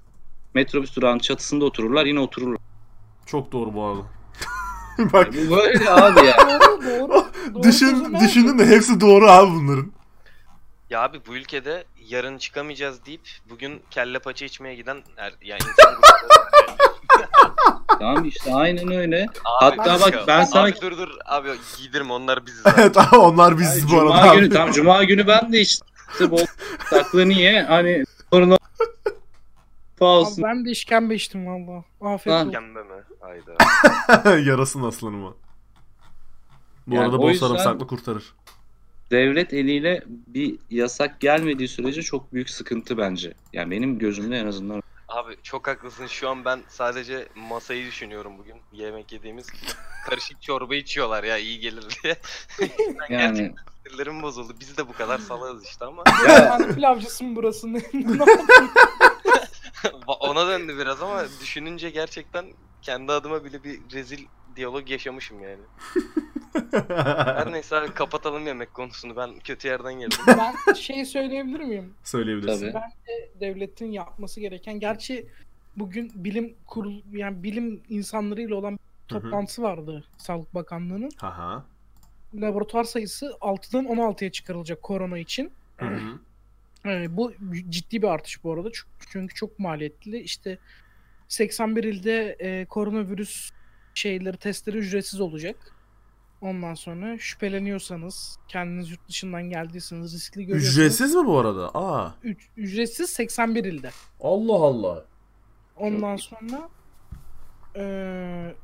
Metrobüs 0.53 0.95
durağının 0.95 1.19
çatısında 1.19 1.65
otururlar 1.65 2.05
yine 2.05 2.19
otururlar. 2.19 2.59
Çok 3.25 3.51
doğru 3.51 3.73
bu 3.73 3.83
arada. 3.83 4.01
Bak 5.13 5.33
Bu 5.33 5.55
böyle 5.55 5.89
abi 5.89 6.25
ya. 6.25 6.37
Doğru 6.61 6.81
doğru. 6.85 7.25
doğru 7.53 7.63
düşün, 7.63 8.15
düşündüm 8.23 8.59
de 8.59 8.65
hepsi 8.65 9.01
doğru 9.01 9.29
abi 9.29 9.51
bunların. 9.51 9.91
Ya 10.89 11.01
abi 11.03 11.21
bu 11.27 11.35
ülkede 11.35 11.83
yarın 12.07 12.37
çıkamayacağız 12.37 13.05
deyip 13.05 13.21
bugün 13.49 13.81
kelle 13.91 14.19
paça 14.19 14.45
içmeye 14.45 14.75
giden 14.75 15.03
er, 15.17 15.33
yani 15.41 15.59
insan 15.69 15.95
grupları 15.95 16.49
tamam 17.99 18.25
işte 18.25 18.55
aynen 18.55 18.91
öyle. 18.91 19.27
Abi, 19.61 19.77
Hatta 19.77 19.99
bak 20.01 20.23
ben 20.27 20.43
sana- 20.43 20.63
Abi 20.63 20.81
dur 20.81 20.97
dur 20.97 21.09
abi 21.25 21.49
giydirme 21.77 22.13
onlar 22.13 22.45
biziz 22.45 22.65
abi. 22.67 22.81
evet 22.81 22.97
abi 22.97 23.15
onlar 23.15 23.57
biziz 23.59 23.91
bu 23.91 23.99
arada. 23.99 24.09
Cuma 24.17 24.31
abi. 24.31 24.39
günü 24.39 24.49
tam 24.53 24.71
Cuma 24.71 25.03
günü 25.03 25.27
ben 25.27 25.53
de 25.53 25.61
işte 25.61 25.85
bol 26.31 26.45
saklı 26.89 27.29
niye 27.29 27.63
hani 27.63 28.03
sorun 28.33 28.51
Abi 28.51 30.03
olsun. 30.03 30.43
ben 30.43 30.65
de 30.65 30.71
işkembe 30.71 31.15
içtim 31.15 31.47
valla. 31.47 31.83
Afiyet 32.13 32.37
Ha. 32.37 32.41
olsun. 32.41 32.51
Pembe 32.51 32.83
mi? 32.83 33.03
Hayda. 33.19 34.39
Yarasın 34.49 34.83
aslanıma. 34.83 35.33
Bu 36.87 36.95
Yani 36.95 37.05
arada 37.05 37.17
o 37.17 37.19
bol 37.21 37.29
yüzden- 37.29 37.47
sarımsaklı 37.47 37.87
kurtarır. 37.87 38.33
Devlet 39.11 39.53
eliyle 39.53 40.03
bir 40.07 40.59
yasak 40.69 41.19
gelmediği 41.19 41.67
sürece 41.67 42.01
çok 42.01 42.33
büyük 42.33 42.49
sıkıntı 42.49 42.97
bence. 42.97 43.33
Yani 43.53 43.71
benim 43.71 43.99
gözümde 43.99 44.37
en 44.37 44.45
azından. 44.45 44.83
Abi 45.07 45.37
çok 45.43 45.67
haklısın. 45.67 46.07
Şu 46.07 46.29
an 46.29 46.45
ben 46.45 46.61
sadece 46.67 47.27
masayı 47.35 47.87
düşünüyorum 47.87 48.37
bugün. 48.37 48.55
Yemek 48.73 49.11
yediğimiz 49.11 49.47
karışık 50.09 50.41
çorba 50.41 50.75
içiyorlar 50.75 51.23
ya 51.23 51.37
iyi 51.37 51.59
gelir 51.59 51.85
diye. 52.03 52.17
Yani 53.09 53.35
gerçekten 53.35 53.63
sinirlerim 53.85 54.21
bozuldu. 54.21 54.53
Biz 54.59 54.77
de 54.77 54.87
bu 54.87 54.93
kadar 54.93 55.17
salağız 55.17 55.65
işte 55.65 55.85
ama 55.85 56.03
Ya 56.27 56.57
pilavcısı 56.75 57.23
mı 57.23 57.35
burası? 57.35 57.73
Ne, 57.73 57.81
ona 60.07 60.47
döndü 60.47 60.77
biraz 60.77 61.01
ama 61.01 61.23
düşününce 61.41 61.89
gerçekten 61.89 62.45
kendi 62.81 63.11
adıma 63.11 63.45
bile 63.45 63.63
bir 63.63 63.79
rezil 63.93 64.25
diyalog 64.55 64.91
yaşamışım 64.91 65.43
yani. 65.43 65.61
Her 66.87 67.51
neyse 67.51 67.75
abi 67.75 67.93
kapatalım 67.93 68.47
yemek 68.47 68.73
konusunu. 68.73 69.15
Ben 69.15 69.39
kötü 69.39 69.67
yerden 69.67 69.93
geldim. 69.93 70.17
ben 70.27 70.73
şey 70.73 71.05
söyleyebilir 71.05 71.59
miyim? 71.59 71.93
Söyleyebilirsin. 72.03 72.71
Tabii. 72.71 73.39
Devletin 73.39 73.91
yapması 73.91 74.39
gereken. 74.39 74.79
Gerçi 74.79 75.27
bugün 75.75 76.11
bilim 76.15 76.55
kurul 76.67 77.01
yani 77.11 77.43
bilim 77.43 77.81
insanlarıyla 77.89 78.55
olan 78.55 78.73
bir 78.73 78.79
toplantısı 79.07 79.61
vardı 79.61 80.03
Sağlık 80.17 80.55
Bakanlığı'nın. 80.55 81.11
Haha. 81.17 81.65
Laboratuvar 82.35 82.83
sayısı 82.83 83.25
6'dan 83.25 83.85
16'ya 83.85 84.31
çıkarılacak 84.31 84.83
korona 84.83 85.17
için. 85.17 85.51
Hı 85.77 85.85
hı. 85.85 86.19
Ee, 86.85 87.17
bu 87.17 87.33
ciddi 87.69 88.01
bir 88.01 88.07
artış 88.07 88.43
bu 88.43 88.53
arada 88.53 88.69
çünkü, 88.73 88.89
çünkü 89.11 89.35
çok 89.35 89.59
maliyetli. 89.59 90.19
İşte 90.19 90.57
81 91.27 91.83
ilde 91.83 92.35
e, 92.39 92.65
koronavirüs 92.65 93.51
şeyleri 93.99 94.37
testleri 94.37 94.77
ücretsiz 94.77 95.21
olacak. 95.21 95.55
Ondan 96.41 96.73
sonra 96.73 97.17
şüpheleniyorsanız, 97.17 98.37
kendiniz 98.47 98.91
yurt 98.91 99.07
dışından 99.07 99.43
geldiyseniz 99.43 100.13
riskli 100.13 100.45
görüyorsanız 100.45 100.77
Ücretsiz 100.77 101.15
mi 101.15 101.25
bu 101.25 101.37
arada? 101.39 101.69
Aa. 101.75 102.11
üc- 102.23 102.47
ücretsiz 102.57 103.09
81 103.09 103.63
ilde. 103.63 103.89
Allah 104.21 104.53
Allah. 104.65 105.05
Ondan 105.75 106.15
sonra 106.15 106.69
eee, 107.75 108.55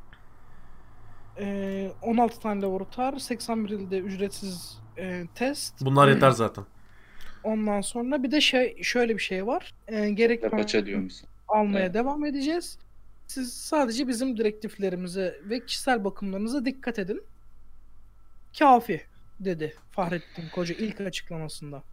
e, 1.40 1.92
16 2.02 2.40
tane 2.40 2.62
laboratuvar, 2.62 3.18
81 3.20 3.70
ilde 3.70 4.00
ücretsiz 4.00 4.78
e, 4.98 5.24
test. 5.36 5.74
Bunlar 5.82 6.08
yeter 6.08 6.32
zaten. 6.32 6.64
Ondan 7.44 7.82
sonra 7.82 8.24
bir 8.24 8.32
de 8.32 8.42
şey 8.42 8.84
şöyle 8.84 9.14
bir 9.14 9.22
şey 9.22 9.48
var. 9.48 9.74
E, 9.88 10.10
gerek 10.10 10.52
Paça 10.52 10.86
diyormuşsun. 10.86 11.30
almaya 11.48 11.80
Evet. 11.86 11.94
devam 11.94 12.26
edeceğiz. 12.26 12.78
Siz 13.28 13.54
sadece 13.54 14.08
bizim 14.08 14.38
direktiflerimize 14.38 15.42
ve 15.44 15.66
kişisel 15.66 16.04
bakımlarınıza 16.04 16.66
dikkat 16.66 17.00
edin. 17.00 17.24
Kafi 18.60 19.02
dedi 19.40 19.76
Fahrettin 19.92 20.50
Koca 20.56 20.76
ilk 20.76 21.02
açıklamasında. 21.02 21.84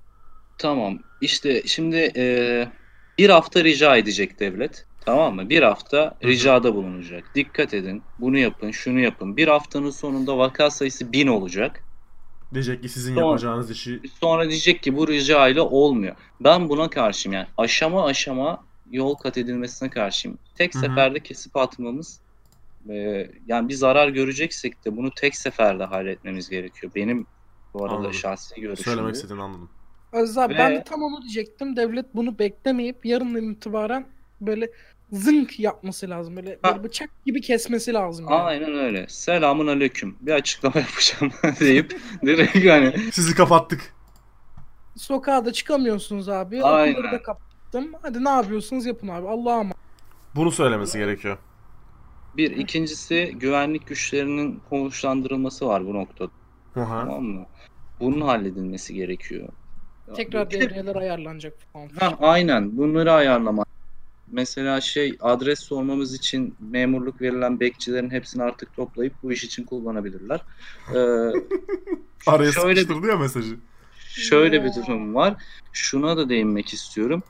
Tamam. 0.59 0.99
İşte 1.20 1.62
şimdi 1.66 2.12
e, 2.16 2.68
bir 3.18 3.30
hafta 3.30 3.64
rica 3.64 3.97
edecek 3.97 4.41
devlet. 4.41 4.87
Tamam 5.05 5.35
mı? 5.35 5.49
Bir 5.49 5.62
hafta 5.62 6.18
ricada 6.24 6.74
bulunacak. 6.74 7.24
Dikkat 7.35 7.74
edin. 7.74 8.03
Bunu 8.18 8.39
yapın, 8.39 8.70
şunu 8.70 9.01
yapın. 9.01 9.37
Bir 9.37 9.49
haftanın 9.49 9.91
sonunda 9.91 10.39
vaka 10.39 10.70
sayısı 10.70 11.12
bin 11.12 11.26
olacak. 11.26 11.85
Diyecek 12.55 12.83
ki 12.83 12.89
sizin 12.89 13.16
Doğru. 13.16 13.24
yapacağınız 13.24 13.70
işi 13.70 14.01
Sonra 14.20 14.51
diyecek 14.51 14.83
ki 14.83 14.97
bu 14.97 15.09
rica 15.09 15.49
ile 15.49 15.61
olmuyor. 15.61 16.16
Ben 16.41 16.68
buna 16.68 16.91
karşıyım 16.91 17.35
yani. 17.35 17.47
Aşama 17.57 18.05
aşama 18.07 18.64
yol 18.93 19.14
kat 19.14 19.38
edilmesine 19.38 19.90
karşıyım. 19.90 20.38
Tek 20.55 20.74
Hı 20.74 20.78
hı. 20.78 20.82
seferde 20.82 21.20
kesip 21.20 21.57
atmamız 21.57 22.20
e, 22.90 23.26
yani 23.47 23.68
bir 23.68 23.74
zarar 23.74 24.09
göreceksek 24.09 24.84
de 24.84 24.97
bunu 24.97 25.11
tek 25.11 25.36
seferde 25.36 25.84
halletmemiz 25.84 26.49
gerekiyor. 26.49 26.93
Benim 26.95 27.26
bu 27.74 27.84
arada 27.84 27.95
Anladım. 27.97 28.14
şahsi 28.14 28.61
görüşüm 28.61 28.84
söylemek 28.84 29.14
istediğini 29.14 29.43
anladım. 29.43 29.70
Abi 30.12 30.55
Ve- 30.55 30.59
ben 30.59 30.72
de 30.74 30.84
tam 30.84 31.03
onu 31.03 31.22
diyecektim. 31.22 31.76
Devlet 31.76 32.14
bunu 32.14 32.38
beklemeyip 32.38 33.07
yarından 33.07 33.51
itibaren 33.51 34.07
böyle 34.40 34.70
zınk 35.12 35.61
yapması 35.61 36.11
lazım. 36.11 36.36
Böyle, 36.36 36.59
Ha. 36.62 36.72
böyle 36.72 36.84
bıçak 36.84 37.11
gibi 37.26 37.40
kesmesi 37.40 37.93
lazım. 37.93 38.26
Yani. 38.30 38.43
Aynen 38.43 38.74
öyle. 38.74 39.07
Selamun 39.09 39.66
aleyküm. 39.66 40.16
Bir 40.20 40.32
açıklama 40.32 40.74
yapacağım 40.80 41.32
deyip 41.61 42.01
direkt 42.26 42.66
hani 42.70 43.12
Sizi 43.12 43.34
kapattık. 43.34 43.95
Sokağa 44.97 45.45
da 45.45 45.53
çıkamıyorsunuz 45.53 46.28
abi. 46.28 46.62
Aynen. 46.64 46.93
Okulları 46.95 47.12
da 47.12 47.22
kapattım. 47.73 47.93
Hadi 48.03 48.25
ne 48.25 48.29
yapıyorsunuz 48.29 48.87
yapın 48.87 49.09
abi. 49.09 49.29
Allah'a. 49.29 49.64
Bunu 50.37 50.51
söylemesi 50.51 50.99
gerekiyor. 50.99 51.39
bir 52.37 52.51
ikincisi 52.51 53.35
güvenlik 53.37 53.87
güçlerinin 53.87 54.61
konuşlandırılması 54.70 55.66
var 55.66 55.87
bu 55.87 55.95
noktada. 55.95 56.31
Hı. 56.75 56.85
Tamam 56.85 57.25
mı? 57.25 57.47
Bunun 58.01 58.20
halledilmesi 58.20 58.95
gerekiyor. 58.95 59.49
Tekrar 60.16 60.51
devreler 60.51 60.97
ayarlanacak 60.97 61.55
falan. 61.73 61.89
Ha, 62.01 62.16
aynen 62.20 62.77
bunları 62.77 63.12
ayarlamak. 63.12 63.68
Mesela 64.31 64.81
şey 64.81 65.16
adres 65.20 65.61
sormamız 65.61 66.14
için 66.14 66.55
memurluk 66.61 67.20
verilen 67.20 67.61
bekçilerin 67.61 68.11
hepsini 68.11 68.43
artık 68.43 68.77
toplayıp 68.77 69.12
bu 69.23 69.33
iş 69.33 69.45
için 69.45 69.64
kullanabilirler. 69.64 70.41
Ee, 70.95 70.99
Araya 72.27 72.53
şöyle, 72.53 72.81
sıkıştırdı 72.81 73.07
ya 73.07 73.16
mesajı. 73.16 73.57
şöyle 74.09 74.64
bir 74.64 74.70
durum 74.75 75.14
var. 75.14 75.35
Şuna 75.73 76.16
da 76.16 76.29
değinmek 76.29 76.73
istiyorum. 76.73 77.23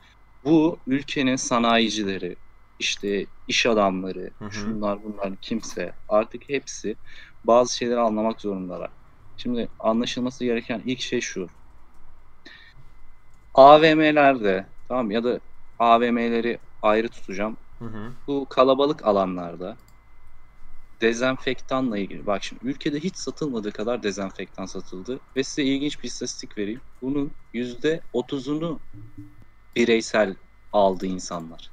Bu 0.44 0.78
ülkenin 0.86 1.36
sanayicileri, 1.36 2.36
işte 2.78 3.26
iş 3.48 3.66
adamları, 3.66 4.30
Hı 4.38 4.44
hı. 4.44 4.50
şunlar 4.50 5.04
bunlar 5.04 5.36
kimse 5.36 5.92
artık 6.08 6.48
hepsi 6.48 6.96
bazı 7.44 7.76
şeyleri 7.76 8.00
anlamak 8.00 8.40
zorundalar. 8.40 8.90
Şimdi 9.36 9.68
anlaşılması 9.78 10.44
gereken 10.44 10.82
ilk 10.84 11.00
şey 11.00 11.20
şu. 11.20 11.46
AVM'lerde 13.54 14.66
tamam 14.88 15.10
ya 15.10 15.24
da 15.24 15.40
AVM'leri 15.78 16.58
ayrı 16.82 17.08
tutacağım. 17.08 17.56
Hı 17.78 17.84
hı. 17.84 18.12
Bu 18.26 18.46
kalabalık 18.50 19.06
alanlarda 19.06 19.76
dezenfektanla 21.00 21.98
ilgili. 21.98 22.26
Bak 22.26 22.44
şimdi 22.44 22.66
ülkede 22.66 23.00
hiç 23.00 23.16
satılmadığı 23.16 23.72
kadar 23.72 24.02
dezenfektan 24.02 24.66
satıldı. 24.66 25.20
Ve 25.36 25.42
size 25.42 25.62
ilginç 25.62 25.98
bir 26.02 26.08
istatistik 26.08 26.58
vereyim. 26.58 26.80
Bunun 27.02 27.32
%30'unu 27.54 28.80
bireysel 29.76 30.34
aldı 30.72 31.06
insanlar. 31.06 31.70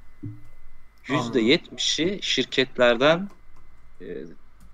%70'i 1.06 2.22
şirketlerden 2.22 3.28
e, 4.00 4.06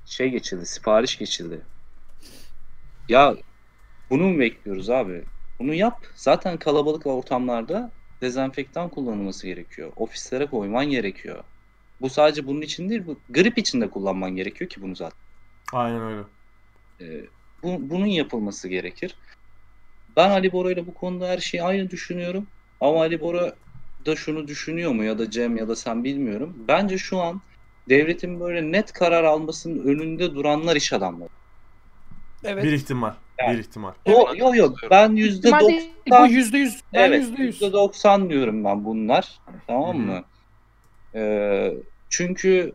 şey 0.04 0.30
geçildi, 0.30 0.66
sipariş 0.66 1.18
geçildi. 1.18 1.60
Ya 3.08 3.36
bunu 4.10 4.22
mu 4.22 4.38
bekliyoruz 4.38 4.90
abi? 4.90 5.24
Bunu 5.58 5.74
yap. 5.74 6.06
Zaten 6.14 6.56
kalabalık 6.56 7.06
ortamlarda 7.06 7.90
dezenfektan 8.20 8.88
kullanılması 8.88 9.46
gerekiyor. 9.46 9.92
Ofislere 9.96 10.46
koyman 10.46 10.86
gerekiyor. 10.86 11.44
Bu 12.00 12.10
sadece 12.10 12.46
bunun 12.46 12.60
için 12.60 12.88
değil, 12.88 13.06
bu 13.06 13.20
grip 13.28 13.58
için 13.58 13.80
de 13.80 13.90
kullanman 13.90 14.36
gerekiyor 14.36 14.70
ki 14.70 14.82
bunu 14.82 14.96
zaten. 14.96 15.18
Aynen 15.72 16.02
öyle. 16.02 16.22
Ee, 17.00 17.26
bu, 17.62 17.90
bunun 17.90 18.06
yapılması 18.06 18.68
gerekir. 18.68 19.16
Ben 20.16 20.30
Ali 20.30 20.52
Bora 20.52 20.72
ile 20.72 20.86
bu 20.86 20.94
konuda 20.94 21.28
her 21.28 21.38
şeyi 21.38 21.62
aynı 21.62 21.90
düşünüyorum. 21.90 22.46
Ama 22.80 23.00
Ali 23.00 23.20
Bora 23.20 23.54
da 24.06 24.16
şunu 24.16 24.48
düşünüyor 24.48 24.92
mu 24.92 25.04
ya 25.04 25.18
da 25.18 25.30
Cem 25.30 25.56
ya 25.56 25.68
da 25.68 25.76
sen 25.76 26.04
bilmiyorum. 26.04 26.56
Bence 26.68 26.98
şu 26.98 27.20
an 27.20 27.40
devletin 27.88 28.40
böyle 28.40 28.72
net 28.72 28.92
karar 28.92 29.24
almasının 29.24 29.86
önünde 29.86 30.34
duranlar 30.34 30.76
iş 30.76 30.92
adamları. 30.92 31.28
Evet. 32.44 32.64
Bir 32.64 32.72
ihtimal. 32.72 33.12
Yani- 33.38 33.54
Bir 33.54 33.58
ihtimal. 33.62 33.92
Yo 34.06 34.24
yo 34.36 34.54
yo 34.54 34.74
ben 34.90 35.16
yüzde 35.16 35.42
değil, 35.68 35.90
bu 36.06 36.10
doksan 36.10 36.26
yüzde 36.26 36.58
yüz. 36.58 36.80
Ben 36.94 36.98
evet 37.08 37.20
yüzde 37.20 37.42
yüz. 37.42 37.54
yüzde 37.54 37.72
doksan 37.72 38.30
diyorum 38.30 38.64
ben 38.64 38.84
bunlar. 38.84 39.38
Tamam 39.66 39.96
mı? 39.98 40.22
Ee, 41.14 41.74
çünkü 42.08 42.72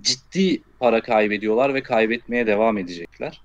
ciddi 0.00 0.62
para 0.78 1.02
kaybediyorlar 1.02 1.74
ve 1.74 1.82
kaybetmeye 1.82 2.46
devam 2.46 2.78
edecekler. 2.78 3.40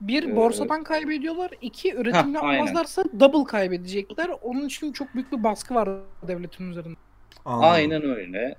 Bir 0.00 0.28
Ee, 0.28 0.36
borsadan 0.36 0.84
kaybediyorlar. 0.84 1.50
iki 1.60 1.94
üretim 1.94 2.34
Heh, 2.34 2.42
aynen. 2.42 2.58
yapmazlarsa 2.58 3.04
double 3.20 3.44
kaybedecekler. 3.44 4.28
Onun 4.42 4.66
için 4.66 4.92
çok 4.92 5.14
büyük 5.14 5.32
bir 5.32 5.44
baskı 5.44 5.74
var 5.74 5.88
devletin 6.28 6.70
üzerinde. 6.70 6.98
Anladım. 7.44 7.70
Aynen 7.70 8.02
öyle. 8.02 8.56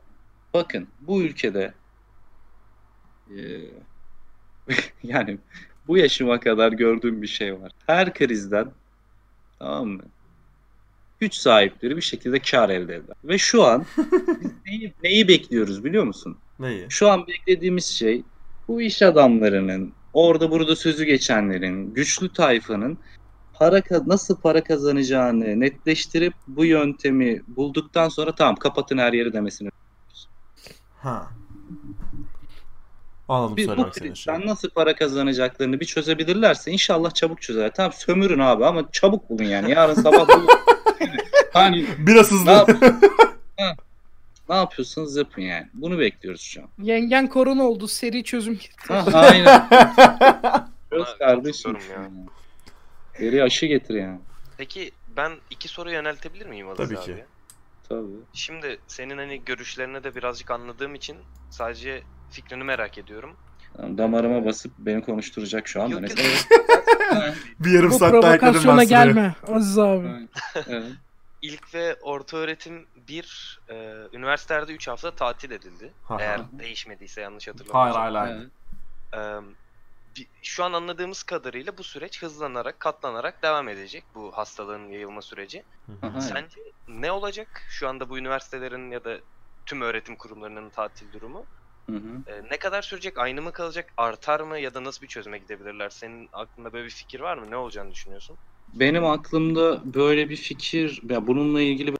Bakın 0.53 0.87
bu 1.01 1.21
ülkede 1.21 1.73
eee, 3.35 3.61
yani 5.03 5.37
bu 5.87 5.97
yaşıma 5.97 6.39
kadar 6.39 6.71
gördüğüm 6.71 7.21
bir 7.21 7.27
şey 7.27 7.61
var. 7.61 7.71
Her 7.87 8.13
krizden 8.13 8.71
tamam 9.59 9.87
mı? 9.87 10.03
Güç 11.19 11.33
sahipleri 11.35 11.97
bir 11.97 12.01
şekilde 12.01 12.39
kar 12.39 12.69
elde 12.69 12.95
eder. 12.95 13.15
Ve 13.23 13.37
şu 13.37 13.63
an 13.63 13.85
biz 13.97 14.51
neyi, 14.65 14.93
neyi 15.03 15.27
bekliyoruz 15.27 15.83
biliyor 15.83 16.03
musun? 16.03 16.37
Neyi? 16.59 16.85
Şu 16.89 17.09
an 17.09 17.27
beklediğimiz 17.27 17.85
şey 17.85 18.23
bu 18.67 18.81
iş 18.81 19.01
adamlarının, 19.01 19.93
orada 20.13 20.51
burada 20.51 20.75
sözü 20.75 21.03
geçenlerin, 21.03 21.93
güçlü 21.93 22.33
tayfanın 22.33 22.97
para 23.53 23.81
nasıl 24.05 24.35
para 24.35 24.63
kazanacağını 24.63 25.59
netleştirip 25.59 26.33
bu 26.47 26.65
yöntemi 26.65 27.41
bulduktan 27.47 28.09
sonra 28.09 28.35
tamam 28.35 28.55
kapatın 28.55 28.97
her 28.97 29.13
yeri 29.13 29.33
demesini. 29.33 29.69
Ha. 30.97 31.27
Anladım 33.27 33.57
Bir, 33.57 33.77
bu 33.77 33.91
krizden 33.91 34.45
nasıl 34.45 34.69
para 34.69 34.95
kazanacaklarını 34.95 35.79
bir 35.79 35.85
çözebilirlerse 35.85 36.71
inşallah 36.71 37.11
çabuk 37.13 37.41
çözer. 37.41 37.71
Tamam 37.73 37.91
sömürün 37.93 38.39
abi 38.39 38.65
ama 38.65 38.91
çabuk 38.91 39.29
bulun 39.29 39.43
yani. 39.43 39.71
Yarın 39.71 39.93
sabah 39.93 40.27
bulun. 40.27 40.47
hani 41.53 41.85
Biraz 41.97 42.31
hızlı. 42.31 42.65
ne 44.51 44.57
yapıyorsanız 44.57 45.15
yapın 45.17 45.41
yani. 45.41 45.67
Bunu 45.73 45.99
bekliyoruz 45.99 46.41
şu 46.41 46.61
an. 46.61 46.67
Yengen 46.81 47.27
korona 47.27 47.63
oldu. 47.63 47.87
Seri 47.87 48.23
çözüm 48.23 48.53
getir. 48.53 48.87
Ha, 48.87 49.05
aynen. 49.13 49.67
Buna 50.91 51.17
kardeşim. 51.17 51.77
ya. 51.91 52.09
Geri 53.19 53.43
aşı 53.43 53.65
getir 53.65 53.93
yani. 53.95 54.19
Peki 54.57 54.91
ben 55.17 55.31
iki 55.49 55.67
soru 55.67 55.91
yöneltebilir 55.91 56.45
miyim 56.45 56.69
Aziz 56.69 56.87
Tabii 56.87 56.97
abi? 56.97 57.05
ki. 57.05 57.25
Tabii. 57.89 58.07
Şimdi 58.33 58.79
senin 58.87 59.17
hani 59.17 59.45
görüşlerini 59.45 60.03
de 60.03 60.15
birazcık 60.15 60.51
anladığım 60.51 60.95
için 60.95 61.17
sadece 61.49 62.01
fikrini 62.31 62.63
merak 62.63 62.97
ediyorum. 62.97 63.35
Tamam, 63.77 63.97
damarıma 63.97 64.45
basıp 64.45 64.71
beni 64.77 65.01
konuşturacak 65.01 65.67
şu 65.67 65.81
anda. 65.81 65.95
Yok. 65.95 66.09
Bir 67.59 67.71
yarım 67.71 67.91
Bu 67.91 67.97
saat 67.97 68.23
daha 68.23 68.35
ekledim 68.35 68.61
ben 68.77 68.87
gelme 68.87 69.35
Aziz 69.47 69.79
abi. 69.79 70.07
evet. 70.67 70.83
İlk 71.41 71.73
ve 71.75 71.95
orta 72.01 72.37
öğretim 72.37 72.89
1 72.95 73.59
e, 73.69 73.75
üniversitelerde 74.13 74.73
3 74.73 74.87
hafta 74.87 75.15
tatil 75.15 75.51
edildi. 75.51 75.95
Eğer 76.17 76.41
değişmediyse 76.59 77.21
yanlış 77.21 77.47
Hayır 77.71 77.95
hatırlamıyorsam. 77.95 77.95
hayır 77.95 78.15
hayır. 78.15 78.51
Eee, 79.15 79.39
bi- 80.05 80.29
şu 80.43 80.63
an 80.63 80.73
anladığımız 80.73 81.23
kadarıyla 81.23 81.77
bu 81.77 81.83
süreç 81.83 82.21
hızlanarak, 82.21 82.79
katlanarak 82.79 83.43
devam 83.43 83.69
edecek 83.69 84.15
bu 84.15 84.31
hastalığın 84.37 84.89
yayılma 84.89 85.21
süreci. 85.21 85.63
Aha. 86.01 86.21
Sence 86.21 86.61
ne 86.87 87.11
olacak 87.11 87.65
şu 87.69 87.89
anda 87.89 88.09
bu 88.09 88.17
üniversitelerin 88.19 88.91
ya 88.91 89.03
da 89.03 89.21
tüm 89.65 89.81
öğretim 89.81 90.17
kurumlarının 90.17 90.69
tatil 90.71 91.11
durumu? 91.11 91.47
Hı 91.89 91.95
hı. 91.95 92.23
Ee, 92.27 92.43
ne 92.43 92.59
kadar 92.59 92.81
sürecek? 92.81 93.17
Aynı 93.19 93.41
mı 93.41 93.53
kalacak? 93.53 93.93
Artar 93.97 94.39
mı? 94.41 94.59
Ya 94.59 94.73
da 94.73 94.83
nasıl 94.83 95.03
bir 95.03 95.07
çözüme 95.09 95.39
gidebilirler? 95.39 95.89
Senin 95.89 96.29
aklında 96.33 96.73
böyle 96.73 96.85
bir 96.85 96.91
fikir 96.91 97.19
var 97.19 97.37
mı? 97.37 97.51
Ne 97.51 97.57
olacağını 97.57 97.91
düşünüyorsun? 97.91 98.39
Benim 98.73 99.05
aklımda 99.05 99.93
böyle 99.93 100.29
bir 100.29 100.35
fikir, 100.35 101.01
ya 101.09 101.27
bununla 101.27 101.61
ilgili 101.61 101.93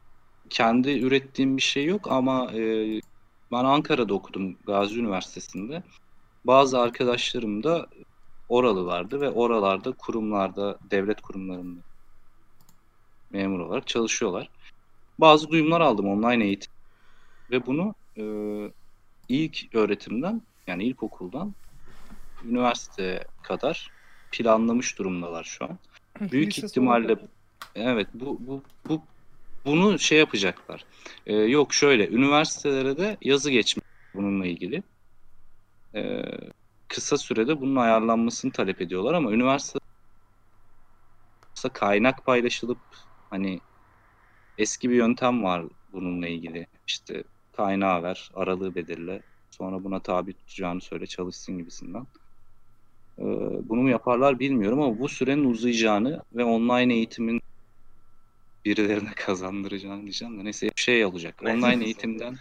kendi 0.50 0.92
ürettiğim 0.92 1.58
bir 1.58 1.62
şey 1.62 1.86
yok 1.86 2.12
ama 2.12 2.52
e, 2.54 2.88
ben 3.52 3.66
Ankara'da 3.66 4.14
okudum 4.14 4.58
Gazi 4.66 5.00
Üniversitesi'nde. 5.00 5.84
bazı 6.46 6.80
arkadaşlarım 6.80 7.64
da 7.64 7.90
oralılardı 8.50 9.22
ve 9.22 9.32
oralarda 9.32 9.92
kurumlarda, 9.94 10.80
devlet 10.92 11.22
kurumlarında 11.22 11.82
memur 13.32 13.60
olarak 13.60 13.88
çalışıyorlar. 13.88 14.52
Bazı 15.20 15.50
duyumlar 15.50 15.82
aldım 15.82 16.08
online 16.08 16.46
eğitim 16.46 16.74
ve 17.52 17.66
bunu 17.66 17.96
e, 18.18 18.24
ilk 19.30 19.76
öğretimden 19.76 20.42
yani 20.68 20.84
ilkokuldan 20.86 21.56
üniversiteye 22.44 23.24
kadar 23.44 23.92
planlamış 24.32 25.00
durumdalar 25.00 25.44
şu 25.44 25.66
an. 25.66 25.80
Büyük 26.20 26.48
Lise 26.58 26.68
ihtimalle 26.68 27.08
sonunda- 27.16 27.28
evet 27.76 28.08
bu 28.14 28.38
bu 28.48 28.64
bu 28.90 29.02
bunu 29.66 30.00
şey 30.00 30.20
yapacaklar. 30.20 30.86
Ee, 31.26 31.34
yok 31.36 31.74
şöyle 31.74 32.08
üniversitelere 32.10 32.98
de 32.98 33.18
yazı 33.22 33.52
geçmiş 33.52 33.86
bununla 34.14 34.46
ilgili. 34.46 34.84
Ee, 35.96 36.22
kısa 36.88 37.18
sürede 37.18 37.62
bunun 37.62 37.76
ayarlanmasını 37.76 38.52
talep 38.52 38.82
ediyorlar 38.82 39.14
ama 39.14 39.32
üniversite 39.32 39.80
kaynak 41.74 42.26
paylaşılıp 42.26 42.78
hani 43.30 43.62
eski 44.58 44.90
bir 44.90 44.96
yöntem 44.96 45.44
var 45.44 45.66
bununla 45.92 46.28
ilgili. 46.28 46.68
İşte 46.88 47.24
kaynağı 47.52 48.04
ver, 48.04 48.32
aralığı 48.34 48.76
belirle. 48.76 49.24
Sonra 49.52 49.84
buna 49.84 50.00
tabi 50.02 50.34
tutacağını 50.34 50.82
söyle, 50.82 51.08
çalışsın 51.08 51.58
gibisinden. 51.58 52.08
Ee, 53.20 53.24
bunu 53.70 53.82
mu 53.82 53.90
yaparlar 53.90 54.40
bilmiyorum 54.40 54.82
ama 54.82 55.00
bu 55.00 55.10
sürenin 55.10 55.46
uzayacağını 55.46 56.22
ve 56.34 56.44
online 56.44 56.94
eğitimin 56.94 57.42
birilerine 58.66 59.10
kazandıracağını 59.16 60.02
diyeceğim 60.02 60.40
de 60.40 60.44
neyse 60.44 60.68
bir 60.78 60.82
şey 60.82 61.06
olacak. 61.06 61.42
Online 61.44 61.86
eğitimden 61.86 62.38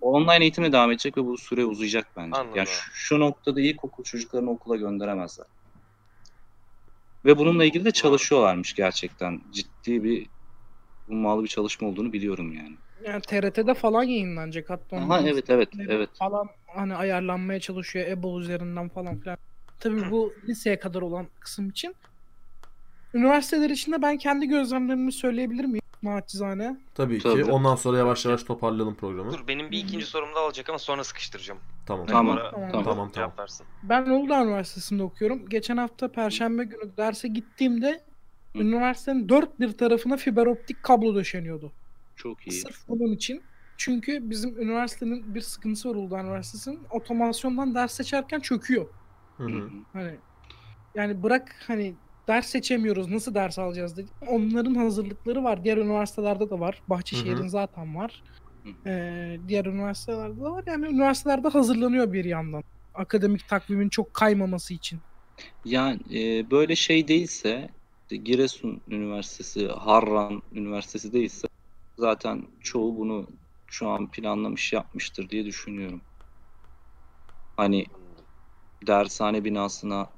online 0.00 0.42
eğitime 0.42 0.72
devam 0.72 0.90
edecek 0.90 1.16
ve 1.16 1.24
bu 1.24 1.38
süre 1.38 1.64
uzayacak 1.64 2.06
bence. 2.16 2.38
Anladım. 2.38 2.56
Yani 2.56 2.68
şu, 2.68 2.90
şu 2.92 3.20
noktada 3.20 3.60
ilkokul 3.60 4.04
çocuklarını 4.04 4.50
okula 4.50 4.76
gönderemezler. 4.76 5.46
Ve 7.24 7.38
bununla 7.38 7.64
ilgili 7.64 7.84
de 7.84 7.90
çalışıyorlarmış 7.90 8.74
gerçekten. 8.74 9.40
Ciddi 9.50 10.04
bir 10.04 10.26
ummalı 11.08 11.42
bir 11.42 11.48
çalışma 11.48 11.88
olduğunu 11.88 12.12
biliyorum 12.12 12.52
yani. 12.52 12.76
Yani 13.04 13.22
TRT'de 13.22 13.74
falan 13.74 14.02
yayınlanacak 14.02 14.70
hatta. 14.70 14.96
Aha 14.96 15.20
evet 15.28 15.50
evet 15.50 15.68
evet. 15.88 16.10
Falan 16.18 16.48
hani 16.66 16.94
ayarlanmaya 16.94 17.60
çalışıyor 17.60 18.06
EBO 18.06 18.40
üzerinden 18.40 18.88
falan 18.88 19.20
filan. 19.20 19.38
Tabii 19.80 20.00
bu 20.10 20.34
liseye 20.48 20.78
kadar 20.78 21.02
olan 21.02 21.26
kısım 21.40 21.68
için. 21.68 21.94
Üniversiteler 23.14 23.70
için 23.70 23.92
de 23.92 24.02
ben 24.02 24.18
kendi 24.18 24.46
gözlemlerimi 24.48 25.12
söyleyebilir 25.12 25.64
miyim? 25.64 25.80
Naçizane. 26.02 26.76
Tabii 26.94 27.18
ki. 27.18 27.22
Tabii. 27.22 27.44
Ondan 27.44 27.76
sonra 27.76 27.98
yavaş 27.98 28.24
yavaş 28.24 28.42
toparlayalım 28.42 28.94
programı. 28.94 29.32
Dur 29.32 29.48
benim 29.48 29.70
bir 29.70 29.78
ikinci 29.78 30.06
sorum 30.06 30.34
da 30.34 30.40
olacak 30.44 30.68
ama 30.68 30.78
sonra 30.78 31.04
sıkıştıracağım. 31.04 31.60
Tamam. 31.86 32.06
Tamam, 32.06 32.36
tamam. 32.36 32.70
tamam. 32.72 32.84
Tamam, 32.84 33.10
Cevap 33.14 33.38
versin. 33.38 33.66
Ben 33.82 34.02
Uludağ 34.06 34.44
Üniversitesi'nde 34.44 35.02
okuyorum. 35.02 35.48
Geçen 35.48 35.76
hafta 35.76 36.08
Perşembe 36.08 36.64
günü 36.64 36.96
derse 36.96 37.28
gittiğimde 37.28 38.00
Hı. 38.52 38.58
üniversitenin 38.58 39.28
dört 39.28 39.60
bir 39.60 39.72
tarafına 39.72 40.16
fiber 40.16 40.46
optik 40.46 40.82
kablo 40.82 41.14
döşeniyordu. 41.14 41.72
Çok 42.16 42.46
iyi. 42.46 42.52
Sırf 42.52 42.88
bunun 42.88 43.12
için. 43.12 43.42
Çünkü 43.76 44.30
bizim 44.30 44.62
üniversitenin 44.62 45.34
bir 45.34 45.40
sıkıntısı 45.40 45.90
var 45.90 45.94
Uludağ 45.94 46.20
Üniversitesi'nin. 46.20 46.80
Otomasyondan 46.90 47.74
ders 47.74 47.92
seçerken 47.94 48.40
çöküyor. 48.40 48.86
Hı 49.40 49.46
Hı. 49.46 49.70
Hani 49.92 50.20
yani 50.94 51.22
bırak 51.22 51.56
hani 51.66 51.96
ders 52.28 52.46
seçemiyoruz 52.46 53.08
nasıl 53.08 53.34
ders 53.34 53.58
alacağız 53.58 53.96
dedik. 53.96 54.12
Onların 54.28 54.74
hazırlıkları 54.74 55.44
var. 55.44 55.64
Diğer 55.64 55.76
üniversitelerde 55.76 56.50
de 56.50 56.60
var. 56.60 56.82
Bahçeşehir'in 56.88 57.36
Hı 57.36 57.44
hı. 57.44 57.50
zaten 57.50 57.96
var. 57.96 58.22
Ee, 58.86 59.40
diğer 59.48 59.64
üniversitelerde 59.64 60.36
de 60.36 60.42
var. 60.42 60.64
Yani 60.66 60.86
üniversitelerde 60.86 61.48
hazırlanıyor 61.48 62.12
bir 62.12 62.24
yandan. 62.24 62.62
Akademik 62.94 63.48
takvimin 63.48 63.88
çok 63.88 64.14
kaymaması 64.14 64.74
için. 64.74 65.00
Yani 65.64 66.00
e, 66.18 66.50
böyle 66.50 66.76
şey 66.76 67.08
değilse 67.08 67.68
Giresun 68.08 68.80
Üniversitesi, 68.88 69.66
Harran 69.68 70.42
Üniversitesi 70.52 71.12
değilse 71.12 71.48
zaten 71.98 72.46
çoğu 72.60 72.98
bunu 72.98 73.26
şu 73.66 73.88
an 73.88 74.10
planlamış 74.10 74.72
yapmıştır 74.72 75.30
diye 75.30 75.44
düşünüyorum. 75.44 76.00
Hani 77.56 77.86
dershane 78.86 79.44
binasına 79.44 80.08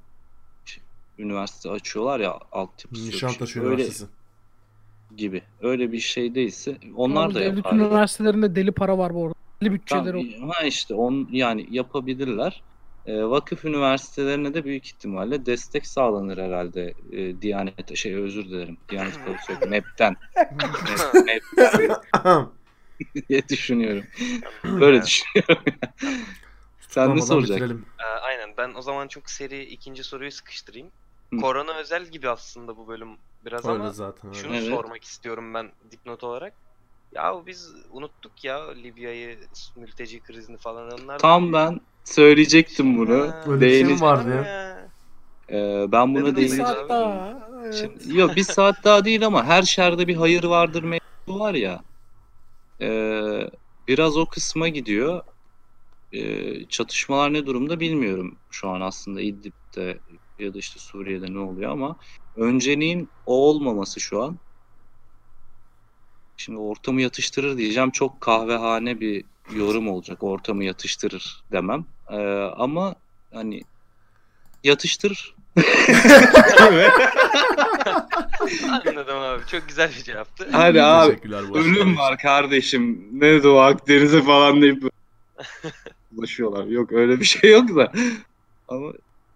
üniversite 1.18 1.70
açıyorlar 1.70 2.20
ya 2.20 2.38
altyapısı 2.52 3.08
Nişantaşı 3.08 3.58
Üniversitesi. 3.58 4.04
gibi. 5.16 5.42
Öyle 5.62 5.92
bir 5.92 6.00
şey 6.00 6.34
değilse 6.34 6.78
onlar 6.96 7.26
Abi 7.26 7.34
da 7.34 7.40
devlet 7.40 7.56
yapar. 7.56 7.72
üniversitelerinde 7.72 8.54
deli 8.54 8.72
para 8.72 8.98
var 8.98 9.14
bu 9.14 9.22
arada. 9.26 9.34
Deli 9.62 9.72
bütçeleri 9.72 10.32
Tamam, 10.36 10.50
ha 10.50 10.62
işte 10.62 10.94
on 10.94 11.28
yani 11.32 11.66
yapabilirler. 11.70 12.62
E, 13.06 13.24
vakıf 13.24 13.64
üniversitelerine 13.64 14.54
de 14.54 14.64
büyük 14.64 14.86
ihtimalle 14.86 15.46
destek 15.46 15.86
sağlanır 15.86 16.38
herhalde. 16.38 16.94
E, 17.12 17.42
Diyanet 17.42 17.96
şey 17.96 18.14
özür 18.14 18.44
dilerim. 18.44 18.76
Diyanet 18.90 19.18
Kolosu 19.24 19.68
MEP'ten. 19.68 20.16
MEP, 20.36 21.24
MEP'ten 21.26 22.46
diye 23.28 23.48
düşünüyorum. 23.48 24.04
Böyle 24.64 25.02
düşünüyorum. 25.02 25.64
Sen 26.92 27.16
ne 27.16 27.22
soracaksın? 27.22 27.86
Ee, 28.00 28.04
aynen 28.04 28.54
ben 28.56 28.74
o 28.74 28.82
zaman 28.82 29.08
çok 29.08 29.30
seri 29.30 29.62
ikinci 29.64 30.04
soruyu 30.04 30.32
sıkıştırayım. 30.32 30.88
Hı. 31.32 31.36
Korona 31.36 31.74
özel 31.74 32.06
gibi 32.06 32.28
aslında 32.28 32.76
bu 32.76 32.88
bölüm 32.88 33.08
biraz 33.44 33.64
Öyle 33.66 33.78
ama 33.78 33.92
zaten. 33.92 34.30
öyle. 34.30 34.42
şunu 34.42 34.56
Evet. 34.56 34.68
sormak 34.68 35.04
istiyorum 35.04 35.54
ben 35.54 35.72
dipnot 35.90 36.24
olarak. 36.24 36.52
Ya 37.14 37.46
biz 37.46 37.74
unuttuk 37.90 38.44
ya 38.44 38.70
Libya'yı, 38.70 39.38
mülteci 39.76 40.20
krizini 40.20 40.56
falan 40.56 40.90
onlar. 40.90 41.18
Tam 41.18 41.52
ben 41.52 41.80
söyleyecektim 42.04 42.98
bunu. 42.98 43.32
Öyle 43.46 43.66
bir 43.66 43.86
şey 43.86 44.00
vardı 44.00 44.30
ya? 44.30 44.42
ya? 44.42 44.88
E, 45.50 45.92
ben 45.92 46.14
buna 46.14 46.26
Bir 46.26 46.36
değil 46.36 46.36
değineceğim. 46.36 46.66
saat 46.66 46.88
daha. 46.88 47.48
Evet. 47.62 47.74
Şimdi, 47.74 48.18
yok 48.18 48.36
bir 48.36 48.42
saat 48.44 48.84
daha 48.84 49.04
değil 49.04 49.26
ama 49.26 49.44
her 49.44 49.62
şerde 49.62 50.08
bir 50.08 50.16
hayır 50.16 50.44
vardır 50.44 50.82
mevzu 50.82 51.40
var 51.40 51.54
ya. 51.54 51.82
Ee, 52.80 53.50
biraz 53.88 54.16
o 54.16 54.26
kısma 54.26 54.68
gidiyor. 54.68 55.22
Ee, 56.12 56.64
çatışmalar 56.68 57.32
ne 57.32 57.46
durumda 57.46 57.80
bilmiyorum 57.80 58.38
şu 58.50 58.68
an 58.68 58.80
aslında 58.80 59.20
İdlib'de 59.20 59.98
ya 60.38 60.54
da 60.54 60.58
işte 60.58 60.80
Suriye'de 60.80 61.32
ne 61.32 61.38
oluyor 61.38 61.70
ama 61.70 61.96
önceliğin 62.36 63.08
o 63.26 63.48
olmaması 63.48 64.00
şu 64.00 64.22
an. 64.22 64.38
Şimdi 66.36 66.58
ortamı 66.58 67.02
yatıştırır 67.02 67.58
diyeceğim. 67.58 67.90
Çok 67.90 68.20
kahvehane 68.20 69.00
bir 69.00 69.24
yorum 69.56 69.88
olacak. 69.88 70.22
Ortamı 70.22 70.64
yatıştırır 70.64 71.42
demem. 71.52 71.84
Ee, 72.10 72.16
ama 72.56 72.94
hani 73.32 73.62
yatıştırır. 74.64 75.34
Anladım 78.86 79.18
abi. 79.18 79.42
Çok 79.50 79.68
güzel 79.68 79.90
bir 79.98 80.02
cevaptı. 80.02 80.48
Hadi 80.52 80.82
abi. 80.82 81.18
Ölüm 81.54 81.98
var 81.98 82.18
kardeşim. 82.18 83.08
Ne 83.12 83.42
Doğu 83.42 83.60
Akdeniz'e 83.60 84.22
falan 84.22 84.62
deyip 84.62 84.82
ulaşıyorlar. 86.16 86.64
Yok 86.66 86.92
öyle 86.92 87.20
bir 87.20 87.24
şey 87.24 87.50
yok 87.52 87.76
da. 87.76 87.92
Ama 88.68 88.92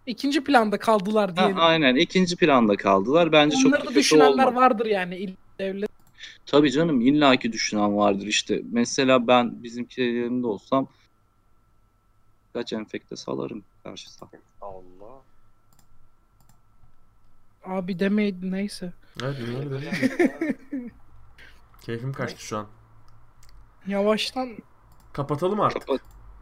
İkinci 0.06 0.44
planda 0.44 0.78
kaldılar 0.78 1.30
ha, 1.30 1.36
diyelim. 1.36 1.56
aynen 1.58 1.94
ikinci 1.96 2.36
planda 2.36 2.76
kaldılar. 2.76 3.32
Bence 3.32 3.56
çok 3.56 3.66
Onları 3.72 3.86
da 3.86 3.90
da 3.90 3.94
düşünenler 3.94 4.28
olmadı. 4.44 4.54
vardır 4.54 4.86
yani 4.86 5.16
il- 5.16 5.36
devlet. 5.58 5.90
Tabii 6.46 6.70
canım 6.70 7.00
illaki 7.00 7.52
düşünen 7.52 7.96
vardır 7.96 8.26
işte. 8.26 8.62
Mesela 8.72 9.26
ben 9.26 9.62
bizimkilerin 9.62 10.14
yerinde 10.14 10.46
olsam 10.46 10.88
kaç 12.52 12.72
enfekte 12.72 13.16
salarım 13.16 13.64
karşı 13.82 14.08
sah- 14.10 14.28
Allah. 14.60 15.22
Abi 17.64 17.98
demeydi 17.98 18.50
neyse. 18.50 18.92
Evet, 19.22 19.36
bunları? 19.40 19.80
Keyfim 21.86 22.12
kaçtı 22.12 22.42
şu 22.44 22.58
an. 22.58 22.66
Yavaştan 23.86 24.48
Kapatalım 25.12 25.60
artık. 25.60 25.86
Kapat 25.86 26.00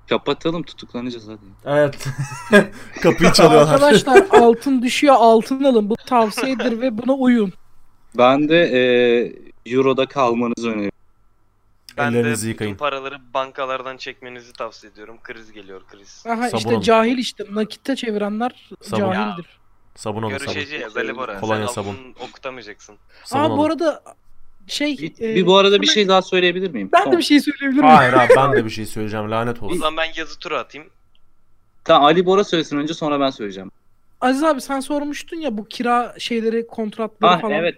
kapatalım 0.08 0.62
tutuklanacağız 0.62 1.28
hadi. 1.28 1.38
Evet. 1.64 2.06
Kapıyı 3.02 3.32
çalıyorlar. 3.32 3.74
Arkadaşlar 3.74 4.26
altın 4.30 4.82
düşüyor 4.82 5.14
altın 5.18 5.64
alın. 5.64 5.90
Bu 5.90 5.96
tavsiyedir 5.96 6.80
ve 6.80 6.98
buna 6.98 7.12
uyun. 7.12 7.52
Ben 8.18 8.48
de 8.48 8.62
e, 8.64 8.82
Euro'da 9.72 10.06
kalmanızı 10.06 10.68
öneriyorum. 10.68 10.90
Ben 11.96 12.12
Ellerinizi 12.12 12.46
de 12.46 12.50
yıkayın. 12.50 12.72
bütün 12.74 12.78
paraları 12.78 13.18
bankalardan 13.34 13.96
çekmenizi 13.96 14.52
tavsiye 14.52 14.92
ediyorum. 14.92 15.18
Kriz 15.22 15.52
geliyor 15.52 15.82
kriz. 15.90 16.24
Aha 16.28 16.36
Sabun 16.48 16.58
işte 16.58 16.70
alın. 16.70 16.80
cahil 16.80 17.18
işte. 17.18 17.44
Nakitte 17.50 17.96
çevirenler 17.96 18.70
Sabun. 18.82 18.98
cahildir. 19.12 19.46
Sabun 19.94 20.22
olun 20.22 20.38
sabun. 20.38 20.54
Görüşeceğiz 20.54 20.96
Ali 20.96 21.16
Bora. 21.16 21.40
Kolonya, 21.40 21.66
Sen 21.66 21.74
sabun. 21.74 21.92
sabun 21.92 22.14
okutamayacaksın. 22.28 22.96
Sabun 23.24 23.54
Aa 23.54 23.58
bu 23.58 23.64
arada 23.64 24.02
şey 24.66 24.98
Bir, 24.98 25.12
e, 25.30 25.34
bir 25.34 25.46
bu 25.46 25.56
arada 25.56 25.82
bir 25.82 25.86
şey 25.86 26.08
daha 26.08 26.22
söyleyebilir 26.22 26.70
miyim? 26.70 26.90
ben 26.92 27.04
Son. 27.04 27.12
de 27.12 27.18
bir 27.18 27.22
şey 27.22 27.40
söyleyebilir 27.40 27.80
miyim? 27.82 27.94
Hayır 27.94 28.12
abi 28.12 28.32
ben 28.36 28.52
de 28.52 28.64
bir 28.64 28.70
şey 28.70 28.86
söyleyeceğim 28.86 29.30
lanet 29.30 29.62
O 29.62 29.66
olsun. 29.66 29.78
zaman 29.78 29.96
ben 29.96 30.12
yazı 30.16 30.38
turu 30.38 30.56
atayım. 30.56 30.86
Tamam 31.84 32.04
Ali 32.04 32.26
Bora 32.26 32.44
söylesin 32.44 32.76
önce 32.78 32.94
sonra 32.94 33.20
ben 33.20 33.30
söyleyeceğim. 33.30 33.70
Aziz 34.20 34.42
abi 34.42 34.60
sen 34.60 34.80
sormuştun 34.80 35.36
ya 35.36 35.58
bu 35.58 35.64
kira 35.68 36.14
şeyleri 36.18 36.66
kontratları 36.66 37.30
Ah 37.32 37.40
falan. 37.40 37.52
evet. 37.54 37.74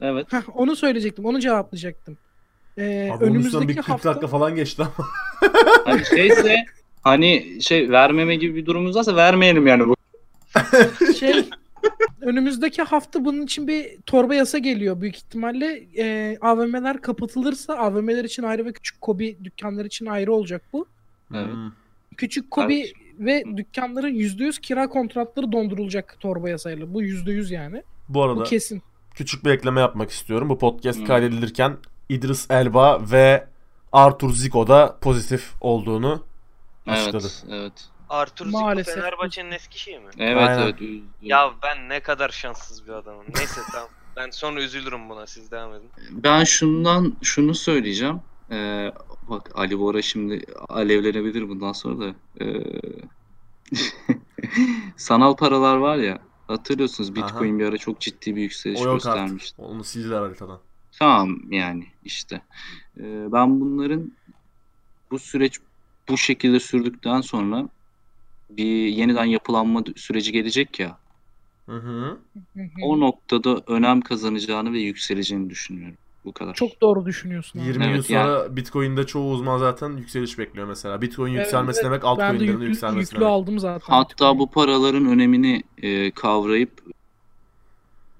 Evet. 0.00 0.32
Heh, 0.32 0.56
onu 0.56 0.76
söyleyecektim. 0.76 1.24
Onu 1.24 1.40
cevaplayacaktım. 1.40 2.18
Ee, 2.78 3.10
Abi 3.12 3.24
onun 3.24 3.34
üstünden 3.34 3.34
bir 3.34 3.56
önümüzdeki 3.56 3.76
40 3.76 3.88
hafta 3.88 4.10
dakika 4.10 4.26
falan 4.26 4.54
geçti 4.54 4.82
ama. 4.82 5.08
Hani 5.84 6.04
şeyse 6.04 6.56
Hani 7.02 7.58
şey 7.62 7.90
vermeme 7.90 8.36
gibi 8.36 8.54
bir 8.54 8.66
durumumuz 8.66 8.96
varsa 8.96 9.16
vermeyelim 9.16 9.66
yani 9.66 9.84
bu. 9.88 9.94
Şey 11.18 11.44
önümüzdeki 12.20 12.82
hafta 12.82 13.24
bunun 13.24 13.42
için 13.42 13.68
bir 13.68 13.98
torba 14.06 14.34
yasa 14.34 14.58
geliyor 14.58 15.00
büyük 15.00 15.16
ihtimalle. 15.16 15.86
Ee, 15.98 16.38
AVM'ler 16.40 17.00
kapatılırsa 17.00 17.74
AVM'ler 17.74 18.24
için 18.24 18.42
ayrı 18.42 18.64
ve 18.64 18.72
küçük 18.72 19.00
kobi 19.00 19.38
dükkanlar 19.44 19.84
için 19.84 20.06
ayrı 20.06 20.32
olacak 20.32 20.62
bu. 20.72 20.86
Evet. 21.34 21.52
Hmm. 21.52 21.72
Küçük 22.16 22.50
kobi 22.50 22.80
Evet. 22.80 22.92
ve 23.18 23.44
dükkanların 23.56 24.14
%100 24.14 24.60
kira 24.60 24.88
kontratları 24.88 25.52
dondurulacak 25.52 26.16
torba 26.20 26.48
yasayla. 26.48 26.94
Bu 26.94 27.02
%100 27.02 27.54
yani. 27.54 27.82
Bu 28.08 28.14
Bu 28.14 28.22
arada 28.22 28.44
kesin. 28.44 28.82
küçük 29.14 29.44
bir 29.44 29.50
ekleme 29.50 29.80
yapmak 29.80 30.10
istiyorum. 30.10 30.48
Bu 30.48 30.58
podcast 30.58 30.98
Hmm. 30.98 31.06
kaydedilirken 31.06 31.76
İdris 32.08 32.46
Elba 32.50 33.10
ve 33.10 33.46
Arthur 33.92 34.32
Zico 34.32 34.66
da 34.68 34.98
pozitif 35.00 35.52
olduğunu 35.60 36.24
açıkladı. 36.86 37.26
Evet, 37.26 37.44
evet. 37.60 37.72
Arthur 38.10 38.46
Zico 38.46 38.60
Maalesef. 38.60 38.94
Fenerbahçe'nin 38.94 39.50
eski 39.50 39.80
şeyi 39.80 39.98
mi? 39.98 40.10
Evet, 40.18 40.48
Aynen. 40.48 40.62
evet. 40.62 40.82
üzdü. 40.82 41.02
Ya 41.22 41.54
ben 41.62 41.88
ne 41.88 42.00
kadar 42.00 42.28
şanssız 42.28 42.86
bir 42.86 42.92
adamım. 42.92 43.24
Neyse 43.36 43.60
tamam. 43.72 43.88
Ben 44.16 44.30
sonra 44.30 44.62
üzülürüm 44.62 45.08
buna. 45.08 45.26
Siz 45.26 45.50
devam 45.50 45.74
edin. 45.74 45.90
Ben 46.10 46.44
şundan 46.44 47.16
şunu 47.22 47.54
söyleyeceğim. 47.54 48.20
Ee, 48.50 48.92
bak 49.28 49.50
Ali 49.54 49.78
Bora 49.78 50.02
şimdi 50.02 50.44
alevlenebilir 50.68 51.48
bundan 51.48 51.72
sonra 51.72 51.98
da. 52.00 52.14
Ee, 52.40 52.62
sanal 54.96 55.36
paralar 55.36 55.76
var 55.76 55.96
ya. 55.96 56.18
Hatırlıyorsunuz 56.46 57.14
Bitcoin 57.14 57.58
bir 57.58 57.64
ara 57.64 57.78
çok 57.78 58.00
ciddi 58.00 58.36
bir 58.36 58.42
yükseliş 58.42 58.80
O 58.80 58.84
yok 58.84 58.94
artık. 58.94 59.04
göstermişti. 59.12 59.62
Onu 59.62 59.84
sildiler 59.84 60.20
haritadan. 60.20 60.58
Tamam 60.98 61.38
yani 61.50 61.86
işte. 62.04 62.42
Ee, 62.98 63.32
ben 63.32 63.60
bunların 63.60 64.12
bu 65.10 65.18
süreç 65.18 65.58
bu 66.08 66.18
şekilde 66.18 66.60
sürdükten 66.60 67.20
sonra 67.20 67.68
bir 68.56 68.86
yeniden 68.86 69.24
yapılanma 69.24 69.84
süreci 69.96 70.32
gelecek 70.32 70.80
ya. 70.80 70.98
Hı 71.66 71.76
hı. 71.76 72.18
O 72.82 73.00
noktada 73.00 73.62
önem 73.66 74.00
kazanacağını 74.00 74.72
ve 74.72 74.78
yükseleceğini 74.80 75.50
düşünüyorum. 75.50 75.96
Bu 76.24 76.32
kadar. 76.32 76.54
Çok 76.54 76.80
doğru 76.80 77.06
düşünüyorsun. 77.06 77.58
abi. 77.60 77.66
20 77.68 77.84
yıl 77.84 77.90
Evet, 77.92 78.06
sonra 78.06 78.56
Bitcoin'de 78.56 79.06
çoğu 79.06 79.32
uzman 79.32 79.58
zaten 79.58 79.96
yükseliş 79.96 80.38
bekliyor 80.38 80.66
mesela. 80.66 81.02
Bitcoin 81.02 81.32
yükselmesi 81.32 81.76
evet. 81.80 81.84
demek 81.84 82.02
Ben 82.02 82.06
de 82.06 82.22
altcoin'lerin 82.22 82.52
yüklü, 82.52 82.66
yükselmesi 82.66 83.00
yüklü 83.00 83.20
demek. 83.20 83.28
aldım 83.32 83.58
zaten. 83.58 83.92
Hatta 83.94 84.10
Bitcoin'i. 84.12 84.38
bu 84.38 84.50
paraların 84.50 85.06
önemini 85.06 85.62
e, 85.82 86.10
kavrayıp 86.10 86.82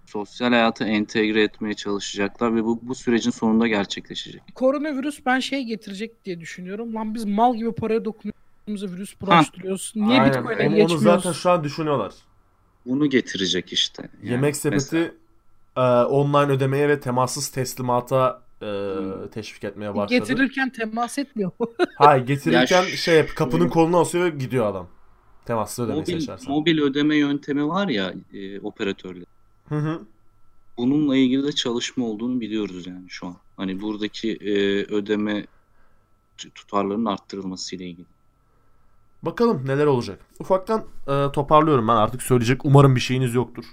sosyal 0.06 0.48
hayata 0.50 0.84
entegre 0.84 1.42
etmeye 1.42 1.74
çalışacaklar 1.74 2.54
ve 2.56 2.64
bu 2.64 2.78
bu 2.82 2.94
sürecin 2.94 3.30
sonunda 3.30 3.68
gerçekleşecek. 3.68 4.42
koronavirüs 4.54 5.20
ben 5.26 5.38
şey 5.40 5.64
getirecek 5.64 6.24
diye 6.24 6.40
düşünüyorum. 6.40 6.94
Lan 6.94 7.14
biz 7.14 7.24
mal 7.24 7.56
gibi 7.56 7.72
paraya 7.72 8.04
dokunuyoruz 8.04 8.40
virüs 8.68 9.20
bulaştırıyoruz. 9.20 9.92
Niye 9.96 10.20
Aynen. 10.20 10.26
Bitcoin'e 10.44 10.66
Onu- 10.68 10.76
geçmiyoruz? 10.76 10.92
Onu 10.92 11.00
zaten 11.00 11.32
şu 11.32 11.50
an 11.50 11.64
düşünüyorlar. 11.64 12.12
Bunu 12.86 13.10
getirecek 13.10 13.72
işte. 13.72 14.08
Yani 14.22 14.30
Yemek 14.32 14.56
sepeti 14.56 15.14
e, 15.76 15.80
online 15.90 16.52
ödemeye 16.52 16.88
ve 16.88 17.00
temassız 17.00 17.48
teslimata 17.48 18.42
e, 18.62 18.64
Hmm. 18.66 19.28
teşvik 19.28 19.64
etmeye 19.64 19.94
başladı. 19.94 20.18
Getirirken 20.18 20.70
temas 20.70 21.18
etmiyor. 21.18 21.50
Hayır 21.98 22.26
getirirken 22.26 22.82
Ya 22.82 22.88
şu- 22.88 22.96
şey 22.96 23.16
yap, 23.18 23.28
kapının 23.36 23.68
kolunu 23.68 23.98
asıyor 24.00 24.26
gidiyor 24.28 24.66
adam. 24.66 24.88
Temassız 25.44 25.84
ödemeyi 25.84 26.00
mobil, 26.02 26.20
seçersen. 26.20 26.52
mobil 26.52 26.78
ödeme 26.78 27.16
yöntemi 27.16 27.68
var 27.68 27.88
ya 27.88 28.14
e, 28.32 28.60
operatörler. 28.60 29.24
Hı 29.68 29.74
hı. 29.74 30.00
Bununla 30.76 31.16
ilgili 31.16 31.42
de 31.46 31.52
çalışma 31.52 32.04
olduğunu 32.06 32.40
biliyoruz 32.40 32.86
yani 32.86 33.04
şu 33.08 33.26
an. 33.26 33.36
Hani 33.56 33.80
buradaki 33.80 34.32
e, 34.32 34.52
ödeme 34.94 35.46
t- 36.38 36.50
tutarlarının 36.50 37.04
arttırılması 37.04 37.76
ile 37.76 37.84
ilgili. 37.86 38.06
Bakalım 39.22 39.62
neler 39.66 39.86
olacak. 39.86 40.20
Ufaktan 40.38 40.84
e, 41.08 41.32
toparlıyorum 41.32 41.88
ben 41.88 41.96
artık 41.96 42.22
söyleyecek. 42.22 42.64
Umarım 42.64 42.96
bir 42.96 43.00
şeyiniz 43.00 43.34
yoktur. 43.34 43.64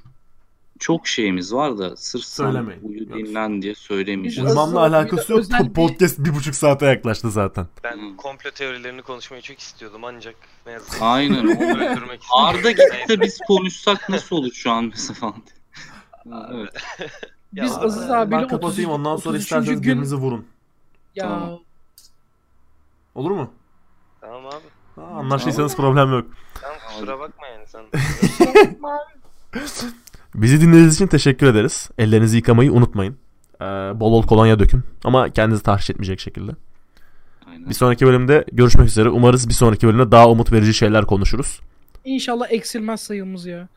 Çok 0.80 1.08
şeyimiz 1.08 1.54
var 1.54 1.78
da 1.78 1.95
sırf 1.98 2.24
sen 2.24 2.43
Söylemeyin. 2.45 2.82
uyu 2.84 3.00
Yok. 3.10 3.18
dinlen 3.18 3.62
diye 3.62 3.76
söylemeyeceğiz. 3.76 4.50
Uyumamla 4.50 4.80
alakası 4.80 5.32
yok. 5.32 5.41
özel 5.41 5.68
bir- 5.70 5.74
Podcast 5.74 6.20
bir 6.20 6.36
buçuk 6.36 6.56
saate 6.56 6.86
yaklaştı 6.86 7.32
zaten. 7.32 7.68
Ben 7.84 8.16
komplo 8.18 8.52
teorilerini 8.52 9.02
konuşmayı 9.02 9.41
çok 9.43 9.60
istiyordum 9.60 10.04
ancak 10.04 10.36
ne 10.66 10.72
yazık 10.72 10.91
ki 10.91 10.98
Aynen. 11.02 11.39
onu 11.39 11.52
öldürmek 11.52 12.22
istedim. 12.24 12.36
Arda 12.36 12.72
gitse 12.72 13.22
biz 13.22 13.38
konuşsak 13.48 14.10
nasıl 14.10 14.36
olur 14.36 14.52
şu 14.52 14.72
an 14.72 14.86
mesela 14.86 15.14
falan. 15.20 15.36
Evet. 16.54 16.74
Ya 17.54 17.64
Biz 17.64 17.78
abi, 17.78 17.86
Aziz 17.86 18.10
abiyle 18.12 18.41
ben 18.41 18.48
kapatayım 18.48 18.89
30 18.91 19.00
ondan 19.00 19.16
sonra 19.16 19.30
33. 19.38 19.43
isterseniz 19.43 19.70
gün- 19.82 19.82
birbirinizi 19.82 20.16
vurun. 20.16 20.45
Ya 21.16 21.24
Tamam. 21.30 21.60
Olur 23.16 23.32
mu? 23.32 23.52
Tamam 24.22 24.45
abi. 24.45 24.64
Anlaştıysanız 24.98 25.76
problem 25.76 26.12
yok. 26.12 26.26
Tamam 26.62 26.78
kusura 26.88 27.20
bakma 27.20 27.48
yani 27.48 27.68
sen. 27.68 27.82
Bizi 30.36 30.62
dinlediğiniz 30.62 30.95
için 30.95 31.08
teşekkür 31.08 31.48
ederiz. 31.48 31.89
Ellerinizi 31.98 32.38
yıkamayı 32.38 32.74
unutmayın. 32.74 33.18
Ee, 33.62 33.66
bol 33.66 34.12
bol 34.12 34.24
kolonya 34.24 34.60
dökün. 34.60 34.84
Ama 35.04 35.30
kendinizi 35.30 35.64
tahriş 35.64 35.89
etmeyecek 35.89 36.20
şekilde. 36.20 36.52
Aynen. 37.50 37.70
Bir 37.70 37.74
sonraki 37.74 38.06
bölümde 38.06 38.45
görüşmek 38.52 38.88
üzere. 38.88 39.10
Umarız 39.10 39.50
bir 39.50 39.54
sonraki 39.54 39.88
bölümde 39.88 40.12
daha 40.12 40.30
umut 40.30 40.52
verici 40.52 40.74
şeyler 40.74 41.06
konuşuruz. 41.06 41.60
inşallah 42.06 42.45
eksilmez 42.52 43.02
sayımız 43.02 43.45
ya. 43.45 43.68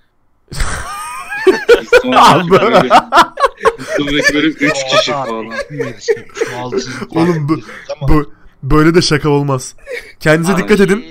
Bir 3.78 3.84
sonraki 3.84 4.34
bölüm 4.34 4.56
3 4.60 4.72
kişi 4.84 5.12
falan. 5.12 5.52
Oğlum 7.10 7.48
bu, 7.48 7.60
bu 8.08 8.32
böyle 8.62 8.94
de 8.94 9.02
şaka 9.02 9.28
olmaz. 9.28 9.76
Kendinize 10.20 10.56
dikkat 10.56 10.80
edin. 10.80 11.04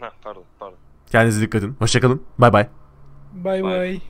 Ha, 0.00 0.10
pardon 0.22 0.44
pardon. 0.58 0.76
Kendinize 1.12 1.40
dikkat 1.40 1.62
edin. 1.62 1.76
Hoşçakalın. 1.78 2.22
Bay. 2.38 2.52
Bay 2.52 2.68
Bay. 3.32 3.62
bay. 3.62 4.00